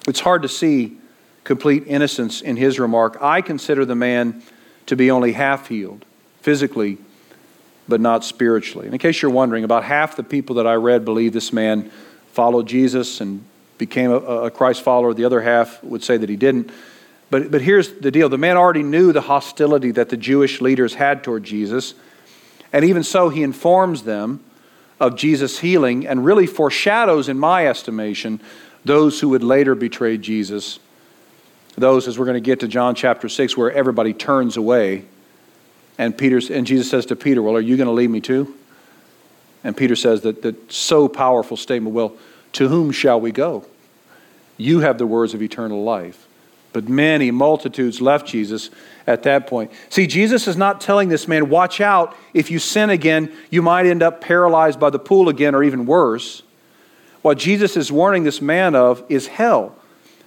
It's 0.08 0.20
hard 0.20 0.42
to 0.42 0.50
see 0.50 0.98
complete 1.44 1.84
innocence 1.88 2.42
in 2.42 2.58
his 2.58 2.80
remark. 2.80 3.18
I 3.22 3.42
consider 3.42 3.86
the 3.86 3.96
man 3.96 4.42
to 4.88 4.96
be 4.96 5.10
only 5.10 5.32
half 5.34 5.68
healed, 5.68 6.06
physically, 6.42 6.98
but 7.88 8.02
not 8.02 8.26
spiritually. 8.26 8.86
And 8.86 8.94
in 8.94 9.00
case 9.00 9.22
you're 9.22 9.32
wondering, 9.32 9.64
about 9.64 9.84
half 9.84 10.16
the 10.16 10.24
people 10.24 10.56
that 10.56 10.68
I 10.68 10.74
read 10.76 11.06
believe 11.06 11.34
this 11.34 11.54
man 11.54 11.92
followed 12.32 12.68
Jesus 12.68 13.22
and 13.22 13.44
became 13.78 14.12
a, 14.12 14.16
a 14.16 14.52
Christ 14.52 14.82
follower. 14.82 15.14
The 15.14 15.26
other 15.26 15.42
half 15.42 15.84
would 15.84 16.04
say 16.04 16.18
that 16.18 16.30
he 16.30 16.36
didn't. 16.36 16.72
But, 17.30 17.50
but 17.50 17.62
here's 17.62 17.92
the 17.94 18.12
deal 18.12 18.30
the 18.30 18.38
man 18.38 18.58
already 18.58 18.84
knew 18.84 19.12
the 19.12 19.22
hostility 19.22 19.92
that 19.92 20.10
the 20.10 20.18
Jewish 20.18 20.62
leaders 20.62 20.94
had 20.94 21.24
toward 21.24 21.44
Jesus. 21.44 21.94
And 22.74 22.86
even 22.86 23.04
so, 23.04 23.30
he 23.30 23.44
informs 23.44 24.04
them 24.04 24.40
of 25.00 25.16
Jesus' 25.16 25.60
healing 25.60 26.08
and 26.08 26.24
really 26.24 26.46
foreshadows, 26.46 27.28
in 27.28 27.38
my 27.38 27.68
estimation, 27.68 28.40
those 28.86 29.20
who 29.20 29.30
would 29.30 29.44
later 29.44 29.76
betray 29.76 30.18
Jesus. 30.18 30.80
Those, 31.76 32.08
as 32.08 32.20
we're 32.20 32.26
going 32.26 32.36
to 32.36 32.42
get 32.42 32.60
to 32.62 32.68
John 32.68 32.96
chapter 32.96 33.28
6, 33.28 33.58
where 33.58 33.72
everybody 33.72 34.14
turns 34.14 34.58
away. 34.58 35.06
And, 35.98 36.18
Peter's, 36.18 36.50
and 36.50 36.66
Jesus 36.66 36.90
says 36.90 37.06
to 37.08 37.16
Peter, 37.16 37.42
Well, 37.42 37.56
are 37.56 37.62
you 37.62 37.78
going 37.78 37.88
to 37.88 37.94
leave 37.94 38.10
me 38.10 38.22
too? 38.22 38.56
And 39.64 39.76
Peter 39.76 39.96
says 39.96 40.22
that, 40.22 40.42
that 40.42 40.72
so 40.72 41.08
powerful 41.08 41.58
statement, 41.58 41.96
Well, 41.96 42.16
to 42.54 42.68
whom 42.68 42.92
shall 42.92 43.20
we 43.20 43.32
go? 43.32 43.66
You 44.58 44.80
have 44.82 44.98
the 44.98 45.08
words 45.08 45.34
of 45.34 45.42
eternal 45.42 45.84
life. 45.84 46.28
But 46.74 46.88
many 46.88 47.32
multitudes 47.32 48.02
left 48.02 48.28
Jesus 48.28 48.70
at 49.06 49.24
that 49.24 49.48
point. 49.48 49.72
See, 49.90 50.08
Jesus 50.08 50.48
is 50.48 50.56
not 50.56 50.80
telling 50.80 51.10
this 51.10 51.28
man, 51.28 51.50
watch 51.50 51.82
out, 51.82 52.16
if 52.34 52.50
you 52.50 52.60
sin 52.60 52.90
again, 52.90 53.32
you 53.50 53.62
might 53.62 53.86
end 53.86 54.02
up 54.02 54.22
paralyzed 54.22 54.80
by 54.80 54.90
the 54.90 55.00
pool 55.00 55.28
again, 55.28 55.54
or 55.54 55.64
even 55.64 55.86
worse. 55.86 56.44
What 57.22 57.38
Jesus 57.38 57.76
is 57.76 57.92
warning 57.92 58.24
this 58.24 58.42
man 58.42 58.74
of 58.76 59.04
is 59.10 59.28
hell. 59.28 59.76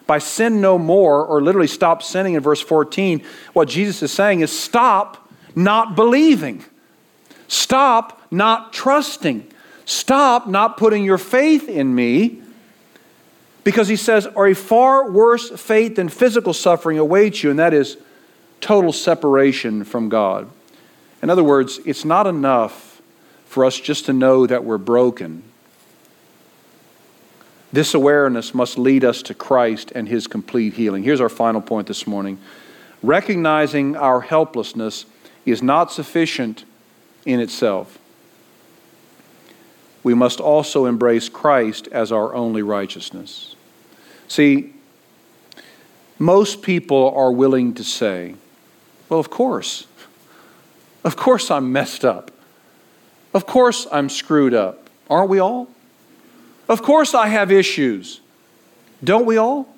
By 0.07 0.19
sin 0.19 0.61
no 0.61 0.79
more, 0.79 1.25
or 1.25 1.43
literally 1.43 1.67
stop 1.67 2.03
sinning 2.03 2.35
in 2.35 2.43
verse 2.43 2.61
14, 2.61 3.25
what 3.55 3.69
Jesus 3.69 4.03
is 4.03 4.13
saying 4.13 4.41
is 4.41 4.57
stop 4.57 5.31
not 5.57 5.97
believing, 5.97 6.63
stop 7.49 8.21
not 8.31 8.73
trusting, 8.73 9.51
stop 9.87 10.47
not 10.47 10.77
putting 10.77 11.05
your 11.05 11.17
faith 11.17 11.69
in 11.71 11.95
me 11.95 12.43
because 13.65 13.89
he 13.89 13.97
says, 13.97 14.29
a 14.37 14.55
far 14.55 15.11
worse 15.11 15.51
fate 15.51 15.97
than 15.97 16.09
physical 16.09 16.53
suffering 16.53 16.99
awaits 16.99 17.43
you, 17.43 17.51
and 17.51 17.59
that 17.59 17.75
is 17.75 17.97
total 18.61 18.93
separation 18.93 19.85
from 19.85 20.09
God. 20.09 20.49
In 21.23 21.31
other 21.31 21.43
words, 21.45 21.81
it's 21.87 22.05
not 22.05 22.27
enough 22.27 23.01
for 23.47 23.65
us 23.65 23.81
just 23.81 24.07
to 24.07 24.13
know 24.13 24.47
that 24.47 24.65
we're 24.65 24.79
broken. 24.79 25.43
This 27.73 27.95
awareness 27.95 28.55
must 28.55 28.79
lead 28.79 29.05
us 29.05 29.23
to 29.23 29.35
Christ 29.35 29.91
and 29.95 30.09
his 30.09 30.27
complete 30.27 30.75
healing. 30.75 31.03
Here's 31.03 31.21
our 31.21 31.29
final 31.29 31.61
point 31.61 31.89
this 31.89 32.07
morning. 32.07 32.39
Recognizing 33.03 33.97
our 33.97 34.21
helplessness 34.21 35.07
is 35.45 35.63
not 35.63 35.91
sufficient 35.91 36.65
in 37.27 37.41
itself. 37.41 37.99
We 40.03 40.15
must 40.15 40.39
also 40.39 40.85
embrace 40.85 41.29
Christ 41.29 41.89
as 41.91 42.13
our 42.13 42.35
only 42.35 42.63
righteousness. 42.63 43.54
See, 44.29 44.73
most 46.19 46.63
people 46.63 47.13
are 47.15 47.31
willing 47.31 47.75
to 47.75 47.85
say, 47.85 48.35
well, 49.09 49.21
of 49.21 49.31
course. 49.31 49.87
Of 51.05 51.17
course 51.17 51.51
I'm 51.51 51.73
messed 51.73 52.05
up. 52.05 52.31
Of 53.35 53.47
course 53.47 53.87
I'm 53.93 54.09
screwed 54.09 54.55
up. 54.55 54.89
Aren't 55.11 55.29
we 55.29 55.39
all? 55.39 55.69
Of 56.69 56.83
course 56.83 57.15
I 57.15 57.29
have 57.29 57.53
issues. 57.53 58.21
Don't 59.03 59.27
we 59.27 59.37
all? 59.37 59.69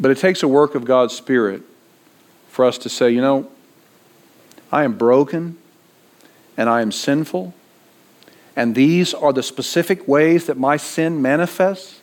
But 0.00 0.10
it 0.10 0.18
takes 0.18 0.42
a 0.42 0.48
work 0.48 0.74
of 0.74 0.84
God's 0.84 1.14
Spirit 1.14 1.62
for 2.48 2.64
us 2.64 2.76
to 2.78 2.88
say, 2.88 3.10
you 3.10 3.20
know, 3.20 3.48
I 4.72 4.84
am 4.84 4.98
broken 4.98 5.56
and 6.56 6.68
I 6.68 6.82
am 6.82 6.92
sinful, 6.92 7.54
and 8.54 8.74
these 8.74 9.14
are 9.14 9.32
the 9.32 9.42
specific 9.42 10.06
ways 10.06 10.46
that 10.46 10.58
my 10.58 10.76
sin 10.76 11.22
manifests. 11.22 12.01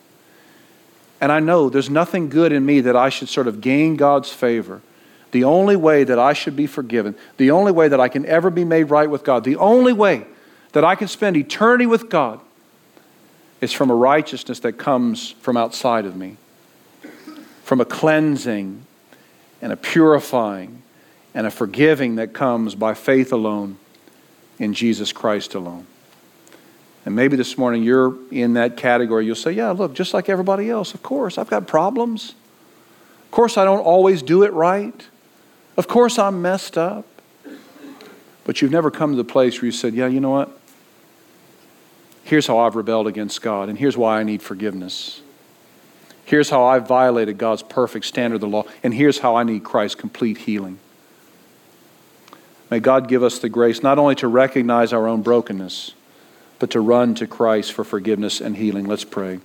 And 1.22 1.32
I 1.32 1.40
know 1.40 1.70
there's 1.70 1.90
nothing 1.90 2.30
good 2.30 2.52
in 2.52 2.66
me 2.66 2.82
that 2.82 2.96
I 2.96 3.10
should 3.10 3.30
sort 3.30 3.48
of 3.48 3.62
gain 3.62 3.96
God's 3.96 4.32
favor. 4.32 4.82
The 5.32 5.44
only 5.44 5.76
way 5.76 6.04
that 6.04 6.18
I 6.18 6.34
should 6.34 6.56
be 6.56 6.66
forgiven, 6.66 7.16
the 7.38 7.52
only 7.52 7.72
way 7.72 7.88
that 7.88 8.00
I 8.00 8.08
can 8.08 8.26
ever 8.26 8.50
be 8.50 8.64
made 8.64 8.86
right 8.86 9.10
with 9.10 9.24
God, 9.24 9.44
the 9.44 9.58
only 9.58 9.94
way 9.94 10.26
that 10.72 10.84
I 10.84 10.96
can 10.96 11.08
spend 11.08 11.38
eternity 11.38 11.86
with 11.86 12.10
God 12.10 12.40
is 13.62 13.74
from 13.74 13.92
a 13.92 13.96
righteousness 13.96 14.60
that 14.62 14.74
comes 14.74 15.32
from 15.42 15.58
outside 15.58 16.06
of 16.06 16.16
me, 16.16 16.38
from 17.64 17.82
a 17.82 17.86
cleansing 17.86 18.86
and 19.62 19.74
a 19.74 19.78
purifying 19.78 20.82
and 21.34 21.46
a 21.46 21.52
forgiving 21.52 22.16
that 22.16 22.34
comes 22.34 22.74
by 22.74 22.94
faith 22.94 23.32
alone 23.32 23.78
in 24.58 24.74
Jesus 24.74 25.12
Christ 25.12 25.54
alone. 25.54 25.86
And 27.10 27.16
maybe 27.16 27.36
this 27.36 27.58
morning 27.58 27.82
you're 27.82 28.16
in 28.30 28.54
that 28.54 28.78
category. 28.78 29.26
You'll 29.26 29.34
say, 29.34 29.52
Yeah, 29.52 29.72
look, 29.72 29.96
just 29.96 30.14
like 30.14 30.30
everybody 30.30 30.70
else, 30.70 30.94
of 30.94 31.02
course, 31.02 31.40
I've 31.40 31.50
got 31.50 31.66
problems. 31.66 32.36
Of 33.26 33.32
course, 33.32 33.58
I 33.58 33.66
don't 33.66 33.80
always 33.80 34.22
do 34.22 34.44
it 34.44 34.54
right. 34.54 35.08
Of 35.76 35.88
course, 35.88 36.20
I'm 36.20 36.44
messed 36.44 36.78
up. 36.78 37.08
But 38.44 38.62
you've 38.62 38.70
never 38.70 38.92
come 38.92 39.10
to 39.10 39.18
the 39.18 39.24
place 39.24 39.60
where 39.60 39.66
you 39.66 39.72
said, 39.72 39.96
Yeah, 39.96 40.06
you 40.06 40.20
know 40.20 40.30
what? 40.30 40.56
Here's 42.26 42.46
how 42.46 42.60
I've 42.60 42.76
rebelled 42.76 43.08
against 43.08 43.42
God, 43.42 43.70
and 43.70 43.80
here's 43.80 43.98
why 43.98 44.20
I 44.20 44.24
need 44.24 44.44
forgiveness. 44.44 45.24
Here's 46.26 46.52
how 46.52 46.64
I've 46.64 46.88
violated 46.88 47.40
God's 47.40 47.64
perfect 47.64 48.06
standard 48.06 48.36
of 48.36 48.42
the 48.42 48.48
law, 48.48 48.66
and 48.84 48.94
here's 48.94 49.18
how 49.18 49.36
I 49.36 49.42
need 49.42 49.64
Christ's 49.64 49.96
complete 49.96 50.38
healing. 50.38 50.78
May 52.70 52.80
God 52.80 53.08
give 53.08 53.24
us 53.24 53.40
the 53.40 53.50
grace 53.50 53.82
not 53.82 53.98
only 53.98 54.14
to 54.14 54.28
recognize 54.28 54.94
our 54.94 55.08
own 55.08 55.24
brokenness 55.24 55.96
but 56.60 56.70
to 56.72 56.82
run 56.82 57.16
to 57.16 57.28
Christ 57.28 57.74
for 57.74 57.84
forgiveness 57.84 58.42
and 58.42 58.58
healing. 58.58 58.86
Let's 58.86 59.06
pray. 59.06 59.40